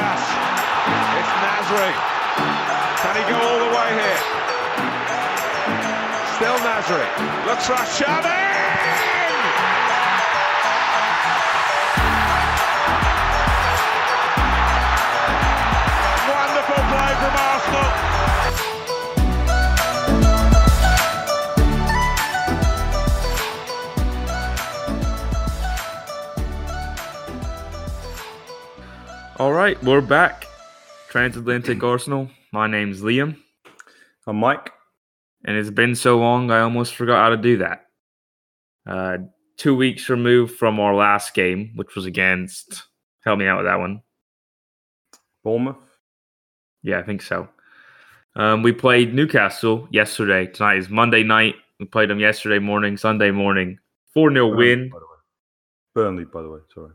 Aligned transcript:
It's 0.00 1.32
Nasri. 1.44 1.92
Can 3.02 3.14
he 3.16 3.24
go 3.28 3.36
all 3.36 3.58
the 3.58 3.70
way 3.76 3.88
here? 4.00 4.20
Still 6.36 6.58
Nasri. 6.64 7.06
Looks 7.46 7.66
Rashadi! 7.66 8.59
Right, 29.70 29.84
we're 29.84 30.00
back. 30.00 30.48
Transatlantic 31.10 31.80
Arsenal. 31.80 32.28
My 32.52 32.66
name's 32.66 33.02
Liam, 33.02 33.36
I'm 34.26 34.36
Mike. 34.36 34.72
and 35.44 35.56
it's 35.56 35.70
been 35.70 35.94
so 35.94 36.18
long 36.18 36.50
I 36.50 36.60
almost 36.62 36.96
forgot 36.96 37.22
how 37.22 37.28
to 37.28 37.36
do 37.36 37.58
that. 37.58 37.86
Uh, 38.84 39.18
two 39.56 39.76
weeks 39.76 40.08
removed 40.08 40.56
from 40.56 40.80
our 40.80 40.92
last 40.92 41.34
game, 41.34 41.70
which 41.76 41.94
was 41.94 42.04
against. 42.04 42.82
Help 43.24 43.38
me 43.38 43.46
out 43.46 43.58
with 43.58 43.66
that 43.66 43.78
one. 43.78 44.02
Bournemouth. 45.44 45.76
Yeah, 46.82 46.98
I 46.98 47.04
think 47.04 47.22
so. 47.22 47.48
Um, 48.34 48.64
we 48.64 48.72
played 48.72 49.14
Newcastle 49.14 49.86
yesterday. 49.92 50.46
Tonight 50.46 50.78
is 50.78 50.88
Monday 50.88 51.22
night. 51.22 51.54
We 51.78 51.86
played 51.86 52.10
them 52.10 52.18
yesterday 52.18 52.58
morning, 52.58 52.96
Sunday 52.96 53.30
morning. 53.30 53.78
4 54.14 54.32
0 54.32 54.56
win. 54.56 54.88
By 54.90 54.98
the 54.98 55.04
way. 55.04 55.18
Burnley, 55.94 56.24
by 56.24 56.42
the 56.42 56.50
way. 56.50 56.58
Sorry. 56.74 56.90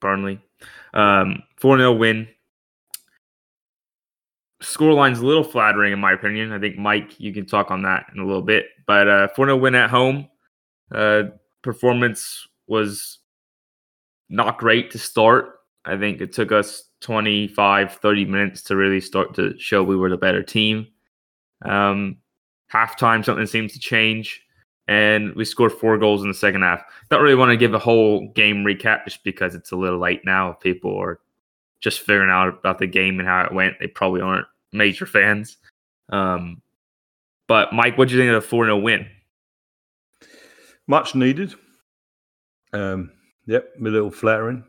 Burnley. 0.00 0.40
Um, 0.94 1.42
4 1.62 1.78
0 1.78 1.92
win. 1.92 2.26
Scoreline's 4.60 5.20
a 5.20 5.26
little 5.26 5.44
flattering, 5.44 5.92
in 5.92 6.00
my 6.00 6.12
opinion. 6.12 6.52
I 6.52 6.58
think, 6.58 6.76
Mike, 6.76 7.20
you 7.20 7.32
can 7.32 7.46
talk 7.46 7.70
on 7.70 7.82
that 7.82 8.06
in 8.12 8.20
a 8.20 8.26
little 8.26 8.42
bit. 8.42 8.66
But 8.84 9.08
uh, 9.08 9.28
4 9.28 9.46
0 9.46 9.56
win 9.58 9.76
at 9.76 9.88
home. 9.88 10.28
Uh, 10.92 11.22
performance 11.62 12.48
was 12.66 13.18
not 14.28 14.58
great 14.58 14.90
to 14.90 14.98
start. 14.98 15.60
I 15.84 15.96
think 15.96 16.20
it 16.20 16.32
took 16.32 16.50
us 16.50 16.82
25, 17.00 17.92
30 17.94 18.24
minutes 18.24 18.62
to 18.62 18.76
really 18.76 19.00
start 19.00 19.34
to 19.34 19.56
show 19.56 19.84
we 19.84 19.96
were 19.96 20.10
the 20.10 20.16
better 20.16 20.42
team. 20.42 20.88
Um, 21.64 22.18
halftime, 22.72 23.24
something 23.24 23.46
seems 23.46 23.72
to 23.74 23.78
change 23.78 24.42
and 24.88 25.32
we 25.34 25.44
scored 25.44 25.72
four 25.72 25.96
goals 25.96 26.22
in 26.22 26.28
the 26.28 26.34
second 26.34 26.62
half. 26.62 26.82
Don't 27.08 27.22
really 27.22 27.36
want 27.36 27.50
to 27.50 27.56
give 27.56 27.72
a 27.72 27.78
whole 27.78 28.28
game 28.32 28.64
recap 28.64 29.04
just 29.04 29.22
because 29.22 29.54
it's 29.54 29.70
a 29.70 29.76
little 29.76 30.00
late 30.00 30.22
now. 30.24 30.52
People 30.52 30.96
are 30.98 31.20
just 31.82 32.00
figuring 32.00 32.30
out 32.30 32.48
about 32.48 32.78
the 32.78 32.86
game 32.86 33.18
and 33.18 33.28
how 33.28 33.44
it 33.44 33.52
went, 33.52 33.74
they 33.80 33.86
probably 33.86 34.20
aren't 34.20 34.46
major 34.72 35.06
fans. 35.06 35.56
Um, 36.10 36.62
but 37.48 37.72
Mike, 37.72 37.98
what 37.98 38.08
do 38.08 38.14
you 38.14 38.20
think 38.20 38.34
of 38.34 38.42
the 38.42 38.48
four 38.48 38.64
0 38.64 38.78
win? 38.78 39.06
Much 40.86 41.14
needed. 41.14 41.54
Um, 42.72 43.12
yep, 43.46 43.68
a 43.78 43.82
little 43.82 44.10
flattering. 44.10 44.64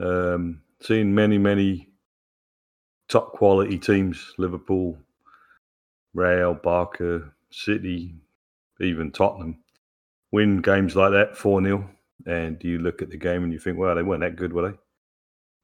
Um, 0.00 0.62
many, 0.88 1.38
many 1.38 1.88
top 3.08 3.32
quality 3.32 3.78
teams 3.78 4.32
Liverpool, 4.36 4.98
Real, 6.12 6.54
Barca, 6.54 7.32
City, 7.50 8.14
even 8.80 9.12
Tottenham 9.12 9.62
win 10.32 10.62
games 10.62 10.96
like 10.96 11.12
that 11.12 11.36
4 11.36 11.62
0. 11.62 11.88
And 12.26 12.62
you 12.64 12.78
look 12.78 13.02
at 13.02 13.10
the 13.10 13.16
game 13.16 13.44
and 13.44 13.52
you 13.52 13.58
think, 13.58 13.78
well, 13.78 13.94
they 13.94 14.02
weren't 14.02 14.22
that 14.22 14.36
good, 14.36 14.52
were 14.52 14.70
they? 14.70 14.78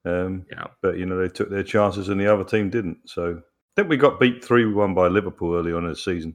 Um, 0.08 0.46
Yeah. 0.50 0.66
But, 0.82 0.98
you 0.98 1.06
know, 1.06 1.18
they 1.18 1.28
took 1.28 1.50
their 1.50 1.62
chances 1.62 2.08
and 2.08 2.20
the 2.20 2.32
other 2.32 2.44
team 2.44 2.70
didn't. 2.70 2.98
So 3.06 3.36
I 3.38 3.42
think 3.76 3.88
we 3.88 3.96
got 3.96 4.20
beat 4.20 4.44
3 4.44 4.66
1 4.72 4.94
by 4.94 5.08
Liverpool 5.08 5.54
early 5.54 5.72
on 5.72 5.84
in 5.84 5.90
the 5.90 5.96
season. 5.96 6.34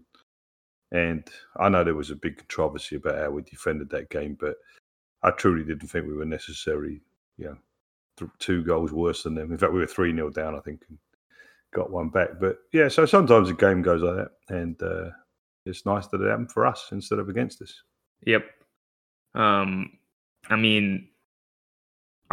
And 0.92 1.28
I 1.58 1.70
know 1.70 1.84
there 1.84 1.96
was 1.96 2.12
a 2.12 2.16
big 2.16 2.38
controversy 2.38 2.98
about 2.98 3.18
how 3.18 3.32
we 3.32 3.42
defended 3.42 3.90
that 3.90 4.10
game, 4.10 4.38
but 4.40 4.56
I 5.24 5.32
truly 5.32 5.64
didn't 5.64 5.88
think 5.88 6.06
we 6.06 6.14
were 6.14 6.26
necessary, 6.26 7.02
you 7.38 7.46
know, 7.46 7.58
th- 8.18 8.32
two 8.38 8.64
goals 8.64 8.92
worse 8.92 9.24
than 9.24 9.34
them. 9.34 9.52
In 9.52 9.58
fact, 9.58 9.74
we 9.74 9.80
were 9.80 9.88
3 9.88 10.14
0 10.14 10.30
down, 10.30 10.56
I 10.56 10.60
think, 10.60 10.84
and 10.90 10.98
got 11.74 11.90
one 11.90 12.10
back. 12.10 12.40
But 12.40 12.60
yeah, 12.72 12.90
so 12.90 13.06
sometimes 13.06 13.50
a 13.50 13.54
game 13.54 13.82
goes 13.82 14.04
like 14.04 14.16
that. 14.18 14.32
And 14.50 14.82
uh, 14.84 15.10
it's 15.66 15.86
nice 15.86 16.08
that 16.08 16.22
it 16.22 16.30
happened 16.30 16.52
for 16.52 16.68
us 16.68 16.90
instead 16.92 17.20
of 17.20 17.30
against 17.30 17.62
us. 17.62 17.82
Yep. 18.26 18.46
Um, 19.34 19.98
I 20.50 20.56
mean, 20.56 21.08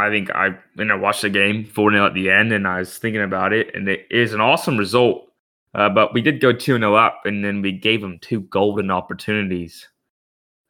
I 0.01 0.11
think 0.11 0.31
I 0.31 0.57
you 0.77 0.85
know 0.85 0.99
watched 0.99 1.23
the 1.23 1.31
game 1.31 1.65
four 1.65 1.91
0 1.91 2.07
at 2.07 2.15
the 2.15 2.31
end, 2.31 2.53
and 2.53 2.67
I 2.67 2.81
was 2.81 2.99
thinking 2.99 3.23
about 3.23 3.53
it, 3.53 3.75
and 3.75 3.89
it 3.89 4.07
is 4.11 4.33
an 4.33 4.41
awesome 4.41 4.77
result. 4.77 5.27
Uh, 5.73 5.89
but 5.89 6.13
we 6.13 6.21
did 6.21 6.41
go 6.41 6.53
two 6.53 6.79
0 6.79 6.95
up, 6.95 7.21
and 7.25 7.45
then 7.45 7.63
we 7.63 7.73
gave 7.73 8.01
them 8.01 8.19
two 8.21 8.41
golden 8.41 8.91
opportunities. 8.91 9.89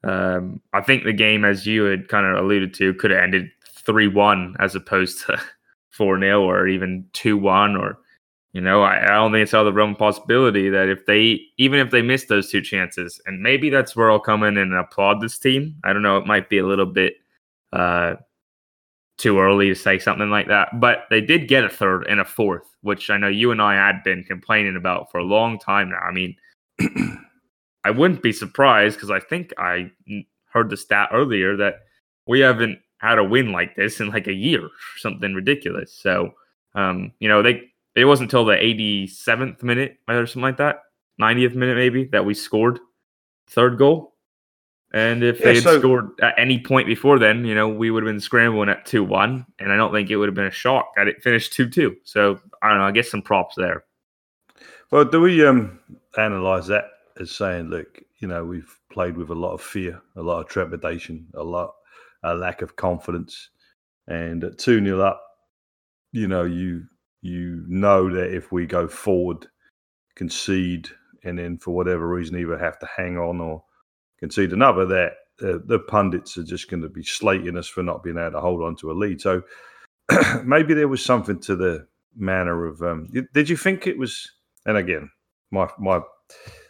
Um, 0.04 0.60
I 0.72 0.80
think 0.80 1.04
the 1.04 1.12
game, 1.12 1.44
as 1.44 1.66
you 1.66 1.84
had 1.84 2.08
kind 2.08 2.26
of 2.26 2.42
alluded 2.42 2.74
to, 2.74 2.94
could 2.94 3.10
have 3.10 3.22
ended 3.22 3.50
three 3.66 4.08
one 4.08 4.56
as 4.58 4.74
opposed 4.74 5.26
to 5.26 5.40
four 5.90 6.18
0 6.18 6.42
or 6.42 6.66
even 6.68 7.06
two 7.12 7.36
one 7.36 7.76
or 7.76 7.98
you 8.52 8.60
know, 8.60 8.82
I, 8.82 9.04
I 9.04 9.08
don't 9.08 9.30
think 9.30 9.44
it's 9.44 9.54
out 9.54 9.60
of 9.60 9.66
the 9.66 9.72
realm 9.72 9.92
of 9.92 9.98
possibility 9.98 10.68
that 10.70 10.88
if 10.88 11.06
they, 11.06 11.40
even 11.56 11.78
if 11.78 11.90
they 11.90 12.02
miss 12.02 12.24
those 12.24 12.50
two 12.50 12.60
chances, 12.60 13.20
and 13.26 13.40
maybe 13.40 13.70
that's 13.70 13.94
where 13.94 14.10
I'll 14.10 14.18
come 14.18 14.42
in 14.42 14.58
and 14.58 14.74
applaud 14.74 15.20
this 15.20 15.38
team. 15.38 15.76
I 15.84 15.92
don't 15.92 16.02
know. 16.02 16.16
It 16.16 16.26
might 16.26 16.48
be 16.48 16.58
a 16.58 16.66
little 16.66 16.86
bit 16.86 17.14
uh, 17.72 18.16
too 19.20 19.38
early 19.38 19.68
to 19.68 19.74
say 19.74 19.98
something 19.98 20.30
like 20.30 20.48
that, 20.48 20.80
but 20.80 21.04
they 21.10 21.20
did 21.20 21.48
get 21.48 21.64
a 21.64 21.68
third 21.68 22.06
and 22.08 22.20
a 22.20 22.24
fourth, 22.24 22.66
which 22.80 23.10
I 23.10 23.18
know 23.18 23.28
you 23.28 23.50
and 23.50 23.60
I 23.60 23.74
had 23.74 24.02
been 24.02 24.24
complaining 24.24 24.76
about 24.76 25.10
for 25.10 25.18
a 25.18 25.24
long 25.24 25.58
time 25.58 25.90
now. 25.90 25.98
I 25.98 26.10
mean, 26.10 26.36
I 27.84 27.90
wouldn't 27.90 28.22
be 28.22 28.32
surprised 28.32 28.96
because 28.96 29.10
I 29.10 29.20
think 29.20 29.52
I 29.58 29.90
heard 30.52 30.70
the 30.70 30.76
stat 30.76 31.10
earlier 31.12 31.56
that 31.56 31.80
we 32.26 32.40
haven't 32.40 32.78
had 32.98 33.18
a 33.18 33.24
win 33.24 33.52
like 33.52 33.76
this 33.76 34.00
in 34.00 34.08
like 34.08 34.26
a 34.26 34.32
year, 34.32 34.68
something 34.96 35.34
ridiculous. 35.34 35.92
So, 35.92 36.34
um, 36.74 37.12
you 37.20 37.28
know, 37.28 37.42
they 37.42 37.62
it 37.94 38.04
wasn't 38.04 38.28
until 38.28 38.44
the 38.44 38.54
87th 38.54 39.62
minute 39.62 39.98
or 40.08 40.26
something 40.26 40.42
like 40.42 40.58
that, 40.58 40.82
90th 41.20 41.54
minute 41.54 41.76
maybe, 41.76 42.04
that 42.06 42.24
we 42.24 42.34
scored 42.34 42.78
third 43.48 43.78
goal. 43.78 44.09
And 44.92 45.22
if 45.22 45.38
Yeah, 45.38 45.46
they 45.46 45.54
had 45.54 45.62
so- 45.62 45.78
scored 45.78 46.10
at 46.20 46.34
any 46.36 46.60
point 46.60 46.86
before 46.86 47.18
then, 47.18 47.44
you 47.44 47.54
know, 47.54 47.68
we 47.68 47.90
would 47.90 48.02
have 48.02 48.12
been 48.12 48.20
scrambling 48.20 48.68
at 48.68 48.86
2 48.86 49.04
1. 49.04 49.46
And 49.58 49.72
I 49.72 49.76
don't 49.76 49.92
think 49.92 50.10
it 50.10 50.16
would 50.16 50.28
have 50.28 50.34
been 50.34 50.46
a 50.46 50.50
shock 50.50 50.92
that 50.96 51.06
it 51.06 51.22
finished 51.22 51.52
2 51.52 51.68
2. 51.68 51.96
So 52.02 52.40
I 52.62 52.68
don't 52.68 52.78
know. 52.78 52.84
I 52.84 52.90
guess 52.90 53.10
some 53.10 53.22
props 53.22 53.54
there. 53.56 53.84
Well, 54.90 55.04
do 55.04 55.20
we 55.20 55.46
um, 55.46 55.78
analyze 56.18 56.66
that 56.66 56.86
as 57.20 57.30
saying, 57.30 57.68
look, 57.68 58.00
you 58.18 58.26
know, 58.26 58.44
we've 58.44 58.76
played 58.90 59.16
with 59.16 59.30
a 59.30 59.34
lot 59.34 59.52
of 59.52 59.62
fear, 59.62 60.00
a 60.16 60.22
lot 60.22 60.40
of 60.40 60.48
trepidation, 60.48 61.28
a 61.34 61.42
lot, 61.42 61.72
a 62.24 62.34
lack 62.34 62.60
of 62.60 62.74
confidence, 62.74 63.50
and 64.08 64.42
at 64.42 64.58
two 64.58 64.84
0 64.84 65.00
up, 65.00 65.22
you 66.12 66.26
know, 66.26 66.42
you 66.44 66.84
you 67.22 67.62
know 67.68 68.12
that 68.12 68.34
if 68.34 68.50
we 68.50 68.66
go 68.66 68.88
forward, 68.88 69.46
concede, 70.16 70.88
and 71.22 71.38
then 71.38 71.58
for 71.58 71.70
whatever 71.72 72.08
reason 72.08 72.36
either 72.36 72.58
have 72.58 72.78
to 72.80 72.88
hang 72.96 73.16
on 73.16 73.40
or 73.40 73.62
concede 74.20 74.52
another, 74.52 74.86
that 74.86 75.12
uh, 75.42 75.58
the 75.64 75.78
pundits 75.78 76.36
are 76.36 76.44
just 76.44 76.70
going 76.70 76.82
to 76.82 76.88
be 76.88 77.02
slating 77.02 77.56
us 77.56 77.66
for 77.66 77.82
not 77.82 78.02
being 78.02 78.18
able 78.18 78.32
to 78.32 78.40
hold 78.40 78.62
on 78.62 78.76
to 78.76 78.90
a 78.90 78.94
lead. 78.94 79.20
So 79.20 79.42
maybe 80.44 80.74
there 80.74 80.88
was 80.88 81.04
something 81.04 81.40
to 81.40 81.56
the 81.56 81.86
manner 82.16 82.66
of. 82.66 82.82
Um, 82.82 83.08
did 83.32 83.48
you 83.48 83.56
think 83.56 83.86
it 83.86 83.98
was? 83.98 84.30
And 84.66 84.76
again, 84.76 85.10
my 85.50 85.68
my 85.78 86.00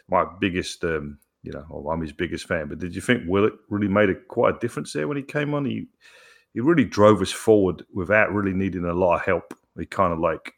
my 0.09 0.25
biggest, 0.39 0.83
um, 0.83 1.17
you 1.43 1.51
know, 1.51 1.89
I'm 1.91 2.01
his 2.01 2.13
biggest 2.13 2.47
fan. 2.47 2.67
But 2.67 2.79
did 2.79 2.95
you 2.95 3.01
think 3.01 3.23
Willock 3.27 3.53
really 3.69 3.87
made 3.87 4.09
a 4.09 4.15
quite 4.15 4.55
a 4.55 4.59
difference 4.59 4.93
there 4.93 5.07
when 5.07 5.17
he 5.17 5.23
came 5.23 5.53
on? 5.53 5.65
He 5.65 5.87
he 6.53 6.59
really 6.59 6.85
drove 6.85 7.21
us 7.21 7.31
forward 7.31 7.83
without 7.93 8.33
really 8.33 8.53
needing 8.53 8.85
a 8.85 8.93
lot 8.93 9.15
of 9.15 9.25
help. 9.25 9.53
He 9.77 9.85
kind 9.85 10.13
of 10.13 10.19
like 10.19 10.53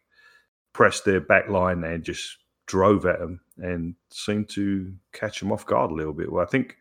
pressed 0.74 1.06
their 1.06 1.22
back 1.22 1.50
line 1.50 1.84
and 1.84 2.04
just 2.04 2.38
drove 2.74 3.06
at 3.06 3.22
him 3.22 3.40
and 3.60 3.94
seemed 4.10 4.50
to 4.50 4.92
catch 5.12 5.40
him 5.40 5.52
off 5.52 5.64
guard 5.64 5.92
a 5.92 5.94
little 5.94 6.12
bit. 6.12 6.32
Well, 6.32 6.44
I 6.44 6.48
think 6.48 6.76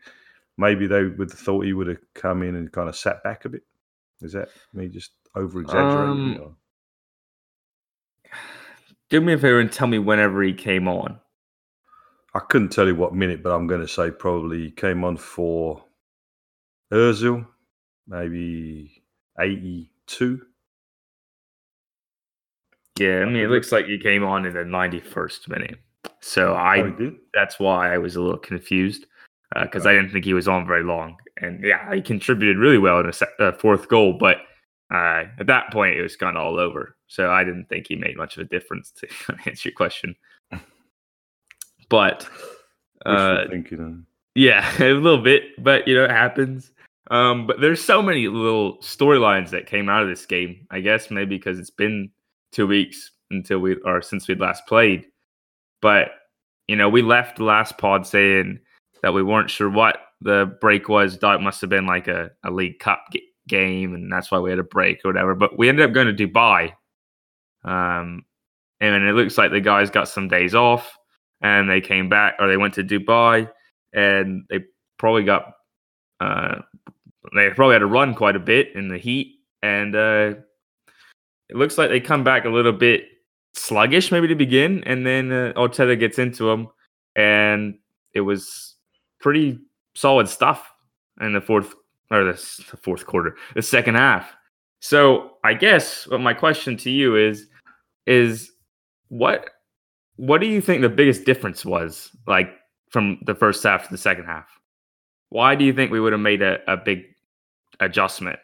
maybe 0.57 0.87
they 0.87 1.03
would 1.03 1.29
have 1.29 1.39
thought 1.39 1.65
he 1.65 1.73
would 1.73 1.85
have 1.85 1.99
come 2.15 2.41
in 2.41 2.55
and 2.55 2.71
kind 2.71 2.89
of 2.89 2.95
sat 2.95 3.23
back 3.23 3.45
a 3.45 3.49
bit. 3.49 3.61
Is 4.19 4.33
that 4.33 4.49
me 4.73 4.87
just 4.87 5.11
over 5.35 5.61
exaggerating? 5.61 6.41
Um, 6.41 6.55
Do 9.11 9.21
me 9.21 9.33
a 9.33 9.37
favor 9.37 9.59
and 9.59 9.71
tell 9.71 9.85
me 9.85 9.99
whenever 9.99 10.41
he 10.41 10.53
came 10.53 10.87
on. 10.87 11.19
I 12.33 12.39
couldn't 12.39 12.69
tell 12.69 12.87
you 12.87 12.95
what 12.95 13.13
minute, 13.13 13.43
but 13.43 13.51
I'm 13.53 13.67
going 13.67 13.81
to 13.81 13.87
say 13.87 14.09
probably 14.09 14.63
he 14.63 14.71
came 14.71 15.03
on 15.03 15.17
for 15.17 15.83
Özil, 16.91 17.45
maybe 18.07 19.03
82. 19.39 20.41
Yeah, 22.99 23.21
I 23.21 23.25
mean, 23.25 23.37
it 23.37 23.49
looks 23.49 23.71
like 23.71 23.85
he 23.85 23.97
came 23.97 24.23
on 24.23 24.45
in 24.45 24.53
the 24.53 24.59
91st 24.59 25.49
minute. 25.49 25.79
So 26.19 26.53
I 26.53 26.79
oh, 26.79 27.15
that's 27.33 27.59
why 27.59 27.93
I 27.93 27.97
was 27.97 28.15
a 28.15 28.21
little 28.21 28.37
confused 28.37 29.05
because 29.61 29.85
I 29.85 29.93
didn't 29.93 30.11
think 30.11 30.25
he 30.25 30.33
was 30.33 30.47
on 30.47 30.65
very 30.65 30.83
long. 30.83 31.17
And 31.37 31.63
yeah, 31.63 31.93
he 31.93 32.01
contributed 32.01 32.57
really 32.57 32.77
well 32.77 32.99
in 32.99 33.07
a 33.07 33.13
se- 33.13 33.27
uh, 33.39 33.51
fourth 33.53 33.87
goal. 33.87 34.13
But 34.19 34.37
uh, 34.91 35.25
at 35.39 35.47
that 35.47 35.71
point, 35.71 35.97
it 35.97 36.01
was 36.01 36.15
kind 36.15 36.37
of 36.37 36.43
all 36.43 36.59
over. 36.59 36.95
So 37.07 37.29
I 37.31 37.43
didn't 37.43 37.65
think 37.65 37.87
he 37.87 37.95
made 37.95 38.17
much 38.17 38.37
of 38.37 38.45
a 38.45 38.49
difference 38.49 38.91
to 38.91 39.07
answer 39.45 39.69
your 39.69 39.75
question. 39.75 40.15
But 41.89 42.27
uh, 43.05 43.47
thinking, 43.49 44.05
yeah, 44.35 44.71
a 44.79 44.93
little 44.93 45.21
bit, 45.21 45.43
but 45.63 45.87
you 45.87 45.95
know, 45.95 46.05
it 46.05 46.11
happens. 46.11 46.71
Um, 47.11 47.45
but 47.45 47.59
there's 47.59 47.83
so 47.83 48.01
many 48.01 48.27
little 48.27 48.77
storylines 48.77 49.49
that 49.49 49.67
came 49.67 49.89
out 49.89 50.03
of 50.03 50.09
this 50.09 50.25
game. 50.25 50.65
I 50.71 50.79
guess 50.79 51.11
maybe 51.11 51.37
because 51.37 51.59
it's 51.59 51.69
been 51.69 52.09
two 52.53 52.67
weeks 52.67 53.11
until 53.31 53.59
we 53.59 53.75
or 53.85 54.01
since 54.01 54.27
we'd 54.27 54.39
last 54.39 54.65
played. 54.67 55.07
But 55.81 56.11
you 56.67 56.75
know, 56.75 56.89
we 56.89 57.01
left 57.01 57.37
the 57.37 57.43
last 57.43 57.77
pod 57.77 58.07
saying 58.07 58.59
that 59.01 59.13
we 59.13 59.23
weren't 59.23 59.49
sure 59.49 59.69
what 59.69 59.97
the 60.21 60.57
break 60.61 60.87
was. 60.87 61.17
Thought 61.17 61.35
it 61.35 61.43
must 61.43 61.61
have 61.61 61.69
been 61.69 61.85
like 61.85 62.07
a, 62.07 62.31
a 62.43 62.51
League 62.51 62.79
Cup 62.79 63.03
g- 63.11 63.27
game, 63.47 63.93
and 63.93 64.11
that's 64.11 64.31
why 64.31 64.39
we 64.39 64.49
had 64.49 64.59
a 64.59 64.63
break 64.63 64.99
or 65.03 65.09
whatever. 65.09 65.35
But 65.35 65.57
we 65.57 65.67
ended 65.67 65.85
up 65.85 65.93
going 65.93 66.15
to 66.15 66.27
Dubai, 66.27 66.73
um, 67.65 68.23
and 68.79 69.03
it 69.03 69.13
looks 69.13 69.37
like 69.37 69.51
the 69.51 69.59
guys 69.59 69.89
got 69.89 70.07
some 70.07 70.27
days 70.27 70.55
off, 70.55 70.97
and 71.41 71.69
they 71.69 71.81
came 71.81 72.07
back 72.07 72.35
or 72.39 72.47
they 72.47 72.57
went 72.57 72.75
to 72.75 72.83
Dubai, 72.83 73.49
and 73.93 74.45
they 74.49 74.61
probably 74.97 75.23
got 75.23 75.51
uh, 76.21 76.59
they 77.35 77.49
probably 77.49 77.73
had 77.73 77.79
to 77.79 77.87
run 77.87 78.15
quite 78.15 78.35
a 78.35 78.39
bit 78.39 78.75
in 78.75 78.87
the 78.87 78.97
heat, 78.97 79.39
and 79.61 79.95
uh, 79.95 80.33
it 81.53 81.57
looks 81.57 81.77
like 81.77 81.89
they 81.89 81.99
come 81.99 82.23
back 82.23 82.45
a 82.45 82.49
little 82.49 82.73
bit 82.73 83.05
sluggish 83.53 84.11
maybe 84.11 84.27
to 84.27 84.35
begin, 84.35 84.83
and 84.85 85.05
then 85.05 85.31
uh, 85.31 85.53
Arteta 85.55 85.97
gets 85.99 86.17
into 86.17 86.45
them, 86.45 86.67
and 87.15 87.77
it 88.13 88.21
was 88.21 88.75
pretty 89.19 89.59
solid 89.93 90.27
stuff 90.27 90.73
in 91.21 91.33
the 91.33 91.41
fourth 91.41 91.75
or 92.09 92.23
the, 92.23 92.33
the 92.71 92.77
fourth 92.77 93.05
quarter, 93.05 93.35
the 93.53 93.61
second 93.61 93.95
half. 93.95 94.33
So 94.79 95.37
I 95.43 95.53
guess 95.53 96.07
what 96.07 96.21
my 96.21 96.33
question 96.33 96.75
to 96.77 96.89
you 96.89 97.15
is 97.15 97.47
is 98.07 98.51
what 99.09 99.49
what 100.15 100.41
do 100.41 100.47
you 100.47 100.59
think 100.59 100.81
the 100.81 100.89
biggest 100.89 101.23
difference 101.23 101.63
was 101.63 102.09
like 102.27 102.49
from 102.89 103.19
the 103.25 103.35
first 103.35 103.63
half 103.63 103.85
to 103.85 103.91
the 103.91 103.97
second 103.97 104.25
half? 104.25 104.47
Why 105.29 105.53
do 105.53 105.65
you 105.65 105.73
think 105.73 105.91
we 105.91 105.99
would 105.99 106.13
have 106.13 106.19
made 106.19 106.41
a, 106.41 106.59
a 106.67 106.77
big 106.77 107.03
adjustment? 107.79 108.39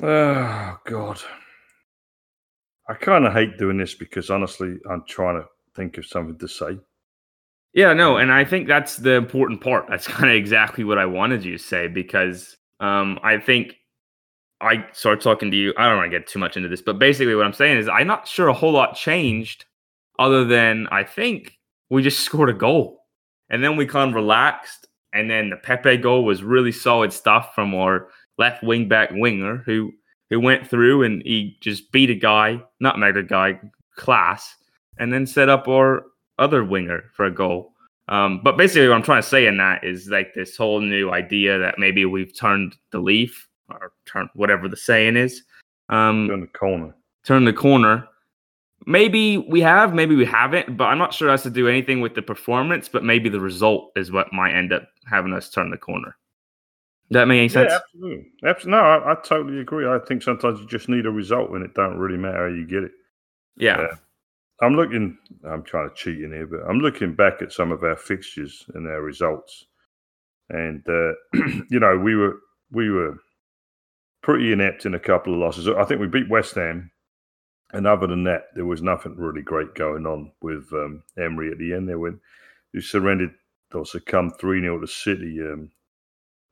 Oh 0.00 0.78
God. 0.86 1.20
I 2.88 2.94
kind 2.94 3.26
of 3.26 3.32
hate 3.32 3.58
doing 3.58 3.78
this 3.78 3.94
because 3.94 4.30
honestly, 4.30 4.78
I'm 4.90 5.04
trying 5.06 5.40
to 5.40 5.46
think 5.74 5.98
of 5.98 6.06
something 6.06 6.38
to 6.38 6.48
say. 6.48 6.78
Yeah, 7.74 7.94
no, 7.94 8.18
and 8.18 8.30
I 8.30 8.44
think 8.44 8.68
that's 8.68 8.96
the 8.96 9.12
important 9.12 9.60
part. 9.60 9.86
That's 9.88 10.06
kind 10.08 10.30
of 10.30 10.36
exactly 10.36 10.84
what 10.84 10.98
I 10.98 11.06
wanted 11.06 11.44
you 11.44 11.52
to 11.58 11.62
say 11.62 11.88
because 11.88 12.56
um, 12.80 13.18
I 13.22 13.38
think 13.38 13.76
I 14.60 14.86
start 14.92 15.20
talking 15.20 15.50
to 15.50 15.56
you. 15.56 15.74
I 15.76 15.88
don't 15.88 15.98
want 15.98 16.12
to 16.12 16.18
get 16.18 16.26
too 16.26 16.38
much 16.38 16.56
into 16.56 16.68
this, 16.68 16.82
but 16.82 16.98
basically, 16.98 17.34
what 17.34 17.46
I'm 17.46 17.52
saying 17.52 17.78
is 17.78 17.88
I'm 17.88 18.06
not 18.06 18.28
sure 18.28 18.48
a 18.48 18.52
whole 18.52 18.72
lot 18.72 18.94
changed 18.94 19.64
other 20.18 20.44
than 20.44 20.86
I 20.90 21.04
think 21.04 21.58
we 21.90 22.02
just 22.02 22.20
scored 22.24 22.50
a 22.50 22.54
goal 22.54 23.02
and 23.50 23.62
then 23.62 23.76
we 23.76 23.86
kind 23.86 24.10
of 24.10 24.14
relaxed. 24.14 24.88
And 25.14 25.30
then 25.30 25.50
the 25.50 25.56
Pepe 25.56 25.98
goal 25.98 26.24
was 26.24 26.42
really 26.42 26.72
solid 26.72 27.12
stuff 27.12 27.54
from 27.54 27.74
our 27.74 28.08
left 28.38 28.62
wing 28.62 28.88
back 28.88 29.10
winger 29.12 29.58
who 29.66 29.92
who 30.30 30.40
went 30.40 30.66
through 30.66 31.02
and 31.02 31.22
he 31.22 31.58
just 31.60 31.92
beat 31.92 32.08
a 32.08 32.14
guy, 32.14 32.62
not 32.80 32.98
made 32.98 33.16
a 33.16 33.22
guy, 33.22 33.60
class, 33.96 34.56
and 34.98 35.12
then 35.12 35.26
set 35.26 35.48
up 35.48 35.68
our 35.68 36.04
other 36.38 36.64
winger 36.64 37.04
for 37.14 37.26
a 37.26 37.30
goal. 37.30 37.72
Um, 38.08 38.40
but 38.42 38.56
basically, 38.56 38.88
what 38.88 38.94
I'm 38.94 39.02
trying 39.02 39.22
to 39.22 39.28
say 39.28 39.46
in 39.46 39.56
that 39.58 39.84
is 39.84 40.08
like 40.08 40.34
this 40.34 40.56
whole 40.56 40.80
new 40.80 41.10
idea 41.10 41.58
that 41.58 41.78
maybe 41.78 42.04
we've 42.04 42.36
turned 42.36 42.76
the 42.90 42.98
leaf 42.98 43.48
or 43.70 43.92
turn 44.06 44.28
whatever 44.34 44.68
the 44.68 44.76
saying 44.76 45.16
is. 45.16 45.42
Um, 45.88 46.28
turn 46.28 46.40
the 46.40 46.46
corner. 46.46 46.94
Turn 47.24 47.44
the 47.44 47.52
corner. 47.52 48.08
Maybe 48.86 49.38
we 49.38 49.60
have, 49.60 49.94
maybe 49.94 50.16
we 50.16 50.24
haven't, 50.24 50.76
but 50.76 50.84
I'm 50.84 50.98
not 50.98 51.14
sure 51.14 51.28
it 51.28 51.32
has 51.32 51.44
to 51.44 51.50
do 51.50 51.68
anything 51.68 52.00
with 52.00 52.14
the 52.16 52.22
performance, 52.22 52.88
but 52.88 53.04
maybe 53.04 53.28
the 53.28 53.38
result 53.38 53.92
is 53.94 54.10
what 54.10 54.32
might 54.32 54.54
end 54.54 54.72
up 54.72 54.88
having 55.08 55.32
us 55.32 55.48
turn 55.48 55.70
the 55.70 55.76
corner. 55.76 56.16
Does 57.12 57.20
that 57.20 57.28
make 57.28 57.38
any 57.38 57.48
sense? 57.48 57.70
Yeah, 57.70 57.78
absolutely. 57.78 58.26
absolutely. 58.44 58.70
No, 58.70 58.78
I, 58.78 59.12
I, 59.12 59.14
totally 59.22 59.60
agree. 59.60 59.86
I 59.86 59.98
think 60.06 60.22
sometimes 60.22 60.60
you 60.60 60.66
just 60.66 60.88
need 60.88 61.06
a 61.06 61.10
result 61.10 61.50
and 61.50 61.64
it 61.64 61.74
don't 61.74 61.98
really 61.98 62.18
matter 62.18 62.48
how 62.48 62.54
you 62.54 62.66
get 62.66 62.84
it. 62.84 62.92
Yeah. 63.56 63.80
yeah. 63.80 63.96
I'm 64.60 64.74
looking, 64.74 65.18
I'm 65.44 65.62
trying 65.62 65.88
to 65.88 65.94
cheat 65.94 66.22
in 66.22 66.32
here, 66.32 66.46
but 66.46 66.60
I'm 66.68 66.78
looking 66.78 67.14
back 67.14 67.42
at 67.42 67.52
some 67.52 67.72
of 67.72 67.82
our 67.82 67.96
fixtures 67.96 68.64
and 68.74 68.86
our 68.86 69.02
results. 69.02 69.66
And, 70.50 70.82
uh, 70.88 71.12
you 71.68 71.80
know, 71.80 71.98
we 71.98 72.14
were, 72.14 72.38
we 72.70 72.90
were 72.90 73.18
pretty 74.22 74.52
inept 74.52 74.86
in 74.86 74.94
a 74.94 75.00
couple 75.00 75.34
of 75.34 75.40
losses. 75.40 75.68
I 75.68 75.84
think 75.84 76.00
we 76.00 76.06
beat 76.06 76.30
West 76.30 76.54
Ham 76.54 76.92
and 77.72 77.86
other 77.86 78.06
than 78.06 78.24
that, 78.24 78.48
there 78.54 78.66
was 78.66 78.82
nothing 78.82 79.16
really 79.16 79.42
great 79.42 79.74
going 79.74 80.06
on 80.06 80.32
with 80.42 80.68
um, 80.72 81.02
Emery 81.18 81.50
at 81.50 81.58
the 81.58 81.72
end 81.72 81.88
there 81.88 81.98
when 81.98 82.20
he 82.72 82.80
surrendered 82.80 83.34
or 83.72 83.86
succumbed 83.86 84.32
3 84.38 84.60
0 84.60 84.80
to 84.80 84.86
City 84.86 85.40
um, 85.40 85.70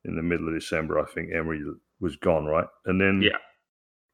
in 0.05 0.17
the 0.17 0.23
middle 0.23 0.49
of 0.49 0.55
December. 0.55 0.99
I 0.99 1.05
think 1.07 1.31
Emery 1.33 1.63
was 2.01 2.17
gone, 2.17 2.47
right? 2.47 2.67
And 2.87 3.01
then 3.01 3.23
yeah. 3.23 3.37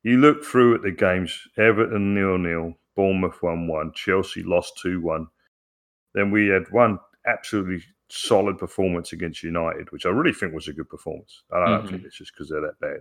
you 0.03 0.19
look 0.19 0.45
through 0.45 0.75
at 0.75 0.83
the 0.83 0.91
games 0.91 1.39
Everton 1.57 2.15
nil 2.15 2.39
nil, 2.39 2.75
Bournemouth 2.95 3.43
1 3.43 3.67
1, 3.69 3.93
Chelsea 3.95 4.43
lost 4.43 4.79
2 4.83 5.01
1. 5.01 5.27
Then 6.15 6.31
we 6.31 6.49
had 6.49 6.71
one 6.71 6.99
absolutely 7.27 7.85
solid 8.09 8.59
performance 8.59 9.13
against 9.13 9.43
United, 9.43 9.91
which 9.93 10.07
I 10.07 10.11
really 10.11 10.33
think 10.33 10.55
was 10.55 10.69
a 10.69 10.73
good 10.73 10.89
performance. 10.89 11.43
I 11.53 11.59
don't 11.59 11.81
mm-hmm. 11.81 11.89
think 11.89 12.05
it's 12.05 12.19
just 12.19 12.33
because 12.33 12.49
they're 12.49 12.61
that 12.61 12.81
bad. 12.81 13.01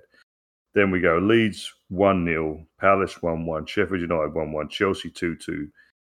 Then 0.73 0.91
we 0.91 0.99
go 0.99 1.17
Leeds 1.17 1.71
1 1.89 2.25
0, 2.25 2.67
Palace 2.79 3.21
1 3.21 3.45
1, 3.45 3.65
Sheffield 3.65 4.01
United 4.01 4.33
1 4.33 4.51
1, 4.51 4.69
Chelsea 4.69 5.09
2 5.09 5.37
2. 5.37 5.67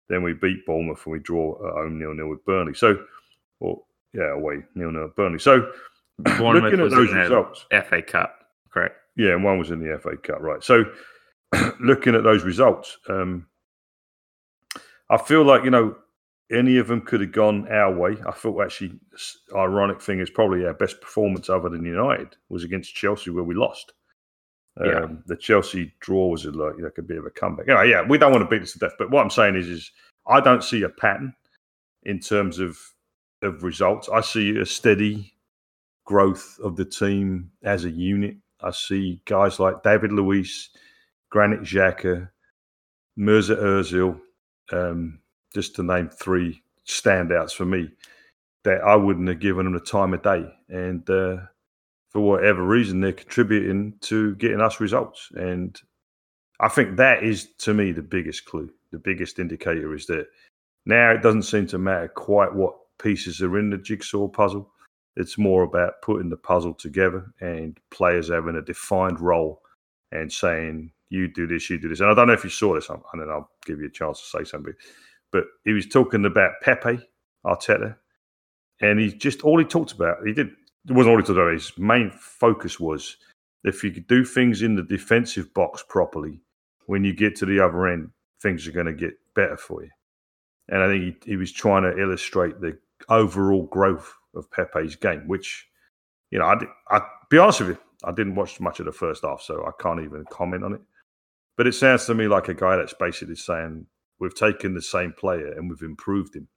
Then 0.10 0.24
we 0.24 0.34
beat 0.34 0.66
Bournemouth 0.66 1.06
and 1.06 1.14
we 1.14 1.20
draw 1.20 1.56
at 1.68 1.74
home 1.74 2.00
0 2.00 2.16
0 2.16 2.30
with 2.30 2.46
Burnley. 2.46 2.74
So, 2.74 3.04
well, 3.60 3.88
yeah, 4.14 4.34
away 4.34 4.64
0 4.78 4.92
0 4.92 5.14
Burnley. 5.16 5.40
So, 5.40 5.72
Bournemouth 6.20 6.64
looking 6.64 6.80
at 6.80 6.92
those 6.92 7.14
results, 7.14 7.66
FA 7.72 8.02
Cup, 8.02 8.36
correct? 8.72 8.96
Yeah, 9.18 9.32
and 9.32 9.44
one 9.44 9.58
was 9.58 9.72
in 9.72 9.80
the 9.80 9.98
FA 10.00 10.18
Cup, 10.18 10.42
right? 10.42 10.64
So, 10.64 10.86
looking 11.80 12.16
at 12.16 12.24
those 12.24 12.44
results, 12.44 12.98
um, 13.10 13.48
I 15.10 15.18
feel 15.18 15.44
like 15.44 15.64
you 15.64 15.72
know 15.72 15.96
any 16.52 16.78
of 16.78 16.88
them 16.88 17.02
could 17.02 17.22
have 17.22 17.32
gone 17.32 17.68
our 17.72 17.94
way. 17.94 18.18
I 18.26 18.32
thought 18.32 18.64
actually, 18.64 19.00
ironic 19.56 20.02
thing 20.02 20.20
is 20.20 20.30
probably 20.30 20.66
our 20.66 20.74
best 20.74 21.02
performance 21.02 21.50
other 21.50 21.70
than 21.70 21.86
United 21.86 22.36
was 22.50 22.64
against 22.64 22.96
Chelsea 22.96 23.32
where 23.32 23.44
we 23.44 23.56
lost. 23.56 23.94
Yeah. 24.84 25.04
Um, 25.04 25.24
the 25.26 25.38
Chelsea 25.38 25.94
draw 26.02 26.28
was 26.28 26.46
a, 26.46 26.52
like, 26.52 26.76
like 26.80 26.98
a 26.98 27.02
bit 27.02 27.18
of 27.18 27.26
a 27.26 27.30
comeback. 27.30 27.70
Anyway, 27.70 27.90
yeah, 27.90 28.06
we 28.06 28.18
don't 28.18 28.34
want 28.34 28.44
to 28.44 28.50
beat 28.50 28.60
this 28.60 28.74
to 28.74 28.80
death, 28.80 28.96
but 29.00 29.10
what 29.10 29.22
I'm 29.22 29.30
saying 29.30 29.56
is, 29.56 29.68
is 29.68 29.92
I 30.28 30.42
don't 30.42 30.64
see 30.64 30.84
a 30.84 30.90
pattern 30.90 31.34
in 32.04 32.20
terms 32.20 32.60
of 32.60 32.78
of 33.42 33.64
results. 33.64 34.10
I 34.10 34.22
see 34.22 34.58
a 34.58 34.66
steady 34.66 35.35
growth 36.06 36.58
of 36.64 36.76
the 36.76 36.86
team 36.86 37.52
as 37.64 37.86
a 37.86 37.90
unit. 37.90 38.38
I 38.62 38.72
see 38.72 39.22
guys 39.26 39.60
like 39.60 39.84
David 39.84 40.12
Luiz, 40.12 40.70
Granit 41.30 41.62
Xhaka, 41.62 42.30
Mesut 43.18 43.62
Ozil, 43.62 44.20
um, 44.72 45.20
just 45.54 45.76
to 45.76 45.84
name 45.84 46.10
three 46.10 46.62
standouts 46.88 47.52
for 47.52 47.66
me 47.66 47.90
that 48.64 48.82
I 48.82 48.96
wouldn't 48.96 49.28
have 49.28 49.40
given 49.40 49.66
them 49.66 49.74
the 49.74 49.80
time 49.80 50.14
of 50.14 50.24
day. 50.24 50.46
And 50.70 51.08
uh, 51.10 51.38
for 52.10 52.22
whatever 52.22 52.66
reason, 52.66 53.02
they're 53.02 53.14
contributing 53.14 53.94
to 54.02 54.36
getting 54.36 54.62
us 54.62 54.80
results. 54.80 55.30
And 55.36 55.80
I 56.60 56.70
think 56.70 56.98
that 56.98 57.24
is, 57.24 57.50
to 57.60 57.74
me, 57.74 57.92
the 57.92 58.02
biggest 58.02 58.46
clue. 58.46 58.70
The 58.92 59.00
biggest 59.00 59.40
indicator 59.40 59.94
is 59.94 60.06
that 60.08 60.28
now 60.86 61.12
it 61.12 61.22
doesn't 61.22 61.44
seem 61.44 61.68
to 61.68 61.78
matter 61.78 62.08
quite 62.08 62.54
what 62.54 62.76
pieces 62.98 63.42
are 63.42 63.60
in 63.60 63.70
the 63.70 63.78
jigsaw 63.78 64.28
puzzle. 64.28 64.72
It's 65.16 65.38
more 65.38 65.64
about 65.64 66.02
putting 66.02 66.30
the 66.30 66.38
puzzle 66.38 66.74
together 66.74 67.34
and 67.40 67.80
players 67.90 68.30
having 68.30 68.56
a 68.56 68.62
defined 68.62 69.20
role 69.20 69.62
and 70.12 70.32
saying, 70.32 70.92
you 71.10 71.28
do 71.28 71.48
this, 71.48 71.70
you 71.70 71.80
do 71.80 71.88
this. 71.88 72.00
And 72.00 72.10
I 72.10 72.14
don't 72.14 72.28
know 72.28 72.34
if 72.34 72.44
you 72.44 72.50
saw 72.50 72.76
this, 72.76 72.90
and 72.90 73.02
then 73.14 73.30
I'll 73.30 73.50
give 73.66 73.80
you 73.80 73.88
a 73.88 73.92
chance 73.92 74.20
to 74.20 74.38
say 74.38 74.44
something. 74.44 74.74
But 75.32 75.46
he 75.64 75.74
was 75.74 75.88
talking 75.88 76.26
about 76.26 76.54
Pepe, 76.62 77.00
Arteta, 77.46 77.96
and 78.82 79.00
he 79.00 79.14
just, 79.14 79.42
all 79.44 79.58
he 79.58 79.66
talked 79.66 79.94
about, 79.94 80.18
he 80.26 80.34
did 80.34 80.52
it 80.88 80.94
wasn't 80.94 81.14
all 81.14 81.18
he 81.18 81.24
talked 81.24 81.40
about. 81.40 81.54
His 81.54 81.72
main 81.78 82.12
focus 82.12 82.80
was 82.80 83.18
if 83.64 83.84
you 83.84 83.92
could 83.92 84.08
do 84.08 84.24
things 84.24 84.62
in 84.62 84.76
the 84.76 84.84
defensive 84.84 85.54
box 85.54 85.84
properly, 85.88 86.40
when 86.86 87.04
you 87.04 87.14
get 87.14 87.36
to 87.38 87.46
the 87.46 87.60
other 87.60 87.88
end, 87.88 88.12
things 88.42 88.68
are 88.68 88.72
going 88.72 88.86
to 88.86 88.94
get 88.94 89.16
better 89.34 89.58
for 89.58 89.84
you. 89.84 89.90
And 90.70 90.84
I 90.84 90.88
think 90.88 91.24
he, 91.24 91.32
he 91.32 91.38
was 91.38 91.52
trying 91.52 91.84
to 91.84 92.00
illustrate 92.00 92.62
the 92.62 92.78
overall 93.10 93.64
growth 93.64 94.14
of 94.36 94.50
Pepe's 94.52 94.96
game, 94.96 95.28
which, 95.28 95.68
you 96.32 96.40
know, 96.40 96.46
I, 96.46 96.58
I 96.96 97.02
be 97.30 97.38
honest 97.38 97.62
with 97.62 97.70
you, 97.70 97.78
I 98.04 98.12
didn't 98.12 98.36
watch 98.36 98.60
much 98.60 98.80
of 98.80 98.86
the 98.86 98.92
first 98.92 99.24
half, 99.24 99.42
so 99.42 99.66
I 99.66 99.72
can't 99.82 100.02
even 100.02 100.26
comment 100.30 100.64
on 100.64 100.74
it. 100.74 100.82
But 101.58 101.68
it 101.68 101.74
sounds 101.74 102.06
to 102.06 102.14
me 102.14 102.28
like 102.28 102.50
a 102.50 102.54
guy 102.54 102.76
that's 102.76 102.94
basically 102.94 103.36
saying 103.36 103.86
we've 104.20 104.36
taken 104.36 104.74
the 104.74 104.82
same 104.82 105.14
player 105.18 105.54
and 105.54 105.70
we've 105.70 105.82
improved 105.82 106.36
him. 106.36 106.48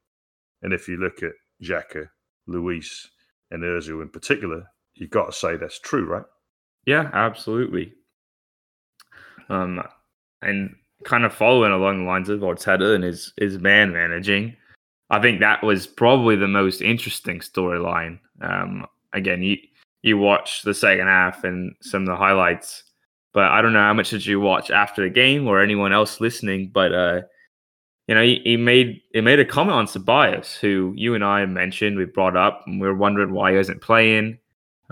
And 0.62 0.72
if 0.72 0.88
you 0.88 0.96
look 0.96 1.22
at 1.22 1.32
Xhaka, 1.62 2.08
Luiz, 2.46 3.08
and 3.50 3.62
Özil 3.62 4.02
in 4.02 4.08
particular, 4.08 4.64
you've 4.94 5.10
got 5.10 5.26
to 5.26 5.32
say 5.32 5.56
that's 5.56 5.78
true, 5.78 6.06
right? 6.06 6.24
Yeah, 6.86 7.10
absolutely. 7.12 7.92
Um, 9.48 9.82
and 10.42 10.74
kind 11.04 11.24
of 11.24 11.32
following 11.32 11.72
along 11.72 11.98
the 11.98 12.10
lines 12.10 12.28
of 12.28 12.40
Arteta 12.40 12.94
and 12.94 13.04
his 13.04 13.32
his 13.36 13.58
man 13.58 13.92
managing, 13.92 14.56
I 15.10 15.20
think 15.20 15.40
that 15.40 15.62
was 15.62 15.86
probably 15.86 16.36
the 16.36 16.48
most 16.48 16.82
interesting 16.82 17.40
storyline. 17.40 18.18
Um, 18.42 18.86
again, 19.12 19.42
you 19.42 19.56
you 20.02 20.18
watch 20.18 20.62
the 20.62 20.74
second 20.74 21.06
half 21.06 21.44
and 21.44 21.74
some 21.80 22.02
of 22.02 22.08
the 22.08 22.16
highlights, 22.16 22.84
but 23.32 23.44
I 23.44 23.62
don't 23.62 23.72
know 23.72 23.80
how 23.80 23.94
much 23.94 24.10
did 24.10 24.24
you 24.24 24.38
watch 24.40 24.70
after 24.70 25.02
the 25.02 25.10
game 25.10 25.46
or 25.48 25.60
anyone 25.60 25.92
else 25.92 26.20
listening, 26.20 26.70
but 26.72 26.94
uh, 26.94 27.22
you 28.08 28.14
know, 28.14 28.22
he, 28.22 28.40
he 28.42 28.56
made 28.56 29.02
he 29.12 29.20
made 29.20 29.38
a 29.38 29.44
comment 29.44 29.76
on 29.76 29.86
Ceballos, 29.86 30.58
who 30.58 30.94
you 30.96 31.14
and 31.14 31.22
I 31.22 31.44
mentioned, 31.46 31.96
we 31.96 32.06
brought 32.06 32.36
up, 32.36 32.62
and 32.66 32.80
we 32.80 32.86
were 32.86 32.94
wondering 32.94 33.32
why 33.32 33.52
he 33.52 33.56
wasn't 33.58 33.82
playing. 33.82 34.38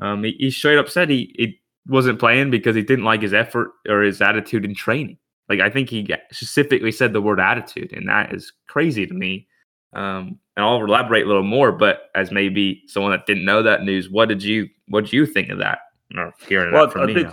Um, 0.03 0.23
he, 0.23 0.37
he 0.39 0.51
straight 0.51 0.79
up 0.79 0.91
said 0.91 1.09
he, 1.09 1.35
he 1.39 1.59
wasn't 1.89 2.19
playing 2.19 2.51
because 2.51 2.77
he 2.77 2.83
didn't 2.83 3.07
like 3.07 3.23
his 3.23 3.33
effort 3.33 3.73
or 3.89 4.03
his 4.03 4.21
attitude 4.21 4.67
in 4.67 4.75
training. 4.75 5.17
Like 5.49 5.61
I 5.61 5.71
think 5.71 5.89
he 5.89 6.07
specifically 6.31 6.93
said 6.93 7.15
the 7.15 7.23
word 7.23 7.41
attitude, 7.41 7.93
and 7.95 8.07
that 8.09 8.35
is 8.35 8.53
crazy 8.69 9.07
to 9.07 9.15
me. 9.15 9.49
Um, 9.93 10.39
and 10.57 10.65
I'll 10.65 10.85
elaborate 10.85 11.25
a 11.25 11.29
little 11.29 11.43
more. 11.43 11.73
But 11.73 12.11
as 12.15 12.31
maybe 12.31 12.83
someone 12.87 13.13
that 13.13 13.27
didn't 13.27 13.45
know 13.45 13.63
that 13.63 13.83
news, 13.83 14.11
what 14.11 14.29
did 14.29 14.43
you 14.43 14.69
what 14.89 15.05
did 15.05 15.13
you 15.13 15.27
think 15.27 15.51
of 15.51 15.59
that? 15.59 15.79
Or 16.17 16.33
hearing 16.49 16.73
Well, 16.73 16.87
that 16.87 16.93
from 16.93 17.03
I 17.03 17.07
me 17.07 17.15
did. 17.15 17.29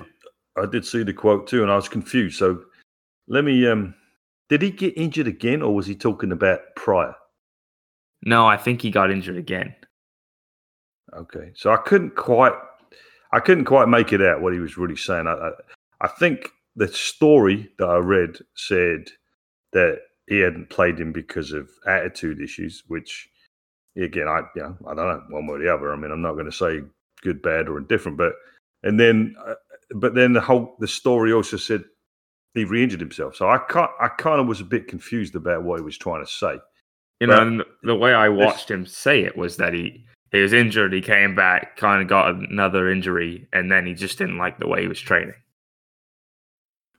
I 0.58 0.66
did 0.66 0.86
see 0.86 1.04
the 1.04 1.14
quote 1.14 1.48
too, 1.48 1.64
and 1.64 1.72
I 1.72 1.76
was 1.76 1.90
confused. 1.90 2.38
So 2.38 2.62
let 3.28 3.44
me. 3.44 3.68
um 3.68 3.96
Did 4.50 4.62
he 4.62 4.72
get 4.72 4.98
injured 4.98 5.28
again, 5.28 5.62
or 5.62 5.74
was 5.74 5.88
he 5.88 5.96
talking 5.96 6.32
about 6.32 6.60
prior? 6.76 7.16
No, 8.26 8.46
I 8.48 8.58
think 8.58 8.82
he 8.82 8.90
got 8.92 9.12
injured 9.12 9.38
again. 9.38 9.76
Okay, 11.14 11.52
so 11.56 11.72
I 11.72 11.78
couldn't 11.78 12.16
quite, 12.16 12.54
I 13.34 13.40
couldn't 13.40 13.66
quite 13.66 13.88
make 13.88 14.14
it 14.14 14.22
out 14.22 14.42
what 14.42 14.54
he 14.54 14.60
was 14.60 14.78
really 14.78 14.96
saying. 14.96 15.28
I, 15.28 15.34
I, 15.34 15.52
I 16.02 16.08
think 16.08 16.50
the 16.76 16.88
story 16.88 17.70
that 17.78 17.86
I 17.88 17.98
read 17.98 18.38
said 18.56 19.10
that 19.74 20.00
he 20.34 20.40
hadn't 20.40 20.70
played 20.70 21.00
him 21.00 21.12
because 21.12 21.52
of 21.52 21.70
attitude 21.86 22.42
issues, 22.42 22.84
which 22.88 23.30
again, 23.96 24.28
I, 24.28 24.42
you 24.56 24.64
know, 24.64 24.78
I 24.88 24.96
don't 24.96 25.08
know 25.08 25.22
one 25.30 25.46
way 25.46 25.56
or 25.56 25.60
the 25.60 25.74
other. 25.74 25.94
I 25.94 25.96
mean, 25.96 26.12
I'm 26.12 26.22
not 26.22 26.34
going 26.34 26.46
to 26.46 26.52
say 26.52 26.82
good, 27.22 27.42
bad, 27.42 27.68
or 27.68 27.78
indifferent, 27.78 28.18
but 28.18 28.34
and 28.82 29.00
then, 29.00 29.36
uh, 29.46 29.54
but 29.92 30.16
then 30.16 30.34
the 30.34 30.42
whole 30.42 30.76
the 30.80 30.88
story 30.88 31.32
also 31.32 31.58
said 31.58 31.84
he 32.54 32.66
re-injured 32.66 33.00
himself. 33.00 33.36
So 33.36 33.50
I 33.50 33.60
can't, 33.70 33.92
I 34.00 34.08
kind 34.08 34.40
of 34.42 34.48
was 34.48 34.62
a 34.62 34.66
bit 34.66 34.88
confused 34.88 35.36
about 35.36 35.64
what 35.64 35.80
he 35.80 35.86
was 35.86 35.98
trying 35.98 36.26
to 36.26 36.32
say. 36.32 36.60
You 37.20 37.28
know, 37.28 37.42
and 37.42 37.64
the 37.84 37.96
way 37.96 38.14
I 38.14 38.30
watched 38.30 38.70
him 38.70 38.86
say 38.86 39.22
it 39.24 39.38
was 39.38 39.58
that 39.58 39.74
he 39.74 40.06
he 40.32 40.40
was 40.40 40.52
injured, 40.52 40.94
he 40.94 41.02
came 41.02 41.36
back, 41.36 41.78
kind 41.78 42.02
of 42.02 42.08
got 42.08 42.34
another 42.34 42.90
injury, 42.90 43.48
and 43.54 43.72
then 43.72 43.86
he 43.86 43.94
just 43.94 44.18
didn't 44.18 44.40
like 44.40 44.58
the 44.58 44.68
way 44.68 44.82
he 44.82 44.88
was 44.88 45.00
training. 45.00 45.36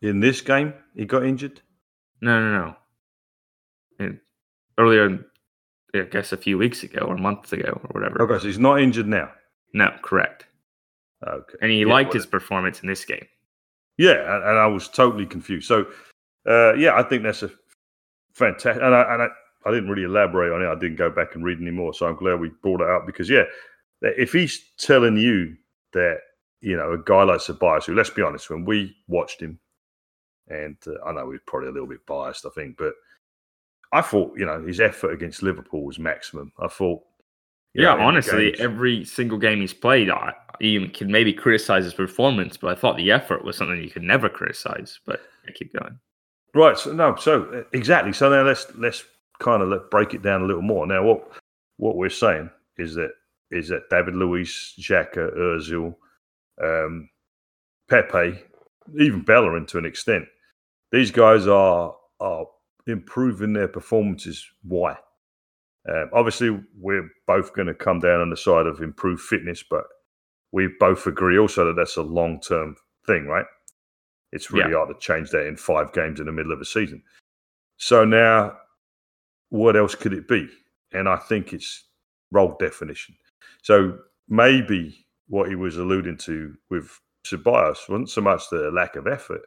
In 0.01 0.21
this 0.21 0.41
game, 0.41 0.73
he 0.95 1.05
got 1.05 1.25
injured. 1.25 1.61
No, 2.21 2.41
no, 2.41 2.53
no. 2.53 2.77
And 3.99 4.19
earlier, 4.79 5.25
I 5.95 6.03
guess 6.03 6.33
a 6.33 6.37
few 6.37 6.59
weeks 6.59 6.83
ago 6.83 7.01
or 7.01 7.17
months 7.17 7.53
ago 7.53 7.81
or 7.83 8.01
whatever. 8.01 8.23
Okay, 8.23 8.41
so 8.41 8.47
he's 8.47 8.59
not 8.59 8.81
injured 8.81 9.07
now. 9.07 9.31
No, 9.73 9.93
correct. 10.03 10.47
Okay, 11.27 11.55
And 11.63 11.71
he 11.71 11.81
Yeah, 11.81 11.87
liked 11.87 12.09
well, 12.09 12.15
his 12.15 12.27
performance 12.27 12.81
in 12.81 12.89
this 12.89 13.05
game. 13.05 13.27
Yeah, 13.97 14.35
and, 14.35 14.45
and 14.45 14.59
I 14.59 14.67
was 14.67 14.89
totally 14.89 15.27
confused. 15.27 15.67
So, 15.69 15.87
uh, 16.47 16.75
yeah, 16.75 16.97
I 16.97 17.03
think 17.03 17.23
that's 17.23 17.43
a 17.43 17.51
fantastic. 18.35 18.83
And, 18.83 18.95
I, 18.95 19.15
and 19.15 19.23
I, 19.23 19.29
I 19.67 19.71
didn't 19.71 19.89
really 19.89 20.05
elaborate 20.05 20.53
on 20.53 20.63
it. 20.63 20.69
I 20.69 20.79
didn't 20.79 20.97
go 20.97 21.11
back 21.11 21.35
and 21.35 21.45
read 21.45 21.61
anymore. 21.61 21.95
So 21.95 22.07
I'm 22.07 22.17
glad 22.17 22.41
we 22.41 22.51
brought 22.63 22.81
it 22.81 22.91
up 22.91 23.07
because, 23.07 23.31
yeah, 23.31 23.45
if 24.03 24.33
he's 24.33 24.73
telling 24.79 25.17
you 25.17 25.57
that, 25.93 26.19
you 26.61 26.77
know, 26.77 26.93
a 26.93 26.99
guy 26.99 27.23
like 27.23 27.41
Ceballos, 27.41 27.85
who, 27.85 27.95
let's 27.95 28.11
be 28.11 28.23
honest, 28.23 28.51
when 28.51 28.65
we 28.65 28.95
watched 29.09 29.41
him, 29.41 29.59
and 30.49 30.77
uh, 30.87 31.03
I 31.07 31.13
know 31.13 31.27
we're 31.27 31.41
probably 31.47 31.69
a 31.69 31.73
little 31.73 31.89
bit 31.89 32.05
biased, 32.07 32.45
I 32.45 32.51
think, 32.51 32.77
but 32.77 32.95
I 33.95 34.03
thought, 34.03 34.37
you 34.37 34.45
know, 34.45 34.63
his 34.67 34.81
effort 34.81 35.13
against 35.13 35.43
Liverpool 35.43 35.85
was 35.85 35.99
maximum. 35.99 36.53
I 36.59 36.69
thought, 36.69 37.03
Yeah, 37.73 37.95
know, 37.95 38.03
honestly, 38.03 38.51
games- 38.51 38.61
every 38.61 39.05
single 39.05 39.39
game 39.39 39.61
he's 39.61 39.75
played, 39.75 40.11
I 40.11 40.35
you 40.61 40.89
can 40.89 41.11
maybe 41.11 41.33
criticize 41.33 41.85
his 41.85 41.95
performance, 41.95 42.57
but 42.57 42.71
I 42.77 42.81
thought 42.81 42.97
the 42.97 43.11
effort 43.11 43.45
was 43.45 43.57
something 43.57 43.83
you 43.83 43.91
could 43.91 44.03
never 44.03 44.29
criticize. 44.29 45.01
But 45.05 45.21
I 45.49 45.53
keep 45.53 45.73
going. 45.73 45.99
Right. 46.55 46.79
So 46.79 46.93
no. 46.93 47.17
So 47.17 47.65
exactly. 47.73 48.13
So 48.13 48.31
now 48.31 48.43
let's 48.43 48.67
let's 48.77 49.05
kind 49.41 49.63
of 49.63 49.69
let, 49.69 49.91
break 49.91 50.15
it 50.15 50.23
down 50.23 50.43
a 50.43 50.47
little 50.47 50.63
more. 50.63 50.87
Now, 50.87 51.03
what 51.03 51.33
what 51.79 51.97
we're 51.97 52.09
saying 52.11 52.51
is 52.79 52.95
that 52.95 53.11
is 53.51 53.69
that 53.69 53.91
David 53.91 54.15
Luiz, 54.15 54.75
Xhaka, 54.79 55.37
Özil, 55.37 55.95
um, 56.63 57.09
Pepe, 57.89 58.39
even 58.99 59.23
Bellerin 59.23 59.67
to 59.67 59.79
an 59.79 59.85
extent, 59.85 60.27
these 60.93 61.11
guys 61.11 61.47
are 61.47 61.97
are 62.21 62.47
improving 62.87 63.53
their 63.53 63.69
performances. 63.69 64.45
Why? 64.63 64.97
Um, 65.89 66.11
obviously, 66.13 66.59
we're 66.79 67.09
both 67.27 67.55
going 67.55 67.69
to 67.69 67.75
come 67.75 67.99
down 68.01 68.21
on 68.21 68.31
the 68.31 68.37
side 68.37 68.67
of 68.67 68.81
improved 68.81 69.23
fitness, 69.23 69.63
but 69.69 69.85
we 70.53 70.69
both 70.81 71.07
agree 71.07 71.39
also 71.39 71.67
that 71.67 71.77
that's 71.77 71.97
a 71.97 72.03
long 72.03 72.41
term 72.41 72.77
thing, 73.07 73.27
right? 73.27 73.47
It's 74.33 74.51
really 74.51 74.71
Yeah. 74.71 74.79
hard 74.79 74.89
to 74.89 74.99
change 74.99 75.31
that 75.31 75.47
in 75.47 75.57
five 75.57 75.93
games 75.93 76.21
in 76.21 76.27
the 76.27 76.33
middle 76.33 76.53
of 76.53 76.61
a 76.61 76.65
season. 76.65 77.03
So 77.77 78.05
now, 78.05 78.59
what 79.51 79.77
else 79.77 79.95
could 79.95 80.13
it 80.13 80.27
be? 80.27 80.49
And 80.93 81.09
I 81.09 81.17
think 81.17 81.53
it's 81.53 81.89
role 82.33 82.57
definition. 82.59 83.17
So 83.63 83.99
maybe 84.29 85.07
what 85.29 85.49
he 85.49 85.55
was 85.55 85.77
alluding 85.77 86.19
to 86.19 86.57
with 86.71 86.99
Ceballos 87.27 87.89
wasn't 87.89 88.11
so 88.11 88.21
much 88.21 88.49
the 88.51 88.71
lack 88.71 88.97
of 88.97 89.07
effort 89.07 89.43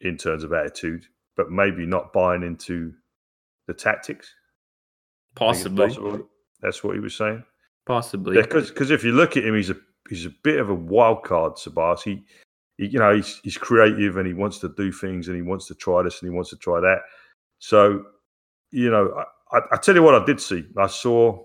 in 0.00 0.16
terms 0.16 0.44
of 0.44 0.52
attitude, 0.52 1.06
but 1.38 1.50
maybe 1.50 1.86
not 1.86 2.12
buying 2.12 2.42
into 2.42 2.92
the 3.68 3.72
tactics. 3.72 4.34
Possibly, 5.36 5.88
That's 6.60 6.82
what 6.82 6.94
he 6.94 7.00
was 7.00 7.14
saying. 7.16 7.44
possibly. 7.86 8.42
Because 8.42 8.90
if 8.90 9.04
you 9.04 9.12
look 9.12 9.36
at 9.36 9.44
him, 9.44 9.54
he's 9.54 9.70
a 9.70 9.76
he's 10.10 10.26
a 10.26 10.32
bit 10.42 10.58
of 10.58 10.68
a 10.68 10.74
wild 10.74 11.22
card, 11.22 11.54
Sabas. 11.54 12.02
He, 12.02 12.24
he, 12.76 12.88
you 12.88 12.98
know, 12.98 13.14
he's 13.14 13.40
he's 13.44 13.56
creative 13.56 14.16
and 14.16 14.26
he 14.26 14.34
wants 14.34 14.58
to 14.58 14.68
do 14.76 14.90
things 14.90 15.28
and 15.28 15.36
he 15.36 15.42
wants 15.42 15.68
to 15.68 15.74
try 15.76 16.02
this 16.02 16.20
and 16.20 16.30
he 16.30 16.34
wants 16.34 16.50
to 16.50 16.56
try 16.56 16.80
that. 16.80 16.98
So, 17.60 18.04
you 18.72 18.90
know, 18.90 19.24
I, 19.52 19.58
I, 19.58 19.60
I 19.72 19.76
tell 19.76 19.94
you 19.94 20.02
what, 20.02 20.20
I 20.20 20.24
did 20.24 20.40
see. 20.40 20.64
I 20.76 20.88
saw 20.88 21.44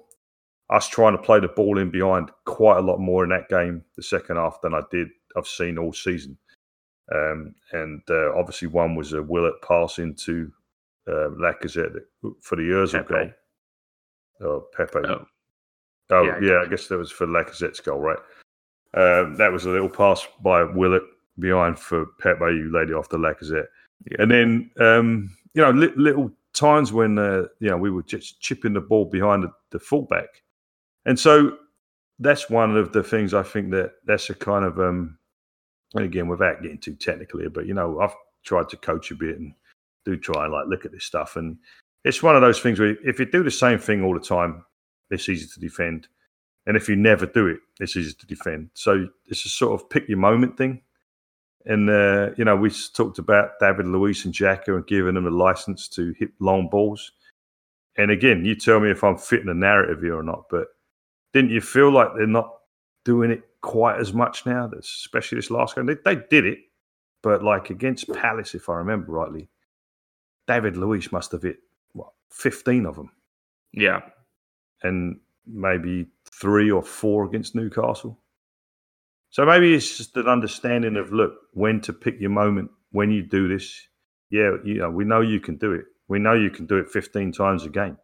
us 0.72 0.90
trying 0.90 1.16
to 1.16 1.22
play 1.22 1.40
the 1.40 1.50
ball 1.50 1.78
in 1.78 1.92
behind 1.92 2.32
quite 2.46 2.78
a 2.78 2.82
lot 2.82 2.98
more 2.98 3.24
in 3.24 3.30
that 3.30 3.48
game, 3.48 3.84
the 3.96 4.02
second 4.02 4.38
half, 4.38 4.60
than 4.64 4.74
I 4.74 4.82
did. 4.90 5.10
I've 5.38 5.48
seen 5.48 5.78
all 5.78 5.94
season. 5.94 6.36
Um, 7.12 7.56
and 7.72 8.02
uh, 8.10 8.34
obviously, 8.38 8.68
one 8.68 8.96
was 8.96 9.14
a 9.14 9.22
Willock 9.22 9.62
pass 9.68 10.00
into 10.00 10.52
uh, 11.08 11.30
Lacazette 11.40 12.00
for 12.42 12.56
the 12.56 12.64
goal. 12.92 13.04
Pepe. 13.04 13.34
Oh, 14.42 14.66
Pepe. 14.76 15.00
Oh, 15.08 15.26
Oh, 16.10 16.24
Yeah, 16.24 16.40
yeah, 16.42 16.62
I 16.64 16.68
guess 16.68 16.88
that 16.88 16.98
was 16.98 17.12
for 17.12 17.26
Lacazette's 17.26 17.80
goal, 17.80 18.00
right? 18.00 18.18
Um, 18.94 19.36
that 19.38 19.52
was 19.52 19.66
a 19.66 19.70
little 19.70 19.90
pass 19.90 20.28
by 20.44 20.64
Willock 20.64 21.04
behind 21.40 21.80
for 21.80 22.06
Pepe, 22.20 22.46
laid 22.70 22.90
it 22.90 22.96
off 22.96 23.10
the 23.10 23.18
Lacazette. 23.18 23.68
Yeah. 24.12 24.18
And 24.20 24.32
then, 24.32 24.72
um, 24.80 25.36
you 25.54 25.62
know, 25.62 25.72
li- 25.72 25.94
little 25.96 26.32
times 26.54 26.94
when, 26.94 27.18
uh, 27.18 27.46
you 27.60 27.70
know, 27.70 27.78
we 27.78 27.90
were 27.90 28.04
just 28.04 28.40
chipping 28.42 28.74
the 28.74 28.82
ball 28.82 29.06
behind 29.06 29.44
the, 29.44 29.52
the 29.72 29.80
fullback. 29.80 30.44
And 31.06 31.18
so 31.20 31.58
that's 32.20 32.50
one 32.50 32.78
of 32.78 32.94
the 32.94 33.02
things 33.04 33.34
I 33.34 33.44
think 33.44 33.72
that 33.72 33.94
that's 34.06 34.30
a 34.30 34.36
kind 34.36 34.66
of, 34.66 34.80
um, 34.80 35.18
and 35.94 36.06
again, 36.06 36.28
without 36.28 36.62
getting 36.62 36.80
too 36.80 36.96
technical 36.96 37.40
here, 37.40 37.50
but, 37.50 37.66
you 37.66 37.74
know, 37.74 38.00
I've 38.00 38.16
tried 38.44 38.70
to 38.70 38.78
coach 38.78 39.12
a 39.12 39.16
bit 39.16 39.38
and 39.38 39.54
do 40.06 40.18
try 40.18 40.44
and 40.44 40.54
like 40.54 40.68
look 40.68 40.86
at 40.86 40.92
this 40.92 41.06
stuff. 41.06 41.36
And 41.36 41.58
it's 42.04 42.24
one 42.24 42.36
of 42.36 42.42
those 42.42 42.60
things 42.60 42.80
where 42.80 42.98
if 43.04 43.20
you 43.20 43.26
do 43.26 43.44
the 43.44 43.52
same 43.52 43.78
thing 43.78 44.04
all 44.04 44.14
the 44.14 44.20
time, 44.20 44.66
it's 45.10 45.30
easy 45.30 45.48
to 45.54 45.60
defend. 45.60 46.08
And 46.66 46.78
if 46.78 46.90
you 46.90 46.96
never 46.96 47.26
do 47.26 47.48
it, 47.48 47.60
it's 47.80 47.96
easy 47.96 48.14
to 48.14 48.26
defend. 48.26 48.70
So 48.74 49.08
it's 49.28 49.46
a 49.46 49.50
sort 49.50 49.80
of 49.80 49.90
pick 49.90 50.08
your 50.08 50.18
moment 50.18 50.58
thing. 50.58 50.82
And, 51.66 51.90
uh, 51.90 52.32
you 52.38 52.44
know, 52.44 52.56
we 52.56 52.72
talked 52.94 53.20
about 53.20 53.52
David 53.60 53.86
Luiz 53.86 54.26
and 54.26 54.34
Xhaka 54.34 54.70
and 54.70 54.88
giving 54.88 55.14
them 55.14 55.28
a 55.28 55.30
license 55.30 55.88
to 55.90 56.14
hit 56.18 56.32
long 56.40 56.70
balls. 56.70 57.12
And 57.98 58.12
again, 58.12 58.44
you 58.44 58.56
tell 58.56 58.80
me 58.80 58.90
if 58.92 59.04
I'm 59.04 59.18
fitting 59.18 59.50
a 59.50 59.54
narrative 59.54 60.02
here 60.02 60.18
or 60.18 60.24
not, 60.24 60.46
but 60.50 60.68
didn't 61.34 61.52
you 61.52 61.62
feel 61.62 61.92
like 61.92 62.10
they're 62.16 62.28
not 62.28 62.54
doing 63.06 63.32
it 63.32 63.44
quite 63.64 64.00
as 64.00 64.14
much 64.14 64.46
now, 64.46 64.70
especially 64.78 65.38
this 65.38 65.50
last 65.50 65.76
game? 65.76 65.88
They, 65.88 65.96
they 66.06 66.22
did 66.30 66.46
it, 66.46 66.60
but 67.24 67.44
like 67.44 67.72
against 67.72 68.14
Palace, 68.14 68.54
if 68.54 68.70
I 68.70 68.76
remember 68.76 69.12
rightly, 69.12 69.50
David 70.48 70.78
Luiz 70.78 71.12
must 71.12 71.32
have 71.32 71.42
hit, 71.42 71.58
what, 71.94 72.12
15 72.30 72.86
of 72.86 72.96
them 72.96 73.10
yeah. 73.74 74.02
and 74.84 75.20
maybe 75.46 76.08
three 76.32 76.72
or 76.72 76.84
four 76.84 77.26
against 77.26 77.56
Newcastle. 77.56 78.20
So 79.30 79.46
maybe 79.46 79.74
it's 79.74 79.98
just 79.98 80.16
an 80.16 80.28
understanding 80.28 80.96
of 80.96 81.12
look 81.12 81.34
when 81.54 81.82
to 81.82 81.94
pick 81.94 82.20
your 82.20 82.30
moment 82.30 82.70
when 82.92 83.12
you 83.12 83.24
do 83.24 83.48
this. 83.48 83.88
Yeah, 84.30 84.58
you 84.64 84.76
know 84.76 84.92
we 84.92 85.06
know 85.06 85.22
you 85.22 85.40
can 85.40 85.58
do 85.58 85.74
it. 85.74 85.86
We 86.08 86.20
know 86.20 86.34
you 86.34 86.52
can 86.52 86.68
do 86.68 86.78
it 86.78 86.90
15 86.90 87.32
times 87.32 87.66
a 87.66 87.70
game, 87.70 87.98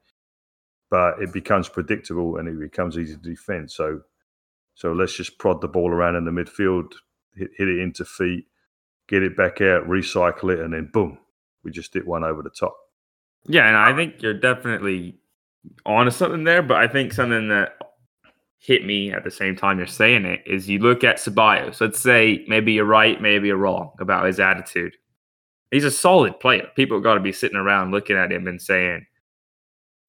but 0.89 1.22
it 1.22 1.32
becomes 1.32 1.70
predictable 1.70 2.38
and 2.38 2.48
it 2.48 2.60
becomes 2.60 2.98
easy 2.98 3.16
to 3.16 3.22
defend. 3.22 3.70
So, 3.70 4.01
so 4.80 4.94
let's 4.94 5.14
just 5.14 5.38
prod 5.40 5.60
the 5.60 5.68
ball 5.68 5.92
around 5.92 6.16
in 6.16 6.24
the 6.24 6.32
midfield 6.32 6.94
hit, 7.36 7.50
hit 7.58 7.68
it 7.68 7.80
into 7.80 8.06
feet, 8.06 8.46
get 9.10 9.24
it 9.24 9.36
back 9.36 9.60
out, 9.60 9.86
recycle 9.90 10.54
it, 10.54 10.62
and 10.62 10.74
then 10.74 10.90
boom, 10.94 11.18
we 11.66 11.72
just 11.72 11.94
hit 11.94 12.08
one 12.08 12.24
over 12.24 12.42
the 12.42 12.50
top. 12.50 12.78
Yeah, 13.44 13.68
and 13.68 13.76
I 13.76 13.94
think 13.94 14.22
you're 14.22 14.40
definitely 14.40 15.20
onto 15.86 16.12
something 16.12 16.46
there, 16.46 16.62
but 16.62 16.78
I 16.78 16.88
think 16.88 17.12
something 17.12 17.50
that 17.50 17.78
hit 18.58 18.86
me 18.86 19.12
at 19.12 19.26
the 19.26 19.32
same 19.32 19.58
time 19.58 19.80
you're 19.80 19.86
saying 19.88 20.24
it 20.24 20.44
is 20.46 20.70
you 20.70 20.80
look 20.80 21.04
at 21.04 21.18
Ceballos. 21.18 21.82
Let's 21.82 22.00
say 22.00 22.46
maybe 22.48 22.72
you're 22.72 22.86
right, 22.86 23.22
maybe 23.22 23.48
you're 23.48 23.58
wrong 23.58 23.92
about 24.00 24.28
his 24.28 24.40
attitude. 24.40 24.96
He's 25.72 25.84
a 25.84 25.92
solid 25.92 26.40
player. 26.40 26.68
People 26.78 27.02
got 27.02 27.16
to 27.16 27.20
be 27.20 27.34
sitting 27.34 27.58
around 27.58 27.92
looking 27.92 28.16
at 28.16 28.32
him 28.32 28.48
and 28.48 28.62
saying, 28.62 29.06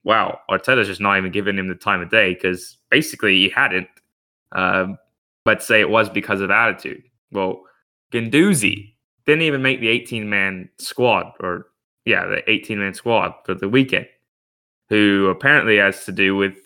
wow, 0.05 0.39
Arteta's 0.49 0.87
just 0.87 1.01
not 1.01 1.17
even 1.17 1.33
giving 1.33 1.57
him 1.57 1.67
the 1.67 1.75
time 1.75 2.01
of 2.01 2.09
day 2.09 2.35
because 2.35 2.77
basically 2.89 3.35
he 3.35 3.49
hadn't. 3.49 3.89
Um, 4.51 4.97
let's 5.45 5.65
say 5.65 5.79
it 5.81 5.89
was 5.89 6.09
because 6.09 6.41
of 6.41 6.51
attitude. 6.51 7.03
Well, 7.31 7.63
Guendouzi 8.11 8.93
didn't 9.25 9.43
even 9.43 9.61
make 9.61 9.79
the 9.79 9.87
18 9.87 10.29
man 10.29 10.69
squad, 10.77 11.31
or 11.39 11.67
yeah, 12.05 12.25
the 12.25 12.49
18 12.49 12.79
man 12.79 12.93
squad 12.93 13.33
for 13.45 13.53
the 13.53 13.69
weekend, 13.69 14.07
who 14.89 15.27
apparently 15.29 15.77
has 15.77 16.05
to 16.05 16.11
do 16.11 16.35
with 16.35 16.57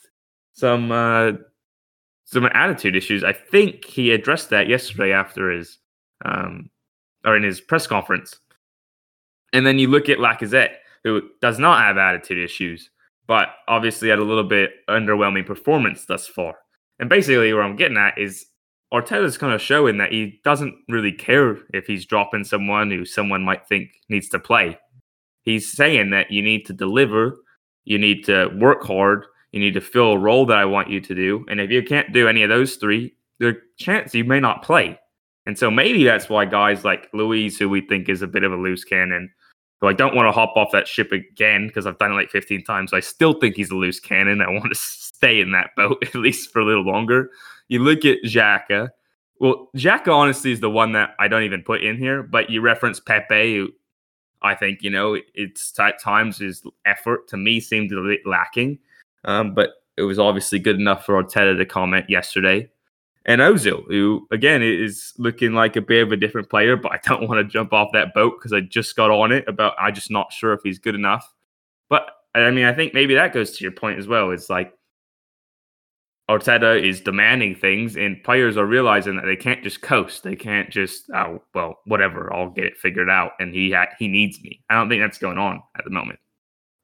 some 0.53 0.91
uh, 0.91 1.33
some 2.25 2.49
attitude 2.53 2.95
issues. 2.95 3.23
I 3.23 3.33
think 3.33 3.85
he 3.85 4.11
addressed 4.11 4.49
that 4.49 4.67
yesterday 4.67 5.11
after 5.11 5.51
his 5.51 5.77
um, 6.23 6.69
or 7.25 7.35
in 7.35 7.43
his 7.43 7.61
press 7.61 7.87
conference. 7.87 8.39
And 9.53 9.65
then 9.65 9.79
you 9.79 9.87
look 9.87 10.09
at 10.09 10.17
Lacazette, 10.17 10.75
who 11.03 11.21
does 11.41 11.59
not 11.59 11.81
have 11.81 11.97
attitude 11.97 12.43
issues, 12.43 12.89
but 13.27 13.49
obviously 13.67 14.09
had 14.09 14.19
a 14.19 14.23
little 14.23 14.43
bit 14.43 14.71
underwhelming 14.89 15.45
performance 15.45 16.05
thus 16.05 16.27
far. 16.27 16.57
And 16.99 17.09
basically, 17.09 17.53
where 17.53 17.63
I'm 17.63 17.75
getting 17.75 17.97
at 17.97 18.17
is 18.17 18.45
Arteta's 18.93 19.37
kind 19.37 19.53
of 19.53 19.61
showing 19.61 19.97
that 19.97 20.11
he 20.11 20.39
doesn't 20.43 20.75
really 20.89 21.11
care 21.11 21.57
if 21.73 21.85
he's 21.85 22.05
dropping 22.05 22.43
someone 22.43 22.89
who 22.91 23.05
someone 23.05 23.43
might 23.43 23.67
think 23.67 23.89
needs 24.09 24.29
to 24.29 24.39
play. 24.39 24.77
He's 25.41 25.71
saying 25.71 26.11
that 26.11 26.31
you 26.31 26.41
need 26.41 26.65
to 26.67 26.73
deliver, 26.73 27.35
you 27.83 27.97
need 27.97 28.23
to 28.25 28.47
work 28.59 28.83
hard, 28.83 29.25
you 29.51 29.59
need 29.59 29.73
to 29.73 29.81
fill 29.81 30.13
a 30.13 30.17
role 30.17 30.45
that 30.47 30.57
I 30.57 30.65
want 30.65 30.89
you 30.89 31.01
to 31.01 31.15
do. 31.15 31.45
And 31.49 31.59
if 31.59 31.69
you 31.69 31.83
can't 31.83 32.13
do 32.13 32.27
any 32.27 32.43
of 32.43 32.49
those 32.49 32.75
three, 32.75 33.13
the 33.39 33.59
chance 33.77 34.13
you 34.13 34.23
may 34.23 34.39
not 34.39 34.63
play. 34.63 34.99
And 35.45 35.57
so 35.57 35.69
maybe 35.69 36.03
that's 36.03 36.29
why 36.29 36.45
guys 36.45 36.83
like 36.83 37.09
Luiz, 37.13 37.57
who 37.57 37.69
we 37.69 37.81
think 37.81 38.09
is 38.09 38.21
a 38.21 38.27
bit 38.27 38.43
of 38.43 38.51
a 38.51 38.57
loose 38.57 38.83
cannon, 38.83 39.31
who 39.81 39.87
I 39.87 39.93
don't 39.93 40.15
want 40.15 40.27
to 40.27 40.31
hop 40.31 40.55
off 40.55 40.71
that 40.71 40.87
ship 40.87 41.11
again 41.11 41.67
because 41.67 41.85
I've 41.85 41.97
done 41.97 42.11
it 42.11 42.15
like 42.15 42.29
15 42.29 42.63
times. 42.63 42.93
I 42.93 42.99
still 42.99 43.33
think 43.33 43.55
he's 43.55 43.71
a 43.71 43.75
loose 43.75 43.99
cannon. 43.99 44.41
I 44.41 44.49
want 44.49 44.69
to 44.69 44.75
stay 44.75 45.39
in 45.39 45.51
that 45.51 45.71
boat 45.75 45.97
at 46.03 46.15
least 46.15 46.51
for 46.51 46.59
a 46.59 46.65
little 46.65 46.85
longer. 46.85 47.29
You 47.67 47.79
look 47.79 48.05
at 48.05 48.19
Xhaka. 48.25 48.89
Well, 49.39 49.69
Xhaka 49.75 50.07
honestly 50.07 50.51
is 50.51 50.61
the 50.61 50.69
one 50.69 50.93
that 50.93 51.15
I 51.19 51.27
don't 51.27 51.43
even 51.43 51.61
put 51.61 51.83
in 51.83 51.97
here, 51.97 52.23
but 52.23 52.49
you 52.49 52.61
reference 52.61 52.99
Pepe, 52.99 53.57
who 53.57 53.69
I 54.41 54.55
think, 54.55 54.81
you 54.81 54.89
know, 54.89 55.17
it's 55.33 55.77
at 55.79 56.01
times 56.01 56.37
his 56.37 56.63
effort 56.85 57.27
to 57.29 57.37
me 57.37 57.59
seemed 57.59 57.91
a 57.91 58.01
bit 58.01 58.21
lacking. 58.25 58.79
Um, 59.25 59.53
but 59.53 59.71
it 59.97 60.03
was 60.03 60.19
obviously 60.19 60.59
good 60.59 60.79
enough 60.79 61.05
for 61.05 61.21
Arteta 61.21 61.57
to 61.57 61.65
comment 61.65 62.09
yesterday 62.09 62.69
and 63.25 63.41
Ozil, 63.41 63.83
who 63.87 64.27
again 64.31 64.61
is 64.61 65.13
looking 65.17 65.53
like 65.53 65.75
a 65.75 65.81
bit 65.81 66.03
of 66.03 66.11
a 66.11 66.17
different 66.17 66.49
player, 66.49 66.77
but 66.77 66.91
I 66.91 66.99
don't 67.03 67.27
want 67.27 67.39
to 67.39 67.51
jump 67.51 67.73
off 67.73 67.89
that 67.93 68.13
boat 68.13 68.35
because 68.37 68.53
I 68.53 68.61
just 68.61 68.95
got 68.95 69.11
on 69.11 69.31
it 69.31 69.47
about 69.47 69.75
I'm 69.79 69.93
just 69.93 70.11
not 70.11 70.31
sure 70.31 70.53
if 70.53 70.61
he's 70.63 70.79
good 70.79 70.95
enough. 70.95 71.31
But 71.89 72.09
I 72.35 72.51
mean, 72.51 72.65
I 72.65 72.73
think 72.73 72.93
maybe 72.93 73.15
that 73.15 73.33
goes 73.33 73.57
to 73.57 73.63
your 73.63 73.71
point 73.71 73.99
as 73.99 74.07
well. 74.07 74.31
It's 74.31 74.49
like 74.49 74.73
Arteta 76.29 76.81
is 76.81 77.01
demanding 77.01 77.55
things, 77.55 77.97
and 77.97 78.23
players 78.23 78.57
are 78.57 78.65
realizing 78.65 79.15
that 79.15 79.25
they 79.25 79.35
can't 79.35 79.63
just 79.63 79.81
coast. 79.81 80.23
They 80.23 80.35
can't 80.35 80.69
just 80.69 81.09
oh 81.13 81.41
well, 81.53 81.79
whatever. 81.85 82.33
I'll 82.33 82.49
get 82.49 82.65
it 82.65 82.77
figured 82.77 83.09
out, 83.09 83.31
and 83.39 83.53
he 83.53 83.71
ha- 83.71 83.93
he 83.97 84.07
needs 84.07 84.41
me. 84.41 84.63
I 84.69 84.75
don't 84.75 84.89
think 84.89 85.01
that's 85.01 85.17
going 85.17 85.37
on 85.37 85.61
at 85.77 85.83
the 85.83 85.91
moment. 85.91 86.19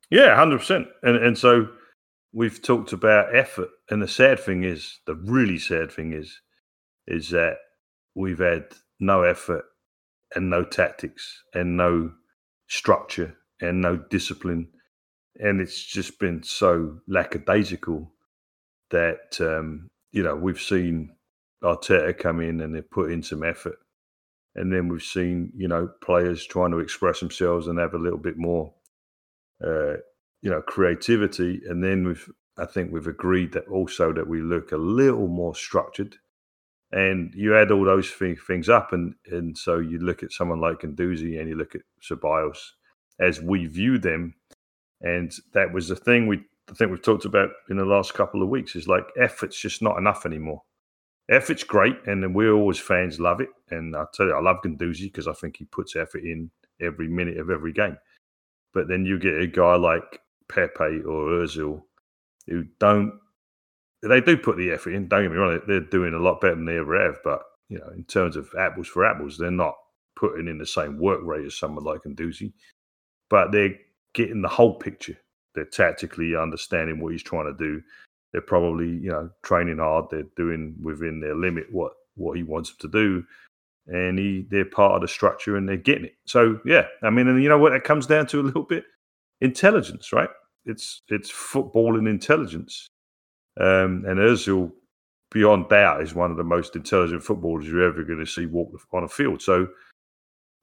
Yeah, 0.10 0.36
hundred 0.36 0.60
percent. 0.60 0.88
And 1.04 1.18
and 1.18 1.38
so 1.38 1.70
we've 2.34 2.62
talked 2.62 2.94
about 2.94 3.36
effort, 3.36 3.70
and 3.90 4.02
the 4.02 4.08
sad 4.08 4.40
thing 4.40 4.64
is, 4.64 5.00
the 5.06 5.16
really 5.16 5.58
sad 5.58 5.92
thing 5.92 6.14
is, 6.14 6.42
is 7.08 7.30
that 7.30 7.58
we've 8.16 8.40
had 8.40 8.66
no 9.00 9.24
effort 9.24 9.66
and 10.36 10.50
no 10.50 10.64
tactics 10.64 11.44
and 11.54 11.76
no 11.76 12.12
structure 12.68 13.36
and 13.60 13.82
no 13.82 13.98
discipline, 13.98 14.68
and 15.40 15.60
it's 15.62 15.84
just 15.84 16.20
been 16.20 16.44
so 16.44 17.00
lackadaisical 17.08 18.12
that 18.92 19.38
um, 19.40 19.88
you 20.12 20.24
know 20.24 20.36
we've 20.36 20.62
seen 20.62 21.16
Arteta 21.64 22.18
come 22.18 22.42
in 22.42 22.62
and 22.62 22.74
they 22.74 22.82
put 22.82 23.12
in 23.12 23.24
some 23.24 23.44
effort, 23.44 23.78
and 24.56 24.72
then 24.72 24.88
we've 24.88 25.04
seen 25.04 25.52
you 25.56 25.68
know 25.68 25.90
players 26.02 26.46
trying 26.46 26.72
to 26.72 26.80
express 26.80 27.20
themselves 27.20 27.68
and 27.68 27.78
have 27.80 27.94
a 27.94 28.00
little 28.00 28.20
bit 28.20 28.38
more 28.38 28.74
uh, 29.66 29.96
you 30.42 30.50
know 30.50 30.62
creativity 30.62 31.62
and 31.68 31.84
then 31.84 32.06
we've 32.06 32.30
i 32.58 32.66
think 32.66 32.92
we've 32.92 33.08
agreed 33.08 33.52
that 33.52 33.68
also 33.68 34.12
that 34.14 34.28
we 34.28 34.42
look 34.42 34.72
a 34.72 34.78
little 34.78 35.28
more 35.28 35.56
structured 35.56 36.16
and 36.92 37.34
you 37.34 37.56
add 37.56 37.72
all 37.72 37.86
those 37.86 38.10
things 38.10 38.70
up 38.70 38.94
and 38.94 39.16
and 39.28 39.58
so 39.58 39.80
you 39.80 40.00
look 40.00 40.24
at 40.24 40.32
someone 40.32 40.60
like 40.60 40.80
Guendouzi 40.80 41.40
and 41.40 41.48
you 41.48 41.56
look 41.56 41.74
at 41.74 41.82
Ceballos 42.02 42.58
as 43.20 43.40
we 43.40 43.66
view 43.66 43.98
them 43.98 44.34
and 45.02 45.32
that 45.54 45.72
was 45.72 45.88
the 45.88 45.96
thing 45.96 46.28
we 46.28 46.44
I 46.72 46.74
think 46.74 46.92
we've 46.92 47.02
talked 47.02 47.26
about 47.26 47.50
in 47.70 47.78
the 47.78 47.86
last 47.86 48.14
couple 48.14 48.42
of 48.42 48.50
weeks 48.50 48.76
is 48.76 48.88
like 48.88 49.06
effort's 49.20 49.60
just 49.60 49.82
not 49.82 49.98
enough 49.98 50.26
anymore. 50.26 50.64
Effort's 51.30 51.64
great, 51.64 51.98
and 52.06 52.34
we're 52.34 52.54
always 52.54 52.80
fans 52.80 53.20
love 53.20 53.42
it. 53.42 53.50
And 53.70 53.96
I 53.96 54.06
tell 54.14 54.28
you, 54.28 54.34
I 54.34 54.42
love 54.42 54.58
Guendouzi 54.64 55.04
because 55.04 55.28
I 55.28 55.34
think 55.34 55.58
he 55.58 55.66
puts 55.66 55.96
effort 55.96 56.24
in 56.24 56.50
every 56.80 57.10
minute 57.10 57.38
of 57.38 57.50
every 57.50 57.74
game. 57.74 57.98
But 58.74 58.88
then 58.88 59.06
you 59.06 59.20
get 59.20 59.40
a 59.40 59.48
guy 59.48 59.76
like 59.76 60.22
Pepe 60.54 61.02
or 61.04 61.30
Özil, 61.30 61.82
who 62.48 62.66
don't 62.80 63.14
they 64.04 64.22
do 64.22 64.38
put 64.38 64.58
the 64.58 64.72
effort 64.72 64.92
in. 64.92 65.08
Don't 65.08 65.24
get 65.24 65.32
me 65.32 65.38
wrong; 65.38 65.60
they're 65.68 65.80
doing 65.80 66.14
a 66.14 66.20
lot 66.20 66.42
better 66.42 66.56
than 66.56 66.66
they 66.66 66.78
ever 66.78 67.00
have. 67.02 67.20
But 67.24 67.44
you 67.70 67.80
know, 67.80 67.90
in 67.96 68.04
terms 68.06 68.36
of 68.36 68.50
apples 68.58 68.88
for 68.88 69.06
apples, 69.06 69.38
they're 69.38 69.52
not 69.52 69.76
putting 70.16 70.48
in 70.48 70.58
the 70.58 70.66
same 70.66 71.00
work 71.00 71.22
rate 71.24 71.46
as 71.46 71.58
someone 71.58 71.84
like 71.84 72.02
Guendouzi. 72.04 72.54
But 73.30 73.52
they're 73.52 73.76
getting 74.14 74.42
the 74.42 74.48
whole 74.50 74.76
picture. 74.76 75.18
They're 75.56 75.66
tactically 75.66 76.36
understanding 76.36 77.00
what 77.00 77.12
he's 77.12 77.24
trying 77.24 77.46
to 77.46 77.54
do. 77.54 77.82
They're 78.32 78.42
probably 78.42 78.90
you 78.90 79.12
know 79.12 79.30
training 79.44 79.78
hard. 79.78 80.06
They're 80.10 80.24
doing 80.36 80.76
within 80.82 81.20
their 81.20 81.36
limit 81.36 81.68
what 81.72 81.94
what 82.16 82.38
he 82.38 82.44
wants 82.44 82.72
them 82.72 82.92
to 82.92 82.98
do, 83.00 83.24
and 83.88 84.18
he 84.18 84.48
they're 84.50 84.66
part 84.66 84.96
of 84.96 85.02
the 85.02 85.08
structure 85.08 85.58
and 85.58 85.68
they're 85.70 85.78
getting 85.78 86.06
it. 86.06 86.16
So 86.26 86.60
yeah, 86.66 86.88
I 87.04 87.10
mean, 87.12 87.28
and 87.28 87.42
you 87.42 87.50
know 87.50 87.60
what? 87.60 87.74
It 87.74 87.84
comes 87.84 88.08
down 88.08 88.28
to 88.28 88.40
a 88.40 88.44
little 88.44 88.64
bit 88.64 88.86
intelligence, 89.42 90.12
right? 90.14 90.30
It's 90.66 91.02
it's 91.10 91.30
football 91.30 91.98
and 91.98 92.08
intelligence. 92.08 92.88
Um, 93.60 94.04
and 94.08 94.20
Özil, 94.20 94.72
beyond 95.32 95.70
doubt, 95.70 96.02
is 96.02 96.16
one 96.16 96.32
of 96.32 96.38
the 96.38 96.44
most 96.44 96.76
intelligent 96.76 97.24
footballers 97.24 97.68
you're 97.68 97.84
ever 97.84 98.04
going 98.04 98.20
to 98.20 98.26
see 98.26 98.46
walk 98.46 98.72
on 98.94 99.04
a 99.04 99.08
field. 99.08 99.42
So, 99.42 99.68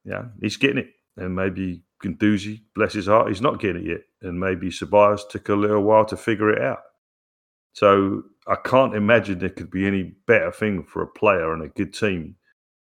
yeah, 0.04 0.26
he's 0.40 0.56
getting 0.56 0.78
it. 0.78 0.90
And 1.16 1.34
maybe 1.34 1.82
Guendouzi, 2.02 2.62
bless 2.74 2.94
his 2.94 3.06
heart, 3.06 3.28
he's 3.28 3.40
not 3.40 3.61
getting 3.61 3.82
it 3.82 3.88
yet. 3.88 4.00
And 4.22 4.38
maybe 4.38 4.68
Ceballos 4.68 5.28
took 5.28 5.48
a 5.48 5.54
little 5.54 5.82
while 5.82 6.04
to 6.06 6.16
figure 6.16 6.50
it 6.50 6.62
out. 6.62 6.78
So 7.74 8.22
I 8.46 8.56
can't 8.56 8.94
imagine 8.94 9.38
there 9.38 9.50
could 9.50 9.70
be 9.70 9.87
any 9.87 10.14
better 10.26 10.50
thing 10.50 10.84
for 10.84 11.02
a 11.02 11.06
player 11.06 11.52
and 11.52 11.62
a 11.62 11.68
good 11.68 11.94
team 11.94 12.37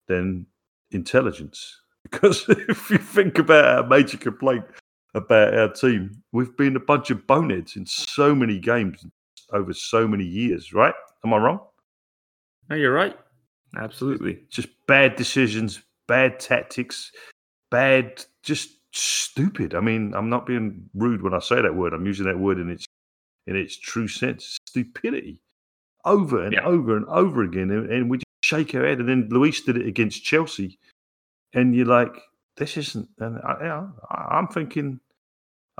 than 0.08 0.46
intelligence. 0.92 1.78
Because 2.10 2.46
if 2.48 2.90
you 2.90 2.98
think 2.98 3.38
about 3.38 3.66
our 3.66 3.86
major 3.86 4.18
complaint 4.18 4.64
about 5.16 5.58
our 5.58 5.72
team. 5.72 6.22
We've 6.32 6.56
been 6.58 6.76
a 6.76 6.80
bunch 6.80 7.10
of 7.10 7.26
boneheads 7.26 7.76
in 7.76 7.86
so 7.86 8.36
many 8.36 8.60
games 8.60 9.06
over 9.52 9.74
so 9.74 10.08
many 10.08 10.26
years, 10.26 10.74
right? 10.74 10.94
Am 11.26 11.34
I 11.34 11.38
wrong? 11.38 11.60
No, 12.70 12.76
you're 12.76 12.94
right. 12.94 13.18
Absolutely. 13.78 14.44
Just 14.50 14.70
bad 14.88 15.16
decisions, 15.16 15.82
bad 16.08 16.40
tactics, 16.40 17.12
bad, 17.72 18.24
just 18.44 18.70
stupid. 18.92 19.76
I 19.76 19.80
mean, 19.80 20.14
I'm 20.16 20.30
not 20.30 20.46
being 20.46 20.90
rude 20.94 21.22
when 21.22 21.34
I 21.34 21.40
say 21.40 21.62
that 21.62 21.76
word. 21.76 21.94
I'm 21.94 22.06
using 22.06 22.26
that 22.26 22.40
word 22.40 22.60
in 22.60 22.70
its 22.70 22.86
in 23.48 23.56
its 23.56 23.78
true 23.78 24.08
sense. 24.08 24.58
Stupidity. 24.68 25.42
Over 26.06 26.44
and 26.44 26.54
yeah. 26.54 26.64
over 26.64 26.96
and 26.96 27.06
over 27.08 27.44
again. 27.44 27.72
And, 27.72 27.92
and 27.92 28.10
we 28.10 28.18
just 28.18 28.26
shake 28.42 28.74
our 28.76 28.86
head. 28.86 29.00
And 29.00 29.10
then 29.10 29.28
Luiz 29.32 29.62
did 29.62 29.78
it 29.78 29.88
against 29.88 30.24
Chelsea. 30.24 30.78
And 31.54 31.76
you're 31.76 31.86
like, 31.86 32.16
this 32.60 32.78
isn't. 32.78 33.10
And 33.20 33.40
I, 33.40 33.64
know, 33.64 33.92
I'm 34.12 34.48
thinking 34.48 35.00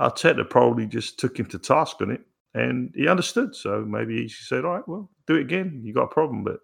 Arteta 0.00 0.48
probably 0.48 0.86
just 0.86 1.18
took 1.18 1.38
him 1.38 1.46
to 1.46 1.58
task 1.58 1.98
on 2.00 2.10
it, 2.10 2.22
and 2.54 2.92
he 2.96 3.06
understood. 3.06 3.54
So 3.54 3.84
maybe 3.86 4.22
he 4.22 4.28
said, 4.28 4.64
"All 4.64 4.74
right, 4.74 4.88
well, 4.88 5.08
do 5.26 5.36
it 5.36 5.42
again. 5.42 5.80
You 5.84 5.94
got 5.94 6.04
a 6.04 6.14
problem, 6.14 6.42
but 6.42 6.58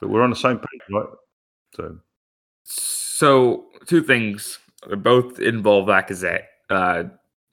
but 0.00 0.10
we're 0.10 0.22
on 0.22 0.30
the 0.30 0.36
same 0.36 0.58
page, 0.58 0.80
right?" 0.90 1.06
So, 1.74 1.98
so 2.64 3.66
two 3.86 4.02
things 4.02 4.58
both 4.98 5.40
involve 5.40 5.88
Lacazette. 5.88 6.44
Uh, 6.68 7.04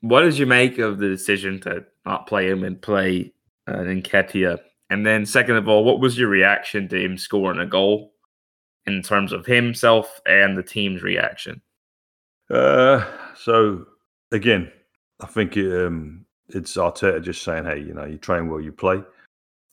what 0.02 0.22
did 0.22 0.38
you 0.38 0.46
make 0.46 0.78
of 0.80 1.00
the 1.00 1.08
decision 1.08 1.62
to 1.62 1.86
not 2.06 2.28
play 2.28 2.50
him 2.50 2.64
and 2.64 2.82
play 2.82 3.34
uh, 3.68 3.78
Nketiah? 3.78 4.60
And 4.90 5.06
then, 5.06 5.26
second 5.26 5.56
of 5.56 5.68
all, 5.68 5.84
what 5.84 6.00
was 6.00 6.18
your 6.18 6.30
reaction 6.30 6.88
to 6.90 7.04
him 7.04 7.18
scoring 7.18 7.60
a 7.60 7.66
goal? 7.66 8.12
in 8.86 9.02
terms 9.02 9.32
of 9.32 9.46
himself 9.46 10.22
and 10.26 10.58
the 10.58 10.64
team's 10.64 11.04
reaction? 11.04 11.62
Uh, 12.50 13.06
so 13.36 13.86
again, 14.32 14.72
I 15.22 15.28
think 15.28 15.58
it, 15.58 15.86
um, 15.86 16.26
it's 16.50 16.76
Arteta 16.76 17.22
just 17.22 17.44
saying, 17.44 17.66
"Hey, 17.66 17.80
you 17.80 17.94
know, 17.94 18.06
you 18.06 18.18
train 18.18 18.50
well, 18.50 18.62
you 18.62 18.72
play." 18.72 19.04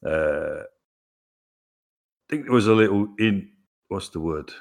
Uh, 0.07 0.63
I 0.63 2.29
think 2.31 2.45
there 2.45 2.53
was 2.53 2.67
a 2.69 2.75
little 2.75 3.09
in 3.19 3.51
what's 3.89 4.09
the 4.09 4.21
word 4.21 4.53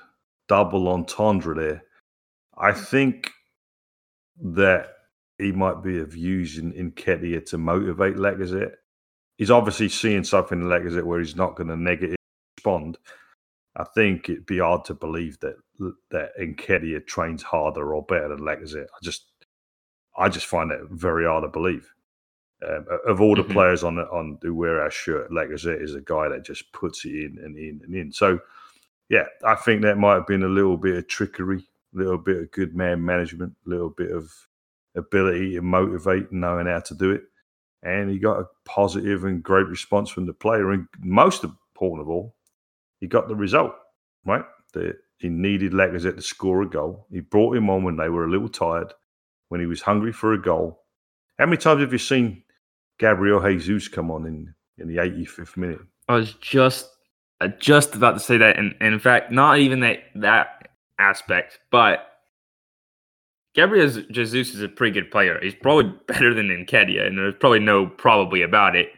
double 0.48 0.90
entendre 0.90 1.56
there. 1.56 1.84
I 2.58 2.74
think 2.74 3.32
that 4.42 4.90
he 5.38 5.52
might 5.52 5.82
be 5.84 6.00
of 6.00 6.16
use 6.16 6.58
in, 6.58 6.92
Ketia 6.92 7.46
to 7.48 7.58
motivate 7.58 8.16
Lacazette. 8.16 8.76
He's 9.38 9.52
obviously 9.52 9.90
seeing 9.90 10.24
something 10.24 10.62
in 10.62 10.68
Lacazette 10.68 11.04
where 11.04 11.20
he's 11.20 11.36
not 11.36 11.56
going 11.56 11.70
to 11.70 11.78
negative 11.78 12.18
respond. 12.58 12.98
I 13.76 13.86
think 13.96 14.30
it'd 14.30 14.46
be 14.46 14.60
hard 14.60 14.86
to 14.86 14.94
believe 14.94 15.40
that 15.40 15.56
that 16.12 16.38
Nketiah 16.40 17.06
trains 17.06 17.44
harder 17.44 17.94
or 17.94 18.04
better 18.04 18.30
than 18.30 18.40
Lacazette. 18.40 18.86
I 18.86 19.00
just 19.02 19.26
I 20.18 20.30
just 20.30 20.46
find 20.46 20.72
that 20.72 20.88
very 20.92 21.26
hard 21.26 21.44
to 21.44 21.48
believe. 21.48 21.90
Um, 22.68 22.86
of 23.08 23.22
all 23.22 23.36
the 23.36 23.42
mm-hmm. 23.42 23.54
players 23.54 23.84
on 23.84 23.96
the, 23.96 24.04
on 24.10 24.38
who 24.42 24.54
wear 24.54 24.82
our 24.82 24.92
shirt, 24.92 25.32
Lacazette 25.32 25.82
is 25.82 25.96
a 25.96 26.02
guy 26.02 26.30
that 26.30 26.46
just 26.46 26.72
puts 26.74 27.06
it 27.06 27.10
in 27.10 27.40
and 27.44 27.58
in 27.58 27.82
and 27.84 27.96
in. 27.96 28.12
So, 28.12 28.40
yeah, 29.10 29.26
I 29.44 29.56
think 29.56 29.82
that 29.82 29.98
might 29.98 30.14
have 30.14 30.28
been 30.28 30.44
a 30.44 30.48
little 30.48 30.78
bit 30.78 30.96
of 30.96 31.08
trickery, 31.08 31.68
a 31.96 31.98
little 31.98 32.20
bit 32.20 32.38
of 32.38 32.52
good 32.52 32.76
man 32.76 33.04
management, 33.04 33.56
a 33.66 33.70
little 33.70 33.90
bit 33.90 34.12
of 34.12 34.32
ability 34.96 35.56
to 35.56 35.62
motivate 35.62 36.32
knowing 36.32 36.68
how 36.68 36.82
to 36.82 36.94
do 36.94 37.12
it. 37.12 37.24
And 37.82 38.12
he 38.12 38.20
got 38.20 38.40
a 38.40 38.48
positive 38.66 39.24
and 39.24 39.42
great 39.42 39.66
response 39.66 40.12
from 40.12 40.28
the 40.28 40.34
player. 40.34 40.70
And 40.72 40.88
most 41.00 41.44
important 41.44 42.02
of 42.02 42.10
all, 42.10 42.36
he 43.00 43.08
got 43.08 43.28
the 43.28 43.36
result, 43.36 43.74
right? 44.24 44.46
The, 44.74 44.94
he 45.22 45.30
needed 45.30 45.72
Lacazette 45.72 46.16
to 46.16 46.22
score 46.22 46.64
a 46.64 46.70
goal. 46.70 47.06
He 47.12 47.20
brought 47.20 47.56
him 47.56 47.70
on 47.70 47.84
when 47.84 47.96
they 47.96 48.10
were 48.10 48.26
a 48.26 48.30
little 48.30 48.50
tired, 48.50 48.92
when 49.50 49.62
he 49.62 49.68
was 49.68 49.82
hungry 49.82 50.12
for 50.12 50.34
a 50.34 50.42
goal. 50.42 50.84
How 51.38 51.46
many 51.46 51.58
times 51.58 51.82
have 51.82 51.92
you 51.92 52.00
seen 52.00 52.44
Gabriel 52.98 53.42
Jesus 53.42 53.88
come 53.88 54.10
on 54.10 54.26
in, 54.26 54.54
in 54.80 54.88
the 54.88 54.98
85th 54.98 55.58
minute? 55.58 55.80
I 56.08 56.16
was 56.16 56.34
just 56.34 56.90
uh, 57.40 57.50
just 57.60 57.96
about 57.96 58.14
to 58.14 58.20
say 58.20 58.38
that, 58.38 58.58
and, 58.58 58.76
and 58.82 58.94
in 58.94 59.00
fact, 59.00 59.32
not 59.32 59.60
even 59.60 59.80
that 59.82 60.00
that 60.16 60.70
aspect, 61.00 61.60
but 61.72 62.00
Gabriel 63.54 63.88
Jesus 64.12 64.56
is 64.56 64.62
a 64.62 64.68
pretty 64.68 65.00
good 65.00 65.12
player. 65.12 65.40
He's 65.42 65.56
probably 65.56 65.94
better 66.08 66.34
than 66.34 66.48
Nketiah, 66.48 67.06
and 67.06 67.18
there's 67.18 67.36
probably 67.40 67.60
no 67.60 67.86
probably 67.86 68.42
about 68.42 68.76
it. 68.76 68.90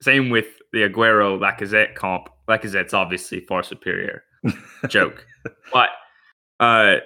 Same 0.00 0.30
with 0.30 0.46
the 0.72 0.88
Aguero 0.88 1.38
Lacazette 1.38 1.94
comp. 1.94 2.28
Lacazette's 2.48 2.94
obviously 2.94 3.40
far 3.40 3.62
superior. 3.62 4.22
Joke, 4.88 5.26
but 5.72 5.88
uh, 6.60 6.96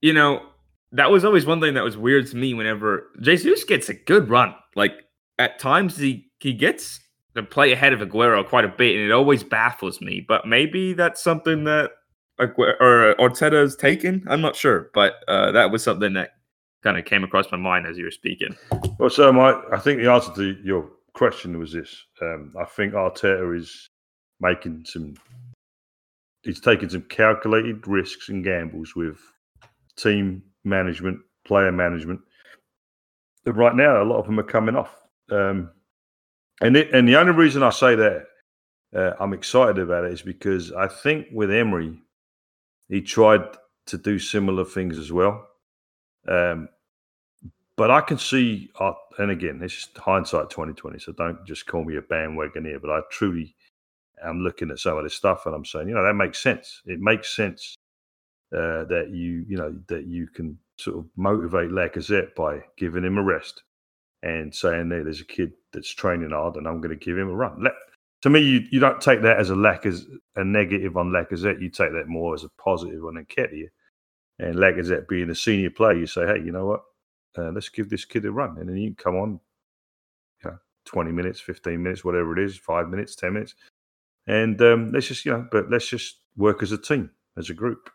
you 0.00 0.12
know 0.12 0.42
that 0.92 1.10
was 1.10 1.24
always 1.24 1.46
one 1.46 1.60
thing 1.60 1.74
that 1.74 1.84
was 1.84 1.96
weird 1.96 2.26
to 2.28 2.36
me. 2.36 2.54
Whenever 2.54 3.10
Jesus 3.20 3.64
gets 3.64 3.88
a 3.88 3.94
good 3.94 4.28
run, 4.28 4.54
like 4.76 4.92
at 5.38 5.58
times 5.58 5.96
he 5.96 6.30
he 6.40 6.52
gets 6.52 7.00
to 7.34 7.42
play 7.42 7.72
ahead 7.72 7.92
of 7.92 8.00
Aguero 8.00 8.46
quite 8.46 8.64
a 8.64 8.68
bit, 8.68 8.94
and 8.96 9.04
it 9.04 9.12
always 9.12 9.42
baffles 9.42 10.00
me. 10.00 10.24
But 10.26 10.46
maybe 10.46 10.92
that's 10.92 11.22
something 11.22 11.64
that 11.64 11.90
or 12.38 13.14
Arteta 13.18 13.60
has 13.60 13.76
taken. 13.76 14.24
I'm 14.28 14.40
not 14.40 14.56
sure, 14.56 14.90
but 14.94 15.14
uh, 15.28 15.52
that 15.52 15.70
was 15.70 15.82
something 15.82 16.14
that 16.14 16.30
kind 16.82 16.98
of 16.98 17.04
came 17.04 17.24
across 17.24 17.50
my 17.50 17.58
mind 17.58 17.86
as 17.86 17.96
you 17.96 18.04
were 18.04 18.10
speaking. 18.10 18.56
Well, 18.98 19.10
so 19.10 19.32
my 19.32 19.60
I 19.72 19.78
think 19.78 20.00
the 20.00 20.10
answer 20.10 20.32
to 20.34 20.56
your 20.62 20.90
question 21.14 21.58
was 21.58 21.72
this. 21.72 22.04
Um, 22.20 22.52
I 22.58 22.64
think 22.64 22.92
Arteta 22.92 23.56
is 23.56 23.88
making 24.40 24.84
some. 24.86 25.14
He's 26.44 26.60
taking 26.60 26.90
some 26.90 27.02
calculated 27.02 27.86
risks 27.88 28.28
and 28.28 28.44
gambles 28.44 28.94
with 28.94 29.18
team 29.96 30.42
management, 30.64 31.20
player 31.46 31.72
management. 31.72 32.20
Right 33.46 33.74
now, 33.74 34.02
a 34.02 34.04
lot 34.04 34.18
of 34.18 34.26
them 34.26 34.38
are 34.38 34.44
coming 34.44 34.76
off. 34.76 34.94
Um, 35.30 35.70
and 36.60 36.76
it, 36.76 36.92
and 36.94 37.08
the 37.08 37.16
only 37.16 37.32
reason 37.32 37.62
I 37.62 37.70
say 37.70 37.94
that 37.94 38.26
uh, 38.94 39.12
I'm 39.18 39.32
excited 39.32 39.78
about 39.78 40.04
it 40.04 40.12
is 40.12 40.22
because 40.22 40.70
I 40.72 40.86
think 40.86 41.28
with 41.32 41.50
Emery, 41.50 41.98
he 42.88 43.00
tried 43.00 43.42
to 43.86 43.98
do 43.98 44.18
similar 44.18 44.64
things 44.64 44.98
as 44.98 45.10
well. 45.10 45.46
Um, 46.28 46.68
but 47.76 47.90
I 47.90 48.00
can 48.02 48.18
see, 48.18 48.70
uh, 48.78 48.92
and 49.18 49.30
again, 49.30 49.60
it's 49.62 49.74
just 49.74 49.98
hindsight 49.98 50.50
2020. 50.50 50.98
So 50.98 51.12
don't 51.12 51.44
just 51.44 51.66
call 51.66 51.84
me 51.84 51.96
a 51.96 52.02
bandwagon 52.02 52.64
here. 52.64 52.78
But 52.78 52.90
I 52.90 53.00
truly 53.10 53.54
am 54.22 54.40
looking 54.40 54.70
at 54.70 54.78
some 54.78 54.96
of 54.98 55.04
this 55.04 55.14
stuff 55.14 55.46
and 55.46 55.54
I'm 55.54 55.64
saying, 55.64 55.88
you 55.88 55.94
know, 55.94 56.04
that 56.04 56.14
makes 56.14 56.40
sense. 56.40 56.82
It 56.86 57.00
makes 57.00 57.34
sense 57.34 57.74
uh, 58.52 58.84
that 58.84 59.10
you, 59.10 59.44
you 59.48 59.56
know, 59.56 59.74
that 59.88 60.06
you 60.06 60.26
can 60.26 60.58
sort 60.78 60.98
of 60.98 61.06
motivate 61.16 61.70
Lacazette 61.70 62.34
by 62.34 62.60
giving 62.76 63.04
him 63.04 63.18
a 63.18 63.22
rest 63.22 63.62
and 64.22 64.54
saying, 64.54 64.88
"There, 64.88 65.04
there's 65.04 65.20
a 65.20 65.26
kid 65.26 65.52
that's 65.72 65.90
training 65.90 66.30
hard, 66.30 66.56
and 66.56 66.66
I'm 66.66 66.80
going 66.80 66.98
to 66.98 67.04
give 67.04 67.18
him 67.18 67.28
a 67.28 67.34
run." 67.34 67.62
Let, 67.62 67.72
to 68.22 68.30
me, 68.30 68.40
you, 68.40 68.66
you 68.70 68.80
don't 68.80 69.00
take 69.00 69.22
that 69.22 69.38
as 69.38 69.50
a 69.50 69.54
lack 69.54 69.86
as 69.86 70.06
a 70.36 70.44
negative 70.44 70.96
on 70.96 71.10
Lacazette. 71.10 71.60
You 71.60 71.68
take 71.68 71.92
that 71.92 72.08
more 72.08 72.34
as 72.34 72.44
a 72.44 72.48
positive 72.58 73.04
on 73.04 73.14
Nketiah. 73.14 73.68
And 74.38 74.56
Lacazette 74.56 75.08
being 75.08 75.30
a 75.30 75.34
senior 75.34 75.70
player, 75.70 75.98
you 75.98 76.06
say, 76.06 76.26
"Hey, 76.26 76.42
you 76.44 76.52
know 76.52 76.66
what? 76.66 76.82
uh, 77.38 77.50
let's 77.50 77.68
give 77.68 77.90
this 77.90 78.04
kid 78.04 78.24
a 78.24 78.32
run. 78.32 78.58
And 78.58 78.68
then 78.68 78.76
you 78.76 78.94
come 78.94 79.16
on, 79.16 79.40
you 80.42 80.50
know, 80.50 80.58
20 80.86 81.12
minutes, 81.12 81.40
15 81.40 81.82
minutes, 81.82 82.04
whatever 82.04 82.38
it 82.38 82.44
is, 82.44 82.56
five 82.56 82.88
minutes, 82.88 83.14
10 83.16 83.32
minutes. 83.32 83.54
And 84.26 84.60
um, 84.62 84.92
let's 84.92 85.08
just, 85.08 85.24
you 85.24 85.32
know, 85.32 85.46
but 85.50 85.70
let's 85.70 85.88
just 85.88 86.18
work 86.36 86.62
as 86.62 86.72
a 86.72 86.78
team, 86.78 87.10
as 87.36 87.50
a 87.50 87.54
group. 87.54 87.90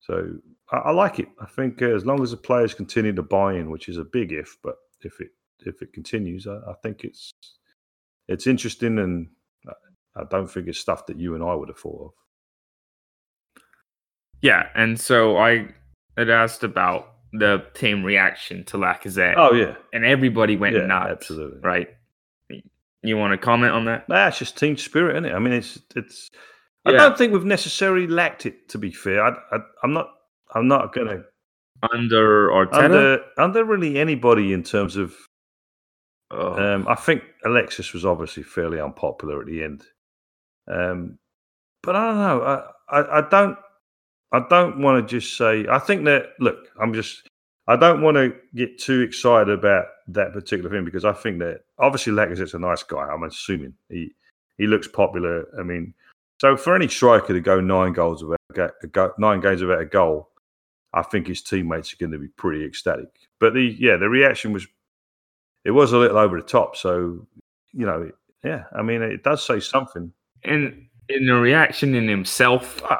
So 0.00 0.38
I, 0.72 0.76
I 0.76 0.90
like 0.92 1.18
it. 1.18 1.28
I 1.40 1.46
think 1.46 1.82
uh, 1.82 1.86
as 1.86 2.06
long 2.06 2.22
as 2.22 2.30
the 2.30 2.36
players 2.36 2.74
continue 2.74 3.12
to 3.14 3.22
buy 3.22 3.54
in, 3.54 3.70
which 3.70 3.88
is 3.88 3.96
a 3.96 4.04
big 4.04 4.32
if, 4.32 4.56
but 4.62 4.76
if 5.00 5.20
it 5.20 5.30
if 5.60 5.82
it 5.82 5.92
continues, 5.92 6.46
I, 6.46 6.56
I 6.56 6.74
think 6.82 7.04
it's 7.04 7.32
it's 8.28 8.46
interesting, 8.46 8.98
and 8.98 9.28
I, 9.66 10.20
I 10.20 10.24
don't 10.30 10.48
think 10.48 10.68
it's 10.68 10.78
stuff 10.78 11.06
that 11.06 11.18
you 11.18 11.34
and 11.34 11.42
I 11.42 11.54
would 11.54 11.68
have 11.68 11.78
thought 11.78 12.06
of. 12.06 13.62
Yeah, 14.40 14.68
and 14.74 14.98
so 15.00 15.36
I 15.36 15.68
had 16.16 16.30
asked 16.30 16.62
about 16.62 17.14
the 17.32 17.64
team 17.74 18.04
reaction 18.04 18.64
to 18.66 18.76
Lacazette. 18.76 19.34
Oh 19.36 19.52
yeah, 19.52 19.74
and 19.92 20.04
everybody 20.04 20.56
went 20.56 20.76
yeah, 20.76 20.86
nuts. 20.86 21.10
Absolutely, 21.10 21.60
right. 21.60 21.88
You 23.02 23.16
want 23.16 23.32
to 23.32 23.38
comment 23.38 23.72
on 23.72 23.84
that? 23.84 24.04
That's 24.08 24.38
just 24.38 24.58
team 24.58 24.76
spirit, 24.76 25.16
isn't 25.16 25.26
it? 25.26 25.34
I 25.34 25.38
mean, 25.38 25.52
it's 25.52 25.78
it's. 25.94 26.30
I 26.84 26.92
don't 26.92 27.18
think 27.18 27.32
we've 27.32 27.44
necessarily 27.44 28.06
lacked 28.06 28.46
it. 28.46 28.68
To 28.70 28.78
be 28.78 28.90
fair, 28.90 29.22
I, 29.24 29.58
I'm 29.82 29.92
not. 29.92 30.08
I'm 30.54 30.68
not 30.68 30.94
going 30.94 31.08
to 31.08 31.24
under 31.92 32.48
Arteta 32.48 32.84
under 32.84 33.20
under 33.36 33.64
really 33.64 33.98
anybody 33.98 34.52
in 34.52 34.62
terms 34.62 34.96
of. 34.96 35.14
Oh. 36.30 36.74
Um, 36.74 36.86
I 36.88 36.94
think 36.94 37.22
Alexis 37.44 37.92
was 37.92 38.04
obviously 38.04 38.42
fairly 38.42 38.80
unpopular 38.80 39.40
at 39.40 39.46
the 39.46 39.62
end, 39.62 39.84
um, 40.70 41.18
but 41.82 41.96
I 41.96 42.06
don't 42.06 42.18
know. 42.18 42.42
I, 42.90 42.98
I, 43.00 43.18
I 43.18 43.28
don't 43.28 43.58
I 44.32 44.40
don't 44.48 44.80
want 44.80 45.06
to 45.06 45.20
just 45.20 45.36
say. 45.36 45.66
I 45.68 45.78
think 45.78 46.04
that 46.04 46.30
look, 46.38 46.68
I'm 46.80 46.92
just. 46.92 47.28
I 47.68 47.76
don't 47.76 48.00
want 48.00 48.16
to 48.16 48.34
get 48.54 48.78
too 48.78 49.02
excited 49.02 49.50
about 49.50 49.86
that 50.08 50.32
particular 50.32 50.70
thing 50.70 50.86
because 50.86 51.04
I 51.04 51.12
think 51.12 51.38
that 51.40 51.60
obviously 51.78 52.14
Lacazette's 52.14 52.54
a 52.54 52.58
nice 52.58 52.82
guy. 52.82 53.06
I'm 53.06 53.22
assuming 53.22 53.74
he 53.90 54.14
he 54.56 54.66
looks 54.66 54.88
popular. 54.88 55.46
I 55.58 55.62
mean, 55.62 55.92
so 56.40 56.56
for 56.56 56.74
any 56.74 56.88
striker 56.88 57.34
to 57.34 57.40
go 57.40 57.60
nine 57.60 57.92
goals 57.92 58.24
without 58.24 58.72
a 58.82 58.86
go, 58.86 59.12
nine 59.18 59.40
games 59.40 59.60
without 59.60 59.82
a 59.82 59.86
goal, 59.86 60.30
I 60.94 61.02
think 61.02 61.26
his 61.26 61.42
teammates 61.42 61.92
are 61.92 61.96
going 61.96 62.12
to 62.12 62.18
be 62.18 62.28
pretty 62.28 62.64
ecstatic. 62.64 63.08
But 63.38 63.52
the 63.52 63.76
yeah, 63.78 63.98
the 63.98 64.08
reaction 64.08 64.52
was 64.52 64.66
it 65.64 65.72
was 65.72 65.92
a 65.92 65.98
little 65.98 66.16
over 66.16 66.40
the 66.40 66.46
top. 66.46 66.74
So 66.74 67.26
you 67.72 67.84
know, 67.84 68.10
yeah, 68.42 68.64
I 68.74 68.80
mean, 68.80 69.02
it 69.02 69.22
does 69.22 69.44
say 69.44 69.60
something. 69.60 70.10
And 70.42 70.86
in 71.10 71.26
the 71.26 71.34
reaction 71.34 71.94
in 71.94 72.08
himself, 72.08 72.82
oh, 72.90 72.96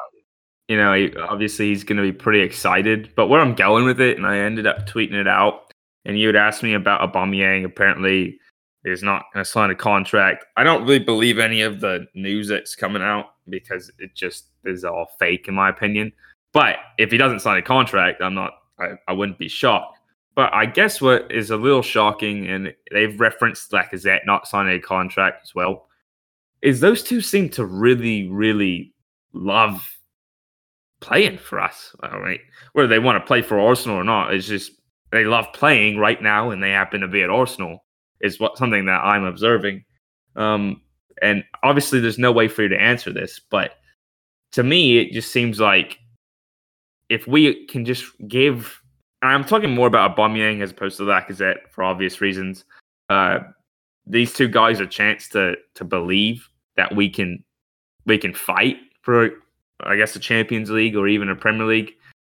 you 0.69 0.77
know, 0.77 0.95
he, 0.95 1.15
obviously 1.17 1.69
he's 1.69 1.85
going 1.85 1.97
to 1.97 2.03
be 2.03 2.13
pretty 2.13 2.41
excited. 2.41 3.11
But 3.17 3.29
where 3.29 3.41
I'm 3.41 3.55
going 3.55 3.85
with 3.85 4.01
it, 4.01 4.17
and 4.17 4.27
I 4.27 4.39
ended 4.39 4.67
up 4.67 4.87
tweeting 4.87 5.15
it 5.15 5.27
out, 5.27 5.73
and 6.05 6.19
you 6.19 6.27
had 6.27 6.37
asked 6.37 6.63
me 6.63 6.75
about 6.75 7.01
Aubameyang. 7.01 7.65
Apparently, 7.65 8.39
is 8.85 9.03
not 9.03 9.25
going 9.33 9.45
to 9.45 9.51
sign 9.51 9.71
a 9.71 9.75
contract. 9.75 10.45
I 10.57 10.65
don't 10.65 10.83
really 10.83 10.99
believe 10.99 11.39
any 11.39 11.63
of 11.63 11.81
the 11.81 12.07
news 12.15 12.49
that's 12.49 12.75
coming 12.75 13.03
out 13.03 13.35
because 13.49 13.91
it 13.99 14.15
just 14.15 14.47
is 14.65 14.85
all 14.85 15.09
fake, 15.19 15.49
in 15.49 15.55
my 15.55 15.69
opinion. 15.69 16.13
But 16.53 16.77
if 16.99 17.11
he 17.11 17.19
doesn't 17.19 17.41
sign 17.41 17.59
a 17.59 17.63
contract, 17.63 18.23
I'm 18.23 18.35
not. 18.35 18.53
I, 18.79 18.93
I 19.09 19.13
wouldn't 19.13 19.39
be 19.39 19.49
shocked. 19.49 19.99
But 20.35 20.55
I 20.55 20.67
guess 20.67 21.01
what 21.01 21.33
is 21.33 21.51
a 21.51 21.57
little 21.57 21.83
shocking, 21.83 22.47
and 22.47 22.73
they've 22.93 23.19
referenced 23.19 23.73
Lacazette 23.73 24.25
not 24.25 24.47
signing 24.47 24.77
a 24.77 24.81
contract 24.81 25.43
as 25.43 25.55
well, 25.55 25.89
is 26.63 26.79
those 26.79 27.03
two 27.03 27.21
seem 27.21 27.49
to 27.51 27.65
really, 27.65 28.29
really 28.29 28.95
love 29.33 29.98
playing 31.01 31.39
for 31.39 31.61
us. 31.61 31.95
All 32.03 32.21
right, 32.21 32.41
whether 32.73 32.89
they 32.89 32.99
want 32.99 33.23
to 33.23 33.27
play 33.27 33.43
for 33.43 33.59
Arsenal 33.59 33.97
or 33.97 34.05
not, 34.05 34.35
it's 34.35 34.47
just 34.47 34.73
they 35.11 35.25
love 35.25 35.47
playing 35.53 35.99
right 35.99 36.23
now, 36.23 36.51
and 36.51 36.63
they 36.63 36.71
happen 36.71 37.01
to 37.01 37.09
be 37.09 37.23
at 37.23 37.31
Arsenal. 37.31 37.85
Is 38.21 38.41
what 38.41 38.59
something 38.59 38.87
that 38.87 39.05
I'm 39.05 39.25
observing. 39.25 39.85
Um, 40.37 40.83
and 41.23 41.45
obviously, 41.63 42.01
there's 42.01 42.19
no 42.19 42.33
way 42.33 42.49
for 42.49 42.63
you 42.63 42.69
to 42.69 42.81
answer 42.81 43.13
this, 43.13 43.41
but 43.51 43.73
to 44.53 44.63
me, 44.63 44.99
it 44.99 45.13
just 45.13 45.33
seems 45.33 45.61
like 45.61 45.99
if 47.09 47.27
we 47.27 47.67
can 47.67 47.85
just 47.85 48.05
give, 48.27 48.81
I'm 49.23 49.45
talking 49.45 49.75
more 49.75 49.87
about 49.87 50.17
Aubameyang 50.17 50.63
as 50.63 50.71
opposed 50.71 50.97
to 50.99 51.05
Lacazette 51.05 51.69
for 51.71 51.85
obvious 51.85 52.21
reasons. 52.21 52.65
Uh, 53.09 53.41
these 54.07 54.33
two 54.33 54.49
guys 54.49 54.81
a 54.81 54.87
chance 54.87 55.29
to 55.29 55.55
to 55.75 55.85
believe 55.85 56.49
that 56.77 56.95
we 56.95 57.09
can 57.09 57.43
we 58.07 58.19
can 58.19 58.33
fight 58.33 58.77
for 59.03 59.31
I 59.81 59.97
guess 59.97 60.15
the 60.15 60.21
Champions 60.21 60.71
League 60.71 60.97
or 60.97 61.09
even 61.09 61.29
a 61.29 61.37
Premier 61.37 61.67
League. 61.67 61.93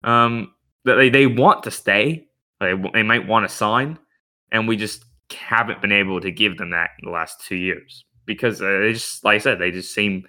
Um, 0.04 0.54
that 0.84 0.94
they, 0.94 1.10
they 1.10 1.26
want 1.26 1.62
to 1.64 1.70
stay, 1.70 2.26
they, 2.58 2.72
they 2.94 3.02
might 3.02 3.26
want 3.26 3.48
to 3.48 3.54
sign, 3.54 3.98
and 4.50 4.66
we 4.66 4.76
just 4.76 5.04
haven't 5.32 5.82
been 5.82 5.92
able 5.92 6.20
to 6.20 6.30
give 6.30 6.58
them 6.58 6.70
that 6.70 6.90
in 7.00 7.06
the 7.06 7.12
last 7.12 7.44
two 7.46 7.56
years 7.56 8.04
because 8.26 8.60
uh, 8.60 8.78
they 8.82 8.92
just 8.92 9.24
like 9.24 9.36
I 9.36 9.38
said 9.38 9.58
they 9.58 9.70
just 9.70 9.94
seem 9.94 10.24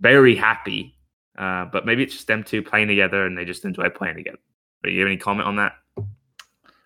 very 0.00 0.36
happy. 0.36 0.94
Uh, 1.38 1.66
but 1.66 1.84
maybe 1.84 2.02
it's 2.02 2.14
just 2.14 2.26
them 2.26 2.42
two 2.42 2.62
playing 2.62 2.88
together 2.88 3.26
and 3.26 3.36
they 3.36 3.44
just 3.44 3.64
enjoy 3.64 3.90
playing 3.90 4.16
together. 4.16 4.38
Do 4.82 4.90
you 4.90 5.00
have 5.00 5.08
any 5.08 5.18
comment 5.18 5.46
on 5.46 5.56
that? 5.56 5.72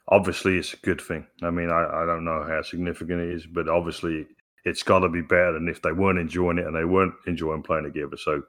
Obviously, 0.08 0.58
it's 0.58 0.74
a 0.74 0.78
good 0.78 1.00
thing. 1.00 1.24
I 1.42 1.50
mean, 1.50 1.70
I, 1.70 1.84
I 1.84 2.06
don't 2.06 2.24
know 2.24 2.42
how 2.42 2.62
significant 2.62 3.20
it 3.20 3.30
is, 3.30 3.46
but 3.46 3.68
obviously, 3.68 4.26
it's 4.64 4.82
got 4.82 5.00
to 5.00 5.08
be 5.08 5.22
better 5.22 5.52
than 5.52 5.68
if 5.68 5.80
they 5.82 5.92
weren't 5.92 6.18
enjoying 6.18 6.58
it 6.58 6.66
and 6.66 6.74
they 6.74 6.84
weren't 6.84 7.14
enjoying 7.28 7.62
playing 7.62 7.84
together. 7.84 8.16
So, 8.16 8.42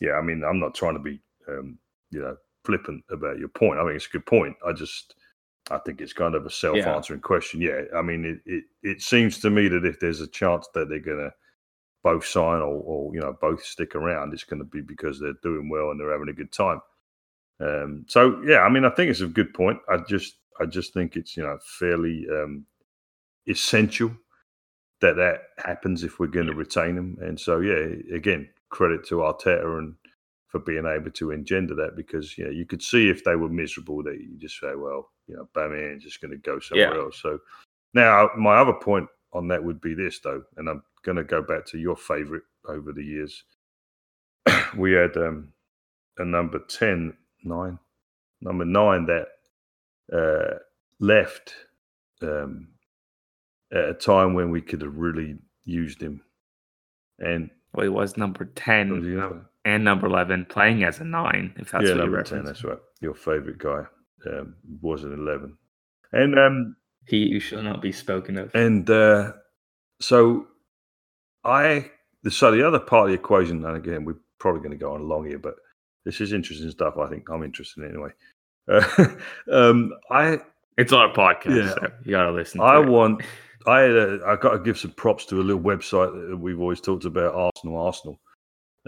yeah, 0.00 0.12
I 0.12 0.22
mean, 0.22 0.44
I'm 0.44 0.60
not 0.60 0.74
trying 0.74 0.94
to 0.94 1.00
be, 1.00 1.20
um, 1.48 1.78
you 2.10 2.20
know, 2.20 2.36
flippant 2.64 3.04
about 3.10 3.38
your 3.38 3.48
point. 3.48 3.78
I 3.78 3.84
think 3.84 3.96
it's 3.96 4.06
a 4.06 4.10
good 4.10 4.26
point. 4.26 4.56
I 4.66 4.72
just, 4.72 5.14
I 5.70 5.78
think 5.78 6.00
it's 6.00 6.12
kind 6.12 6.34
of 6.34 6.46
a 6.46 6.50
self-answering 6.50 7.20
yeah. 7.20 7.26
question. 7.26 7.60
Yeah, 7.60 7.82
I 7.96 8.02
mean, 8.02 8.24
it, 8.24 8.40
it 8.50 8.64
it 8.82 9.02
seems 9.02 9.38
to 9.40 9.50
me 9.50 9.68
that 9.68 9.84
if 9.84 9.98
there's 10.00 10.20
a 10.20 10.26
chance 10.26 10.68
that 10.74 10.88
they're 10.88 10.98
going 10.98 11.18
to 11.18 11.32
both 12.02 12.24
sign 12.24 12.60
or, 12.60 12.82
or, 12.84 13.14
you 13.14 13.20
know 13.20 13.36
both 13.40 13.64
stick 13.64 13.96
around, 13.96 14.32
it's 14.32 14.44
going 14.44 14.60
to 14.60 14.64
be 14.64 14.80
because 14.80 15.18
they're 15.18 15.32
doing 15.42 15.68
well 15.68 15.90
and 15.90 15.98
they're 15.98 16.12
having 16.12 16.28
a 16.28 16.32
good 16.32 16.52
time. 16.52 16.80
Um, 17.58 18.04
so 18.06 18.40
yeah, 18.46 18.60
I 18.60 18.68
mean, 18.68 18.84
I 18.84 18.90
think 18.90 19.10
it's 19.10 19.22
a 19.22 19.26
good 19.26 19.52
point. 19.54 19.78
I 19.88 19.98
just 20.08 20.36
I 20.60 20.66
just 20.66 20.92
think 20.94 21.16
it's 21.16 21.36
you 21.36 21.42
know 21.42 21.58
fairly 21.78 22.26
um, 22.30 22.64
essential 23.48 24.12
that 25.00 25.16
that 25.16 25.40
happens 25.58 26.04
if 26.04 26.18
we're 26.18 26.26
going 26.26 26.46
to 26.46 26.54
retain 26.54 26.94
them. 26.94 27.18
And 27.20 27.38
so 27.38 27.60
yeah, 27.60 27.86
again, 28.14 28.48
credit 28.70 29.06
to 29.08 29.16
Arteta 29.16 29.78
and 29.78 29.94
for 30.48 30.60
being 30.60 30.86
able 30.86 31.10
to 31.10 31.32
engender 31.32 31.74
that 31.74 31.96
because 31.96 32.38
you 32.38 32.44
know 32.44 32.50
you 32.50 32.64
could 32.64 32.82
see 32.82 33.08
if 33.08 33.24
they 33.24 33.36
were 33.36 33.48
miserable 33.48 34.02
that 34.02 34.18
you 34.20 34.36
just 34.38 34.60
say, 34.60 34.74
well, 34.76 35.10
you 35.26 35.36
know, 35.36 35.48
Bamian's 35.54 36.04
just 36.04 36.20
going 36.20 36.30
to 36.30 36.36
go 36.36 36.58
somewhere 36.58 36.94
yeah. 36.94 37.02
else. 37.02 37.20
So 37.20 37.38
now 37.94 38.30
my 38.36 38.56
other 38.56 38.72
point 38.72 39.08
on 39.32 39.48
that 39.48 39.62
would 39.62 39.80
be 39.80 39.94
this 39.94 40.20
though, 40.20 40.42
and 40.56 40.68
I'm 40.68 40.82
going 41.04 41.16
to 41.16 41.24
go 41.24 41.42
back 41.42 41.66
to 41.66 41.78
your 41.78 41.96
favourite 41.96 42.44
over 42.68 42.92
the 42.92 43.04
years. 43.04 43.44
we 44.76 44.92
had 44.92 45.16
um, 45.16 45.52
a 46.18 46.24
number 46.24 46.58
10, 46.58 47.16
9, 47.44 47.78
number 48.40 48.64
nine 48.64 49.06
that 49.06 49.28
uh, 50.12 50.58
left 51.00 51.54
um, 52.22 52.68
at 53.72 53.88
a 53.88 53.94
time 53.94 54.34
when 54.34 54.50
we 54.50 54.60
could 54.60 54.82
have 54.82 54.96
really 54.96 55.36
used 55.64 56.00
him. 56.00 56.22
And 57.18 57.50
well, 57.76 57.84
he 57.84 57.90
was 57.90 58.16
number 58.16 58.44
10 58.44 59.42
and 59.64 59.84
number 59.84 60.06
11 60.06 60.46
playing 60.46 60.84
as 60.84 61.00
a 61.00 61.04
nine, 61.04 61.52
if 61.56 61.70
that's 61.70 61.84
yeah, 61.84 61.90
what 61.90 61.98
number 61.98 62.22
10, 62.22 62.44
that's 62.44 62.64
right. 62.64 62.78
Your 63.00 63.14
favourite 63.14 63.58
guy 63.58 63.84
um, 64.26 64.54
was 64.80 65.04
an 65.04 65.12
11. 65.12 65.56
And 66.12 66.38
um, 66.38 66.76
he 67.06 67.30
who 67.32 67.40
shall 67.40 67.62
not 67.62 67.82
be 67.82 67.92
spoken 67.92 68.38
of. 68.38 68.54
And 68.54 68.88
uh, 68.88 69.32
so 70.00 70.46
I, 71.44 71.90
so 72.28 72.50
the 72.50 72.66
other 72.66 72.78
part 72.78 73.06
of 73.06 73.08
the 73.10 73.14
equation, 73.14 73.64
and 73.64 73.76
again, 73.76 74.04
we're 74.04 74.16
probably 74.38 74.60
going 74.60 74.72
to 74.72 74.76
go 74.76 74.94
on 74.94 75.08
long 75.08 75.26
here, 75.26 75.38
but 75.38 75.54
this 76.04 76.20
is 76.20 76.32
interesting 76.32 76.70
stuff. 76.70 76.96
I 76.98 77.08
think 77.08 77.28
I'm 77.28 77.42
interested 77.42 77.82
in 77.82 77.90
anyway. 77.90 78.10
Uh, 78.68 79.06
um, 79.52 79.92
I, 80.10 80.38
it's 80.78 80.92
our 80.92 81.12
podcast, 81.12 81.56
yeah, 81.56 81.74
so 81.74 81.92
you 82.04 82.12
got 82.12 82.24
to 82.24 82.32
listen. 82.32 82.60
I 82.60 82.80
it. 82.80 82.88
want, 82.88 83.22
I, 83.66 84.32
I 84.32 84.36
got 84.36 84.52
to 84.52 84.58
give 84.58 84.78
some 84.78 84.92
props 84.92 85.26
to 85.26 85.40
a 85.40 85.42
little 85.42 85.62
website 85.62 86.28
that 86.30 86.36
we've 86.36 86.60
always 86.60 86.80
talked 86.80 87.04
about, 87.04 87.34
Arsenal, 87.34 87.78
Arsenal, 87.78 88.20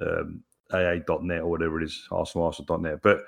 um, 0.00 0.42
AA.net 0.72 1.40
or 1.40 1.50
whatever 1.50 1.80
it 1.80 1.84
is, 1.84 2.06
Arsenal, 2.10 2.46
Arsenal.net. 2.46 3.00
But 3.02 3.24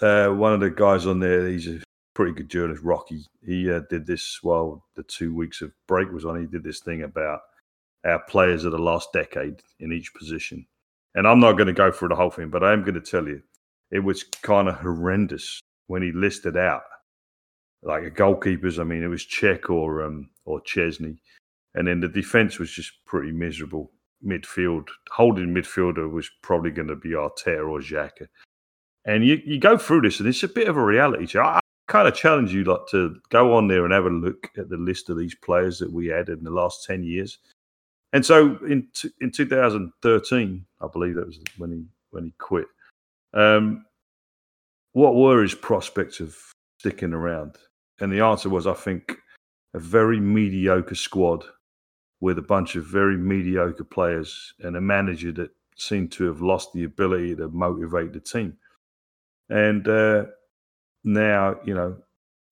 uh, 0.00 0.28
one 0.34 0.52
of 0.52 0.60
the 0.60 0.70
guys 0.70 1.06
on 1.06 1.20
there, 1.20 1.46
he's 1.48 1.68
a 1.68 1.80
pretty 2.14 2.32
good 2.32 2.48
journalist, 2.48 2.82
Rocky. 2.82 3.26
He 3.44 3.70
uh, 3.70 3.82
did 3.90 4.06
this 4.06 4.38
while 4.42 4.84
the 4.94 5.02
two 5.02 5.34
weeks 5.34 5.60
of 5.60 5.72
break 5.86 6.10
was 6.10 6.24
on. 6.24 6.40
He 6.40 6.46
did 6.46 6.64
this 6.64 6.80
thing 6.80 7.02
about 7.02 7.40
our 8.04 8.20
players 8.28 8.64
of 8.64 8.72
the 8.72 8.78
last 8.78 9.12
decade 9.12 9.62
in 9.80 9.92
each 9.92 10.14
position. 10.14 10.66
And 11.14 11.26
I'm 11.26 11.40
not 11.40 11.52
going 11.52 11.66
to 11.66 11.72
go 11.72 11.90
through 11.90 12.08
the 12.08 12.14
whole 12.14 12.30
thing, 12.30 12.48
but 12.48 12.62
I 12.62 12.72
am 12.72 12.82
going 12.82 12.94
to 12.94 13.00
tell 13.00 13.26
you 13.26 13.42
it 13.90 14.00
was 14.00 14.22
kind 14.22 14.68
of 14.68 14.76
horrendous 14.76 15.60
when 15.88 16.02
he 16.02 16.12
listed 16.12 16.56
out 16.56 16.82
like 17.82 18.04
a 18.04 18.10
goalkeepers. 18.10 18.78
I 18.78 18.84
mean, 18.84 19.02
it 19.02 19.08
was 19.08 19.24
Cech 19.24 19.70
or 19.70 20.02
um, 20.02 20.30
or 20.46 20.60
Szczesny. 20.62 21.18
and 21.74 21.86
then 21.86 22.00
the 22.00 22.08
defense 22.08 22.58
was 22.58 22.70
just 22.70 22.92
pretty 23.04 23.32
miserable. 23.32 23.92
Midfield 24.24 24.88
holding 25.10 25.54
midfielder 25.54 26.10
was 26.10 26.30
probably 26.42 26.70
going 26.70 26.88
to 26.88 26.96
be 26.96 27.10
Arteta 27.10 27.68
or 27.68 27.80
Xhaka. 27.80 28.28
And 29.04 29.24
you, 29.24 29.40
you 29.44 29.60
go 29.60 29.76
through 29.78 30.00
this, 30.02 30.20
and 30.20 30.28
it's 30.28 30.42
a 30.42 30.48
bit 30.48 30.68
of 30.68 30.76
a 30.78 30.84
reality 30.84 31.26
check. 31.26 31.44
I, 31.44 31.58
I 31.58 31.60
kind 31.88 32.08
of 32.08 32.14
challenge 32.14 32.52
you 32.54 32.64
like 32.64 32.86
to 32.92 33.16
go 33.30 33.54
on 33.54 33.68
there 33.68 33.84
and 33.84 33.92
have 33.92 34.06
a 34.06 34.10
look 34.10 34.50
at 34.56 34.70
the 34.70 34.78
list 34.78 35.10
of 35.10 35.18
these 35.18 35.34
players 35.34 35.78
that 35.80 35.92
we 35.92 36.06
had 36.08 36.30
in 36.30 36.42
the 36.44 36.50
last 36.50 36.84
ten 36.86 37.04
years 37.04 37.38
and 38.12 38.24
so 38.24 38.58
in 38.66 38.88
t- 38.94 39.10
in 39.20 39.30
2013, 39.30 40.66
I 40.80 40.86
believe 40.92 41.16
that 41.16 41.26
was 41.26 41.38
when 41.58 41.70
he 41.72 41.84
when 42.10 42.24
he 42.24 42.32
quit. 42.38 42.66
Um, 43.34 43.84
what 44.92 45.14
were 45.16 45.42
his 45.42 45.54
prospects 45.54 46.20
of 46.20 46.36
sticking 46.80 47.12
around? 47.12 47.56
And 48.00 48.10
the 48.12 48.20
answer 48.20 48.48
was, 48.48 48.66
I 48.66 48.74
think, 48.74 49.18
a 49.74 49.78
very 49.78 50.20
mediocre 50.20 50.94
squad 50.94 51.44
with 52.20 52.38
a 52.38 52.42
bunch 52.42 52.76
of 52.76 52.84
very 52.84 53.16
mediocre 53.16 53.84
players 53.84 54.54
and 54.60 54.76
a 54.76 54.80
manager 54.80 55.32
that 55.32 55.50
seemed 55.76 56.10
to 56.12 56.24
have 56.24 56.40
lost 56.40 56.72
the 56.72 56.84
ability 56.84 57.36
to 57.36 57.48
motivate 57.48 58.12
the 58.12 58.20
team. 58.20 58.56
And 59.48 59.86
uh, 59.86 60.24
now, 61.04 61.56
you 61.64 61.74
know, 61.74 61.98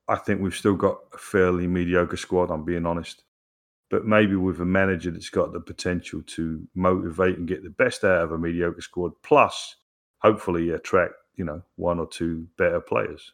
I 0.06 0.16
think 0.16 0.40
we've 0.40 0.54
still 0.54 0.74
got 0.74 0.98
a 1.14 1.18
fairly 1.18 1.66
mediocre 1.66 2.18
squad. 2.18 2.50
I'm 2.50 2.64
being 2.64 2.84
honest 2.84 3.24
but 3.94 4.04
maybe 4.04 4.34
with 4.34 4.60
a 4.60 4.64
manager 4.64 5.10
that's 5.12 5.30
got 5.30 5.52
the 5.52 5.60
potential 5.60 6.20
to 6.26 6.66
motivate 6.74 7.38
and 7.38 7.46
get 7.46 7.62
the 7.62 7.70
best 7.70 8.02
out 8.02 8.22
of 8.22 8.32
a 8.32 8.38
mediocre 8.38 8.80
squad, 8.80 9.12
plus 9.22 9.76
hopefully 10.18 10.70
attract 10.70 11.12
you 11.36 11.44
know 11.44 11.62
one 11.76 12.00
or 12.00 12.06
two 12.08 12.48
better 12.58 12.80
players. 12.80 13.32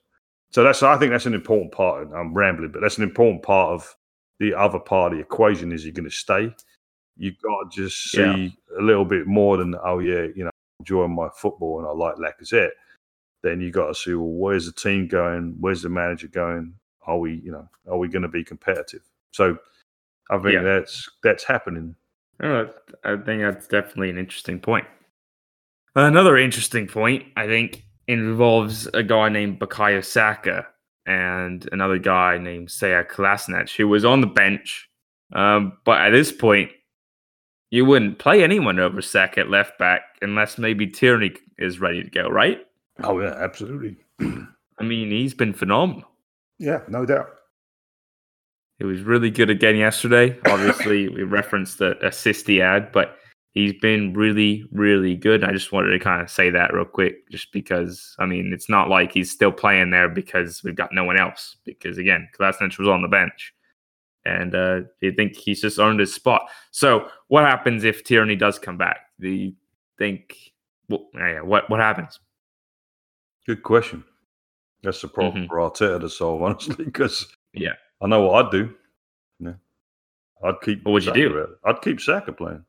So 0.53 0.65
that's 0.65 0.83
I 0.83 0.97
think 0.99 1.13
that's 1.13 1.27
an 1.27 1.35
important 1.35 1.73
part. 1.73 2.09
I'm 2.15 2.35
rambling, 2.35 2.73
but 2.73 2.81
that's 2.81 2.99
an 2.99 3.05
important 3.05 3.43
part 3.43 3.73
of 3.73 3.97
the 4.39 4.55
other 4.55 4.79
part 4.79 5.13
of 5.13 5.19
the 5.19 5.23
equation. 5.23 5.73
Is 5.73 5.85
you're 5.85 5.93
going 5.93 6.09
to 6.09 6.11
stay. 6.11 6.55
You've 7.17 7.41
got 7.43 7.71
to 7.71 7.83
just 7.83 8.11
see 8.11 8.21
yeah. 8.21 8.81
a 8.81 8.83
little 8.83 9.05
bit 9.05 9.27
more 9.27 9.57
than 9.57 9.75
oh 9.85 9.99
yeah, 9.99 10.27
you 10.35 10.45
know, 10.45 10.51
enjoying 10.81 11.15
my 11.15 11.29
football 11.35 11.79
and 11.79 11.87
I 11.87 11.93
like 11.93 12.17
Lacazette. 12.17 12.71
Then 13.43 13.61
you 13.61 13.71
got 13.71 13.89
to 13.89 13.95
see 13.95 14.15
well, 14.15 14.27
where's 14.27 14.67
the 14.67 14.73
team 14.73 15.07
going? 15.07 15.57
Where's 15.61 15.83
the 15.83 15.89
manager 15.89 16.29
going? 16.29 16.75
Are 17.07 17.19
we, 17.19 17.41
you 17.45 17.53
know, 17.53 17.69
are 17.89 17.99
we 17.99 18.09
going 18.09 18.23
to 18.23 18.29
be 18.29 18.45
competitive? 18.45 19.03
So 19.33 19.57
I 20.31 20.39
think 20.39 20.55
yeah. 20.55 20.63
that's 20.63 21.09
that's 21.23 21.45
happening. 21.45 21.95
Oh, 22.43 22.69
I 23.05 23.17
think 23.17 23.43
that's 23.43 23.67
definitely 23.67 24.11
an 24.11 24.19
interesting 24.19 24.61
point. 24.61 24.87
Another 25.95 26.39
interesting 26.39 26.87
point, 26.87 27.25
I 27.37 27.47
think, 27.47 27.85
involves 28.11 28.87
a 28.89 29.03
guy 29.03 29.29
named 29.29 29.61
Bukayo 29.61 30.05
Saka 30.05 30.67
and 31.07 31.69
another 31.73 31.99
guy 31.99 32.39
named 32.39 32.69
Sead 32.69 33.09
Kolasinac, 33.09 33.75
who 33.77 33.89
was 33.89 34.05
on 34.05 34.21
the 34.21 34.27
bench. 34.27 34.89
Um, 35.33 35.79
but 35.85 36.01
at 36.01 36.11
this 36.11 36.33
point, 36.33 36.71
you 37.71 37.85
wouldn't 37.85 38.19
play 38.19 38.43
anyone 38.43 38.81
over 38.81 39.01
Saka 39.01 39.41
at 39.41 39.51
left 39.51 39.79
back 39.79 40.03
unless 40.23 40.59
maybe 40.59 40.87
Tierney 40.87 41.33
is 41.59 41.81
ready 41.81 42.03
to 42.03 42.11
go, 42.11 42.29
right? 42.29 42.61
Oh 43.03 43.21
yeah, 43.21 43.35
absolutely. 43.39 43.97
I 44.21 44.83
mean, 44.83 45.11
he's 45.11 45.35
been 45.35 45.53
phenomenal. 45.53 46.05
Yeah, 46.59 46.81
no 46.89 47.07
doubt. 47.07 47.31
He 48.79 48.85
was 48.85 49.03
really 49.03 49.31
good 49.31 49.51
again 49.51 49.77
yesterday. 49.77 50.39
Obviously, 50.47 51.09
we 51.09 51.23
referenced 51.23 51.79
the 51.79 52.05
assist 52.05 52.47
he 52.47 52.57
had, 52.57 52.91
but 52.93 53.17
he's 53.53 53.73
been 53.75 54.13
really, 54.15 54.65
really 54.73 55.17
good. 55.17 55.45
I 55.45 55.53
just 55.53 55.73
wanted 55.73 55.91
to 55.91 55.99
kind 55.99 56.23
of 56.23 56.31
say 56.31 56.51
that 56.51 56.73
real 56.73 56.85
quick, 56.85 57.29
just 57.31 57.53
because 57.53 58.15
I 58.19 58.27
mean, 58.27 58.53
it's 58.53 58.69
not 58.69 58.89
like 58.89 59.13
he's 59.13 59.31
still 59.31 59.53
playing 59.53 59.91
there 59.91 60.09
because 60.09 60.63
we've 60.63 60.77
got 60.77 60.93
no 60.93 61.05
one 61.05 61.19
else. 61.19 61.57
Because 61.65 61.99
again, 61.99 62.29
Kolasinac 62.39 62.79
was 62.79 62.89
on 62.89 63.03
the 63.03 63.09
bench, 63.09 63.53
and 64.25 64.55
uh, 64.55 64.81
you 65.01 65.13
think 65.13 65.37
he's 65.37 65.61
just 65.61 65.79
earned 65.79 66.01
his 66.01 66.15
spot. 66.15 66.49
So, 66.71 67.09
what 67.29 67.45
happens 67.45 67.85
if 67.85 68.05
Tierney 68.05 68.37
does 68.37 68.59
come 68.59 68.79
back? 68.79 68.99
Do 69.21 69.29
you 69.29 69.53
think? 69.99 70.37
Well, 70.89 71.09
yeah, 71.15 71.41
what 71.41 71.69
what 71.71 71.81
happens? 71.81 72.21
Good 73.47 73.63
question. 73.63 74.05
That's 74.83 75.03
the 75.03 75.09
problem 75.09 75.45
mm-hmm. 75.45 75.49
for 75.49 75.59
Arteta 75.59 76.01
to 76.01 76.09
solve, 76.09 76.43
honestly, 76.43 76.85
because 76.85 77.27
yeah, 77.53 77.75
I 78.01 78.07
know 78.07 78.23
what 78.23 78.47
I'd 78.47 78.53
do. 78.53 78.75
Yeah. 79.41 79.55
I'd 80.43 80.61
keep. 80.63 80.85
What 80.85 80.93
would 80.93 81.05
you 81.05 81.13
do? 81.13 81.57
I'd 81.65 81.83
keep 81.83 82.01
Saka 82.01 82.33
playing. 82.33 82.65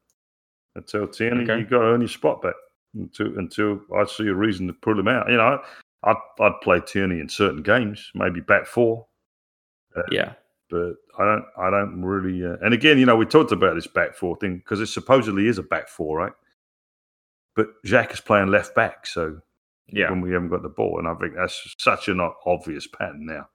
Tell 0.88 1.08
Tierney 1.08 1.44
okay. 1.44 1.60
you 1.60 1.66
got 1.66 1.80
to 1.80 1.86
earn 1.86 2.02
your 2.02 2.08
spot 2.08 2.42
back. 2.42 2.54
until 2.96 3.38
until 3.38 3.82
I 3.96 4.06
see 4.06 4.28
a 4.28 4.34
reason 4.34 4.68
to 4.68 4.74
pull 4.74 5.00
him 5.00 5.08
out. 5.08 5.30
You 5.30 5.38
know, 5.38 5.62
I'd 6.04 6.16
I'd 6.40 6.62
play 6.62 6.80
Tierney 6.86 7.20
in 7.20 7.30
certain 7.30 7.62
games, 7.62 8.10
maybe 8.16 8.40
back 8.42 8.66
four, 8.66 9.06
Yeah. 10.12 10.34
but 10.70 10.96
I 11.20 11.26
don't 11.26 11.46
I 11.58 11.70
don't 11.70 12.02
really. 12.04 12.46
Uh, 12.46 12.58
and 12.62 12.74
again, 12.74 12.98
you 12.98 13.06
know, 13.06 13.16
we 13.18 13.26
talked 13.26 13.52
about 13.52 13.76
this 13.76 13.88
back 13.88 14.16
four 14.16 14.36
thing 14.38 14.58
because 14.58 14.80
it 14.80 14.88
supposedly 14.88 15.48
is 15.48 15.58
a 15.58 15.64
back 15.64 15.88
four, 15.90 16.18
right? 16.18 16.34
But 17.56 17.68
Jacques 17.86 18.14
is 18.14 18.22
playing 18.22 18.48
left 18.48 18.74
back, 18.76 19.06
so 19.06 19.42
Yeah. 19.88 20.10
when 20.10 20.22
we 20.22 20.32
haven't 20.32 20.50
got 20.50 20.62
the 20.64 20.70
ball, 20.70 21.00
and 21.00 21.08
I 21.08 21.14
think 21.16 21.36
that's 21.36 21.76
such 21.78 22.08
an 22.08 22.22
obvious 22.46 22.88
pattern 22.88 23.26
now. 23.26 23.50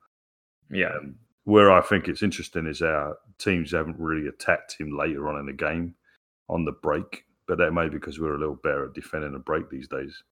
Yeah. 0.70 0.92
Um, 0.98 1.16
where 1.44 1.70
I 1.70 1.80
think 1.80 2.08
it's 2.08 2.22
interesting 2.24 2.66
is 2.66 2.82
our 2.82 3.16
teams 3.38 3.70
haven't 3.72 3.98
really 4.00 4.26
attacked 4.28 4.76
him 4.78 4.96
later 4.98 5.28
on 5.28 5.38
in 5.38 5.46
the 5.46 5.52
game 5.52 5.94
on 6.48 6.64
the 6.64 6.72
break, 6.82 7.24
but 7.46 7.58
that 7.58 7.72
may 7.72 7.88
be 7.88 7.98
because 7.98 8.18
we're 8.18 8.34
a 8.34 8.38
little 8.38 8.58
better 8.62 8.86
at 8.86 8.94
defending 8.94 9.34
a 9.34 9.38
break 9.38 9.70
these 9.70 9.88
days. 9.88 10.22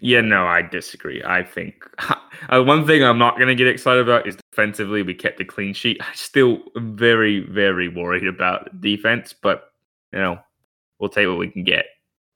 Yeah, 0.00 0.20
no, 0.20 0.46
I 0.46 0.62
disagree. 0.62 1.22
I 1.24 1.42
think 1.42 1.84
uh, 2.48 2.62
one 2.62 2.86
thing 2.86 3.02
I'm 3.02 3.18
not 3.18 3.36
going 3.36 3.48
to 3.48 3.54
get 3.54 3.68
excited 3.68 4.02
about 4.02 4.26
is 4.26 4.36
defensively, 4.50 5.02
we 5.02 5.14
kept 5.14 5.40
a 5.40 5.44
clean 5.44 5.72
sheet. 5.72 5.98
I 6.00 6.06
still 6.14 6.58
am 6.76 6.96
very, 6.96 7.40
very 7.40 7.88
worried 7.88 8.26
about 8.26 8.80
defense, 8.80 9.32
but, 9.32 9.72
you 10.12 10.18
know, 10.18 10.38
we'll 10.98 11.10
take 11.10 11.28
what 11.28 11.38
we 11.38 11.48
can 11.48 11.64
get. 11.64 11.86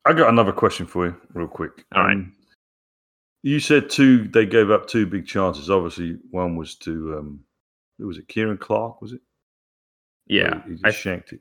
I 0.04 0.12
got 0.12 0.30
another 0.30 0.52
question 0.52 0.86
for 0.86 1.06
you, 1.06 1.16
real 1.34 1.48
quick. 1.48 1.84
All 1.94 2.04
right. 2.04 2.12
Um, 2.12 2.32
You 3.42 3.60
said 3.60 3.90
two. 3.90 4.28
They 4.28 4.46
gave 4.46 4.70
up 4.70 4.86
two 4.86 5.06
big 5.06 5.26
chances. 5.26 5.68
Obviously, 5.68 6.18
one 6.30 6.56
was 6.56 6.76
to 6.76 7.18
um, 7.18 7.40
was 7.98 8.18
it? 8.18 8.28
Ciaran 8.28 8.56
Clark, 8.56 9.02
was 9.02 9.12
it? 9.12 9.20
Yeah. 10.26 10.62
he 10.66 10.72
just 10.72 10.86
I, 10.86 10.90
shanked 10.90 11.32
it. 11.32 11.40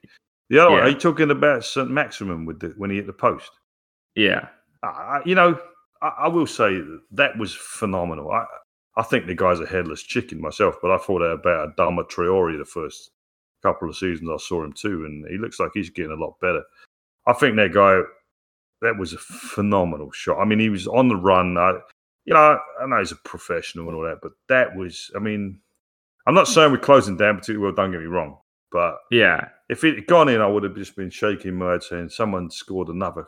The 0.50 0.60
other 0.60 0.72
one. 0.72 0.80
Are 0.84 0.90
you 0.90 0.96
talking 0.98 1.32
about 1.32 1.66
Saint-Maximin 1.66 2.46
with 2.46 2.60
the, 2.60 2.74
when 2.78 2.90
he 2.90 2.98
hit 2.98 3.08
the 3.08 3.14
post? 3.14 3.52
yeah. 4.16 4.48
You 5.26 5.36
know, 5.36 5.60
I, 6.02 6.08
I 6.20 6.28
will 6.28 6.48
say 6.48 6.82
that, 7.12 7.38
was 7.38 7.54
phenomenal. 7.54 8.32
I, 8.32 8.46
I 8.96 9.04
think 9.04 9.28
the 9.28 9.36
guy's 9.36 9.60
a 9.60 9.66
headless 9.66 10.02
chicken 10.02 10.40
myself, 10.40 10.76
but 10.82 10.92
I 10.92 10.98
thought 10.98 11.22
about 11.22 11.76
Adama 11.76 12.10
Traore 12.10 12.58
the 12.58 12.66
first 12.66 13.12
couple 13.64 13.90
of 13.90 13.98
seasons 13.98 14.30
I 14.34 14.38
saw 14.38 14.64
him 14.64 14.74
too, 14.74 15.06
and 15.06 15.26
he 15.30 15.38
looks 15.38 15.60
like 15.60 15.72
he's 15.74 15.90
getting 15.90 16.12
a 16.12 16.16
lot 16.24 16.40
better. 16.40 16.64
I 17.26 17.34
think 17.34 17.58
that 17.58 17.74
guy, 17.74 18.02
that 18.82 18.98
was 18.98 19.14
a 19.14 19.18
phenomenal 19.18 20.12
shot. 20.12 20.40
I 20.40 20.46
mean, 20.46 20.60
he 20.60 20.70
was 20.70 20.88
on 20.88 21.10
the 21.10 21.16
run. 21.16 21.58
I, 21.58 21.74
you 22.26 22.34
know, 22.34 22.60
I 22.82 22.86
know 22.86 23.00
he's 23.00 23.12
a 23.12 23.18
professional 23.18 23.88
and 23.88 23.98
all 23.98 24.04
that, 24.04 24.20
but 24.22 24.32
that 24.50 24.76
was, 24.76 25.12
I 25.16 25.20
mean, 25.20 25.60
I'm 26.26 26.36
not 26.36 26.48
saying 26.48 26.72
we're 26.72 26.78
closing 26.78 27.18
down 27.18 27.38
particularly 27.38 27.66
well, 27.66 27.76
don't 27.76 27.92
get 27.92 28.02
me 28.02 28.08
wrong, 28.08 28.38
but 28.72 28.98
Yeah. 29.12 29.50
If 29.70 29.84
it 29.84 29.96
had 29.96 30.08
gone 30.08 30.30
in, 30.30 30.42
I 30.42 30.48
would 30.48 30.64
have 30.64 30.76
just 30.76 30.96
been 30.96 31.10
shaking 31.10 31.56
my 31.56 31.74
head 31.74 31.84
saying 31.84 32.10
someone 32.10 32.50
scored 32.50 32.88
another 32.90 33.28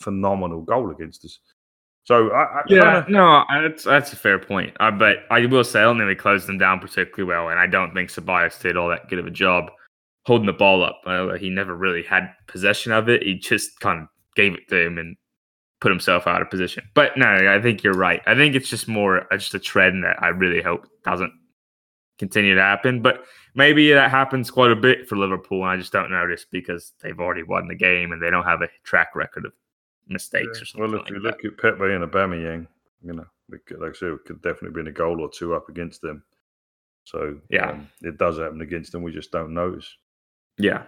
phenomenal 0.00 0.62
goal 0.62 0.90
against 0.90 1.24
us. 1.24 1.38
So 2.04 2.30
I, 2.30 2.42
I 2.42 2.62
Yeah, 2.68 3.02
kinda, 3.02 3.06
no, 3.08 3.44
that's 3.62 3.84
that's 3.84 4.12
a 4.12 4.16
fair 4.16 4.38
point. 4.38 4.76
Uh, 4.78 4.92
but 4.92 5.24
I 5.30 5.44
will 5.46 5.64
say, 5.64 5.80
I 5.80 5.84
don't 5.84 5.98
think 5.98 6.08
we 6.08 6.14
closed 6.14 6.46
them 6.46 6.58
down 6.58 6.78
particularly 6.78 7.24
well, 7.24 7.48
and 7.48 7.58
I 7.58 7.66
don't 7.66 7.92
think 7.94 8.10
Ceballos 8.10 8.60
did 8.60 8.76
all 8.76 8.88
that 8.90 9.08
good 9.08 9.18
of 9.18 9.26
a 9.26 9.30
job 9.30 9.70
holding 10.24 10.46
the 10.46 10.52
ball 10.52 10.84
up. 10.84 11.00
Uh, 11.04 11.34
he 11.34 11.50
never 11.50 11.74
really 11.74 12.02
had 12.02 12.32
possession 12.46 12.92
of 12.92 13.08
it. 13.08 13.22
He 13.22 13.34
just 13.34 13.80
kind 13.80 14.02
of 14.02 14.08
gave 14.34 14.54
it 14.54 14.68
to 14.68 14.86
him 14.86 14.98
and 14.98 15.16
put 15.80 15.90
himself 15.90 16.26
out 16.26 16.42
of 16.42 16.50
position. 16.50 16.84
But 16.94 17.16
no, 17.16 17.26
I 17.26 17.60
think 17.60 17.82
you're 17.82 17.92
right. 17.92 18.22
I 18.26 18.34
think 18.34 18.54
it's 18.54 18.70
just 18.70 18.88
more 18.88 19.32
uh, 19.32 19.36
just 19.36 19.54
a 19.54 19.58
trend 19.58 20.04
that 20.04 20.22
I 20.22 20.28
really 20.28 20.62
hope 20.62 20.86
doesn't 21.04 21.32
continue 22.18 22.54
to 22.54 22.62
happen. 22.62 23.02
But 23.02 23.24
maybe 23.56 23.92
that 23.92 24.10
happens 24.10 24.50
quite 24.50 24.70
a 24.70 24.76
bit 24.76 25.08
for 25.08 25.16
Liverpool, 25.16 25.62
and 25.62 25.70
I 25.70 25.76
just 25.76 25.92
don't 25.92 26.10
notice 26.10 26.44
because 26.48 26.92
they've 27.02 27.18
already 27.18 27.42
won 27.42 27.66
the 27.66 27.74
game 27.74 28.12
and 28.12 28.22
they 28.22 28.30
don't 28.30 28.44
have 28.44 28.62
a 28.62 28.68
track 28.84 29.16
record 29.16 29.44
of 29.46 29.52
mistakes 30.06 30.62
or 30.62 30.66
something. 30.66 30.92
well, 30.92 31.00
if 31.00 31.06
like 31.06 31.10
you 31.10 31.20
that. 31.20 31.42
look 31.42 31.44
at 31.44 31.58
Pepe 31.58 31.92
and 31.92 32.04
Aubameyang, 32.04 32.66
you 33.02 33.12
know, 33.14 33.26
could, 33.66 33.80
like 33.80 33.90
I 33.90 33.94
said, 33.94 34.10
it 34.10 34.24
could 34.24 34.42
definitely 34.42 34.70
been 34.80 34.86
a 34.88 34.92
goal 34.92 35.20
or 35.20 35.28
two 35.30 35.54
up 35.54 35.68
against 35.68 36.00
them. 36.02 36.22
So 37.04 37.38
Yeah. 37.50 37.70
um, 37.70 37.88
it 38.02 38.18
does 38.18 38.38
happen 38.38 38.60
against 38.60 38.92
them. 38.92 39.02
We 39.02 39.12
just 39.12 39.32
don't 39.32 39.54
notice. 39.54 39.92
Yeah. 40.58 40.84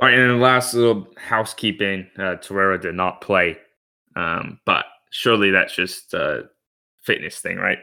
All 0.00 0.08
right, 0.08 0.14
and 0.14 0.22
then 0.30 0.38
the 0.38 0.44
last 0.44 0.74
little 0.74 1.06
housekeeping. 1.16 2.08
Uh, 2.18 2.36
Torreira 2.36 2.80
did 2.80 2.94
not 2.96 3.20
play, 3.20 3.56
um, 4.16 4.58
but 4.66 4.86
surely 5.10 5.50
that's 5.50 5.74
just 5.74 6.12
a 6.14 6.48
fitness 7.02 7.38
thing, 7.38 7.58
right? 7.58 7.78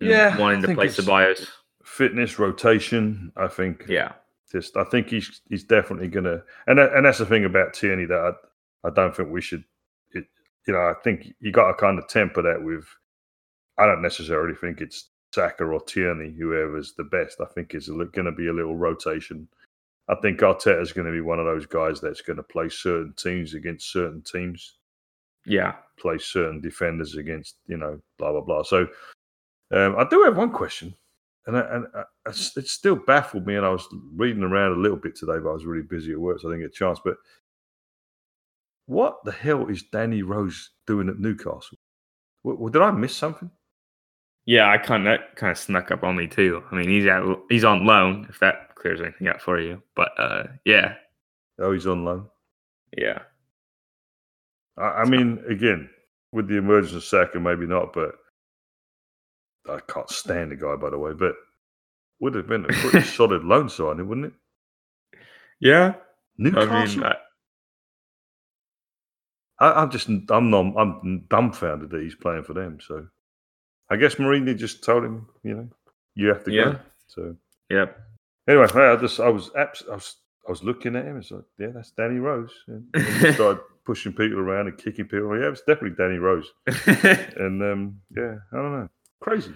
You 0.00 0.08
know, 0.10 0.14
Yeah, 0.14 0.34
I 0.36 0.40
wanting 0.40 0.62
to 0.62 0.74
play 0.74 0.86
Ceballos. 0.86 1.48
Fitness 1.98 2.38
rotation, 2.38 3.32
I 3.36 3.48
think. 3.48 3.84
Yeah, 3.88 4.12
just 4.52 4.76
I 4.76 4.84
think 4.84 5.08
he's 5.08 5.40
he's 5.48 5.64
definitely 5.64 6.06
gonna 6.06 6.44
and 6.68 6.78
that, 6.78 6.92
and 6.94 7.04
that's 7.04 7.18
the 7.18 7.26
thing 7.26 7.44
about 7.44 7.74
Tierney 7.74 8.06
that 8.06 8.36
I, 8.84 8.88
I 8.88 8.90
don't 8.92 9.14
think 9.16 9.30
we 9.32 9.40
should 9.40 9.64
it, 10.12 10.26
you 10.68 10.74
know 10.74 10.78
I 10.78 10.94
think 11.02 11.34
you 11.40 11.50
got 11.50 11.66
to 11.66 11.74
kind 11.74 11.98
of 11.98 12.06
temper 12.06 12.40
that 12.42 12.62
with 12.62 12.84
I 13.78 13.86
don't 13.86 14.00
necessarily 14.00 14.54
think 14.54 14.80
it's 14.80 15.08
Saka 15.34 15.64
or 15.64 15.80
Tierney 15.80 16.32
whoever's 16.38 16.94
the 16.94 17.02
best. 17.02 17.40
I 17.40 17.46
think 17.46 17.74
is 17.74 17.88
going 17.88 18.26
to 18.26 18.32
be 18.32 18.46
a 18.46 18.52
little 18.52 18.76
rotation. 18.76 19.48
I 20.08 20.14
think 20.22 20.38
Arteta's 20.38 20.92
going 20.92 21.08
to 21.08 21.12
be 21.12 21.20
one 21.20 21.40
of 21.40 21.46
those 21.46 21.66
guys 21.66 22.00
that's 22.00 22.22
going 22.22 22.36
to 22.36 22.44
play 22.44 22.68
certain 22.68 23.12
teams 23.14 23.54
against 23.54 23.90
certain 23.90 24.22
teams. 24.22 24.76
Yeah. 25.44 25.74
play 25.98 26.18
certain 26.18 26.60
defenders 26.60 27.16
against 27.16 27.56
you 27.66 27.76
know 27.76 28.00
blah 28.18 28.30
blah 28.30 28.42
blah. 28.42 28.62
So 28.62 28.86
um, 29.72 29.96
I 29.98 30.06
do 30.08 30.22
have 30.22 30.36
one 30.36 30.52
question 30.52 30.94
and, 31.48 31.56
I, 31.56 31.60
and 31.74 31.86
I, 31.96 32.02
it 32.30 32.68
still 32.68 32.94
baffled 32.94 33.46
me. 33.46 33.56
And 33.56 33.66
I 33.66 33.70
was 33.70 33.84
reading 34.14 34.44
around 34.44 34.72
a 34.72 34.80
little 34.80 34.96
bit 34.96 35.16
today, 35.16 35.38
but 35.42 35.50
I 35.50 35.54
was 35.54 35.64
really 35.66 35.82
busy 35.82 36.12
at 36.12 36.20
work, 36.20 36.38
so 36.40 36.48
I 36.48 36.52
didn't 36.52 36.62
get 36.68 36.70
a 36.76 36.78
chance. 36.78 37.00
But 37.04 37.16
what 38.86 39.24
the 39.24 39.32
hell 39.32 39.66
is 39.68 39.82
Danny 39.82 40.22
Rose 40.22 40.70
doing 40.86 41.08
at 41.08 41.18
Newcastle? 41.18 41.78
W- 42.44 42.56
w- 42.56 42.70
did 42.70 42.82
I 42.82 42.90
miss 42.90 43.16
something? 43.16 43.50
Yeah, 44.46 44.70
I 44.70 44.78
kind 44.78 45.06
of 45.06 45.20
kind 45.34 45.50
of 45.50 45.58
snuck 45.58 45.90
up 45.90 46.04
on 46.04 46.16
me 46.16 46.26
too. 46.26 46.62
I 46.70 46.74
mean, 46.76 46.88
he's 46.88 47.06
at 47.06 47.22
he's 47.50 47.64
on 47.64 47.84
loan 47.84 48.26
if 48.30 48.38
that 48.40 48.74
clears 48.76 49.00
anything 49.00 49.28
up 49.28 49.42
for 49.42 49.60
you. 49.60 49.82
But 49.94 50.12
uh, 50.18 50.44
yeah, 50.64 50.94
Oh, 51.58 51.72
he's 51.72 51.86
on 51.86 52.04
loan. 52.04 52.28
yeah, 52.96 53.18
I, 54.78 55.02
I 55.02 55.04
mean, 55.04 55.42
again, 55.50 55.90
with 56.32 56.48
the 56.48 56.56
emergence 56.56 56.94
of 56.94 57.04
Saka, 57.04 57.38
maybe 57.38 57.66
not, 57.66 57.92
but 57.92 58.14
I 59.70 59.80
can't 59.80 60.08
stand 60.10 60.50
the 60.52 60.56
guy, 60.56 60.76
by 60.76 60.90
the 60.90 60.98
way. 60.98 61.12
But 61.12 61.34
would 62.20 62.34
have 62.34 62.46
been 62.48 62.64
a 62.64 62.68
pretty 62.68 63.02
solid 63.16 63.44
loan 63.44 63.68
signing, 63.68 64.08
wouldn't 64.08 64.26
it? 64.28 64.32
yeah. 65.60 65.94
Newcastle. 66.36 66.70
I 66.72 66.84
mean, 66.86 67.02
I, 67.02 67.16
I, 69.58 69.82
I'm 69.82 69.90
just 69.90 70.08
I'm 70.08 70.50
not 70.50 70.74
I'm 70.76 71.24
dumbfounded 71.28 71.90
that 71.90 72.02
he's 72.02 72.14
playing 72.14 72.44
for 72.44 72.54
them. 72.54 72.78
So 72.80 73.08
I 73.90 73.96
guess 73.96 74.16
Mourinho 74.16 74.56
just 74.56 74.84
told 74.84 75.04
him, 75.04 75.26
you 75.42 75.54
know, 75.54 75.68
you 76.14 76.28
have 76.28 76.44
to 76.44 76.52
Yeah. 76.52 76.64
go. 76.64 76.78
So 77.08 77.36
yep. 77.70 77.98
anyway, 78.46 78.66
I 78.72 78.96
just 78.96 79.18
I 79.18 79.28
was 79.30 79.50
abs- 79.56 79.84
I 79.90 79.94
was 79.94 80.16
I 80.46 80.50
was 80.50 80.62
looking 80.62 80.94
at 80.96 81.04
him. 81.06 81.16
It's 81.18 81.30
like, 81.30 81.42
yeah, 81.58 81.68
that's 81.74 81.90
Danny 81.90 82.18
Rose. 82.20 82.52
And 82.68 82.86
he 82.94 83.32
started 83.32 83.60
pushing 83.84 84.12
people 84.12 84.38
around 84.38 84.68
and 84.68 84.78
kicking 84.78 85.06
people. 85.06 85.36
Yeah, 85.38 85.48
it's 85.50 85.62
definitely 85.62 85.96
Danny 85.96 86.18
Rose. 86.18 86.52
And 87.36 87.62
um, 87.62 88.00
yeah, 88.16 88.36
I 88.52 88.56
don't 88.56 88.72
know, 88.72 88.88
crazy. 89.20 89.54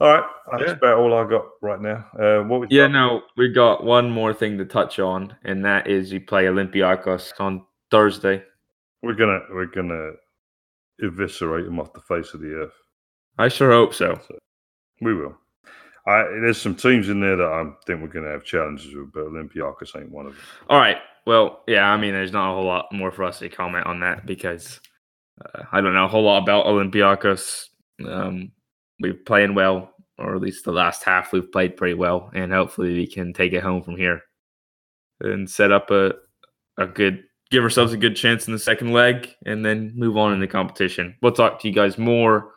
All 0.00 0.08
right, 0.14 0.24
that's 0.52 0.62
Yeah. 0.62 0.72
about 0.72 0.98
all 0.98 1.12
I 1.14 1.28
got 1.28 1.44
right 1.60 1.80
now. 1.80 2.06
Uh, 2.18 2.42
what 2.44 2.60
we 2.60 2.66
Yeah, 2.70 2.86
got? 2.86 2.92
no, 2.92 3.22
we 3.36 3.52
got 3.52 3.84
one 3.84 4.10
more 4.10 4.32
thing 4.32 4.56
to 4.58 4.64
touch 4.64 4.98
on, 4.98 5.36
and 5.44 5.64
that 5.64 5.86
is 5.86 6.10
you 6.12 6.20
play 6.20 6.44
Olympiacos 6.44 7.32
on 7.38 7.64
Thursday. 7.90 8.42
we're 9.02 9.14
gonna 9.14 9.40
we're 9.50 9.66
gonna 9.66 10.12
eviscerate 11.02 11.66
him 11.66 11.80
off 11.80 11.92
the 11.94 12.00
face 12.00 12.34
of 12.34 12.40
the 12.40 12.52
earth. 12.54 12.74
I 13.38 13.48
sure 13.48 13.70
hope 13.70 13.94
so. 13.94 14.18
We 15.00 15.14
will. 15.14 15.36
I, 16.06 16.22
there's 16.24 16.60
some 16.60 16.74
teams 16.74 17.08
in 17.08 17.20
there 17.20 17.36
that 17.36 17.46
I 17.46 17.64
think 17.86 18.00
we're 18.02 18.08
going 18.08 18.24
to 18.24 18.30
have 18.32 18.44
challenges 18.44 18.94
with, 18.94 19.12
but 19.12 19.24
Olympiacos 19.26 19.96
ain't 19.98 20.10
one 20.10 20.26
of 20.26 20.32
them. 20.34 20.42
All 20.68 20.78
right. 20.78 20.98
Well, 21.26 21.62
yeah, 21.66 21.90
I 21.90 21.96
mean, 21.98 22.12
there's 22.12 22.32
not 22.32 22.50
a 22.50 22.54
whole 22.54 22.64
lot 22.64 22.92
more 22.92 23.10
for 23.10 23.24
us 23.24 23.38
to 23.40 23.48
comment 23.48 23.86
on 23.86 24.00
that 24.00 24.26
because 24.26 24.80
uh, 25.44 25.62
I 25.72 25.80
don't 25.80 25.94
know 25.94 26.04
a 26.06 26.08
whole 26.08 26.24
lot 26.24 26.42
about 26.42 26.66
Olympiacos. 26.66 27.66
Um, 28.06 28.50
we're 29.00 29.14
playing 29.14 29.54
well, 29.54 29.94
or 30.18 30.34
at 30.34 30.42
least 30.42 30.64
the 30.64 30.72
last 30.72 31.02
half 31.02 31.32
we've 31.32 31.50
played 31.50 31.76
pretty 31.76 31.94
well, 31.94 32.30
and 32.34 32.52
hopefully 32.52 32.94
we 32.94 33.06
can 33.06 33.32
take 33.32 33.52
it 33.52 33.62
home 33.62 33.82
from 33.82 33.96
here 33.96 34.22
and 35.20 35.48
set 35.48 35.72
up 35.72 35.90
a 35.90 36.14
a 36.78 36.86
good, 36.86 37.24
give 37.50 37.62
ourselves 37.62 37.92
a 37.92 37.96
good 37.98 38.16
chance 38.16 38.46
in 38.46 38.52
the 38.52 38.58
second 38.58 38.92
leg, 38.92 39.34
and 39.44 39.64
then 39.64 39.92
move 39.94 40.16
on 40.16 40.32
in 40.32 40.40
the 40.40 40.46
competition. 40.46 41.16
We'll 41.22 41.32
talk 41.32 41.60
to 41.60 41.68
you 41.68 41.74
guys 41.74 41.98
more 41.98 42.52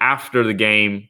after 0.00 0.42
the 0.42 0.54
game, 0.54 1.08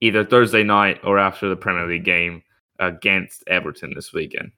either 0.00 0.24
Thursday 0.24 0.62
night 0.62 1.00
or 1.04 1.18
after 1.18 1.48
the 1.48 1.56
Premier 1.56 1.86
League 1.86 2.04
game 2.04 2.42
against 2.78 3.44
Everton 3.46 3.92
this 3.94 4.12
weekend. 4.12 4.52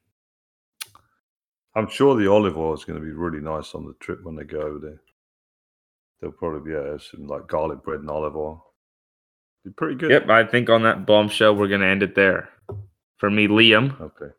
I'm 1.75 1.89
sure 1.89 2.17
the 2.17 2.31
olive 2.31 2.59
oil 2.59 2.75
is 2.75 2.85
going 2.85 3.01
to 3.01 3.05
be 3.05 3.13
really 3.13 3.41
nice 3.41 3.75
on 3.75 3.87
the 3.87 3.95
trip 3.95 4.23
when 4.23 4.37
they 4.37 4.45
go 4.45 4.61
over 4.61 4.79
there. 4.79 5.01
They'll 6.21 6.31
probably 6.31 6.71
be 6.71 6.77
to 6.77 6.93
have 6.93 7.03
some 7.03 7.27
like 7.27 7.49
garlic 7.49 7.83
bread 7.83 8.01
and 8.01 8.11
olive 8.11 8.37
oil. 8.37 8.72
Be 9.65 9.71
pretty 9.71 9.95
good. 9.95 10.11
Yep, 10.11 10.29
I 10.29 10.45
think 10.45 10.69
on 10.71 10.83
that 10.83 11.07
bombshell, 11.07 11.55
we're 11.55 11.69
going 11.69 11.81
to 11.83 11.87
end 11.87 12.03
it 12.03 12.15
there. 12.15 12.49
For 13.19 13.31
me, 13.31 13.47
Liam, 13.47 14.01
Okay. 14.01 14.33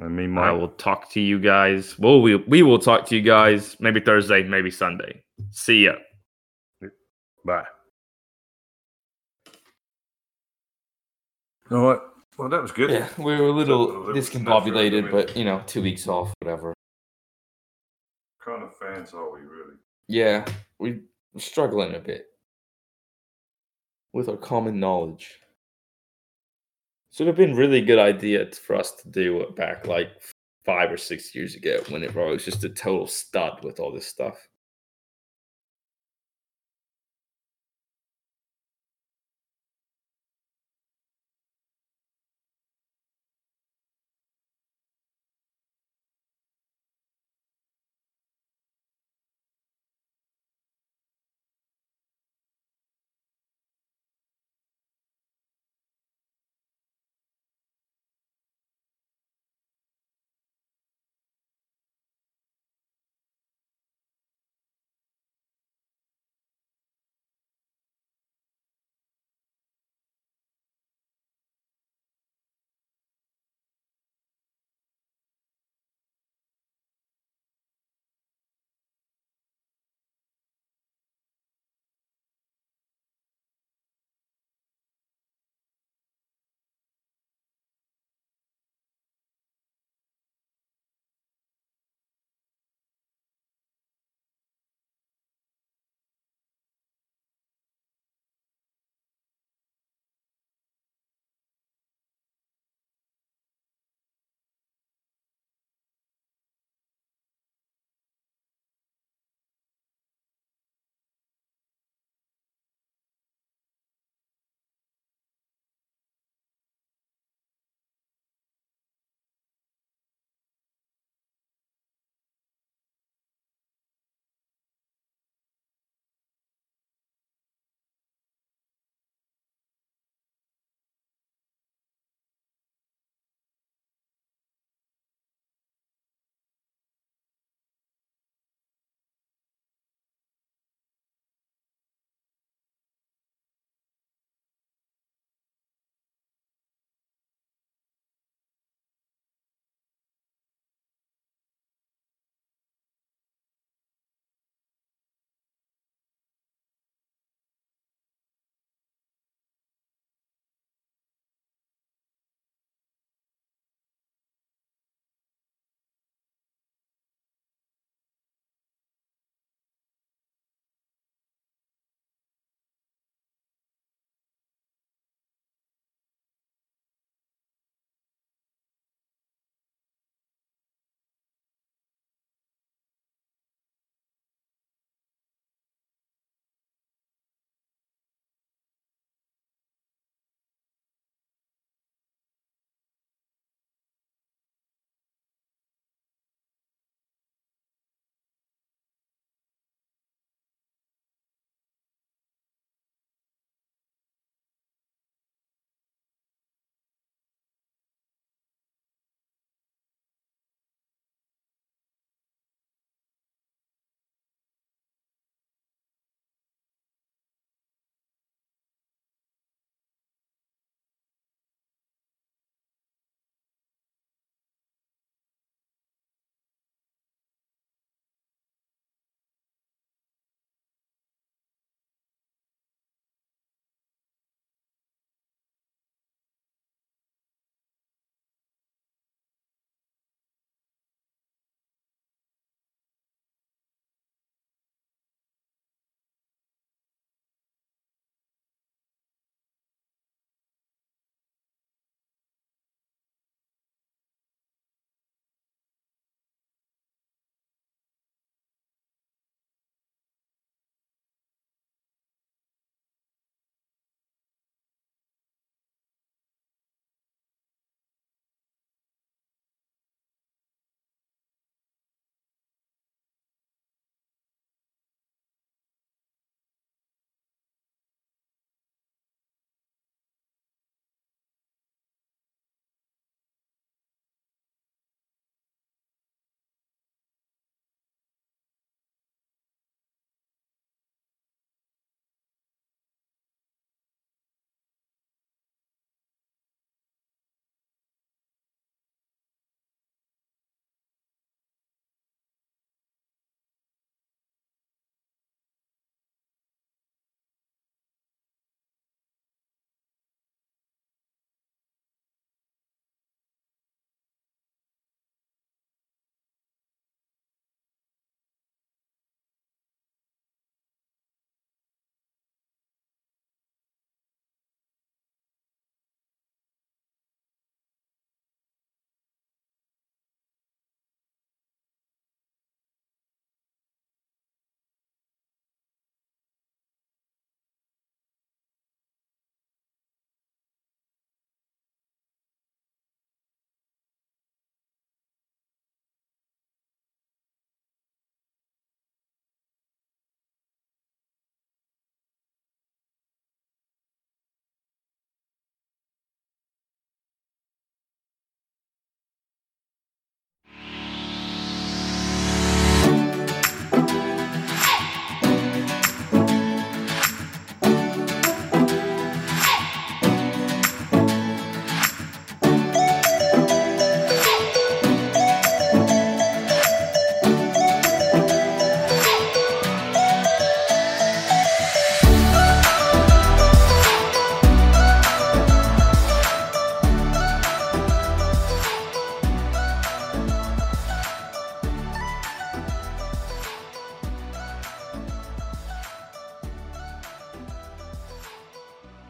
I 0.00 0.08
mean, 0.08 0.36
I 0.36 0.50
Mike, 0.50 0.60
will 0.60 0.68
talk 0.70 1.10
to 1.12 1.20
you 1.20 1.38
guys. 1.38 1.96
Well, 1.98 2.20
we 2.22 2.34
we 2.36 2.62
will 2.62 2.78
talk 2.80 3.06
to 3.06 3.14
you 3.14 3.20
guys 3.22 3.76
maybe 3.78 4.00
Thursday, 4.00 4.42
maybe 4.42 4.70
Sunday. 4.70 5.22
See 5.50 5.84
ya. 5.84 5.92
bye. 7.44 7.64
All 11.70 11.88
right. 11.90 12.00
Well, 12.38 12.48
that 12.48 12.62
was 12.62 12.72
good. 12.72 12.90
Yeah, 12.90 13.08
we 13.18 13.36
were 13.36 13.46
a 13.48 13.50
a 13.50 13.52
little 13.52 13.86
little 13.86 14.14
discombobulated, 14.14 15.10
but 15.10 15.36
you 15.36 15.44
know, 15.44 15.62
two 15.66 15.82
weeks 15.82 16.08
off, 16.08 16.32
whatever. 16.40 16.74
What 18.44 18.56
kind 18.56 18.62
of 18.64 18.76
fans 18.76 19.12
are 19.14 19.30
we 19.32 19.40
really? 19.40 19.76
Yeah, 20.08 20.44
we- 20.78 21.02
we're 21.32 21.40
struggling 21.40 21.94
a 21.94 22.00
bit 22.00 22.26
with 24.12 24.28
our 24.28 24.36
common 24.36 24.78
knowledge. 24.78 25.38
So 27.10 27.24
it'd 27.24 27.36
have 27.36 27.46
been 27.46 27.56
really 27.56 27.82
good 27.82 27.98
idea 27.98 28.50
for 28.52 28.76
us 28.76 28.92
to 29.02 29.08
do 29.08 29.40
it 29.40 29.54
back 29.54 29.86
like 29.86 30.10
five 30.64 30.90
or 30.90 30.96
six 30.96 31.34
years 31.34 31.54
ago 31.54 31.82
when 31.88 32.02
it 32.02 32.14
was 32.14 32.44
just 32.44 32.64
a 32.64 32.68
total 32.68 33.06
stud 33.06 33.62
with 33.64 33.80
all 33.80 33.92
this 33.92 34.06
stuff. 34.06 34.48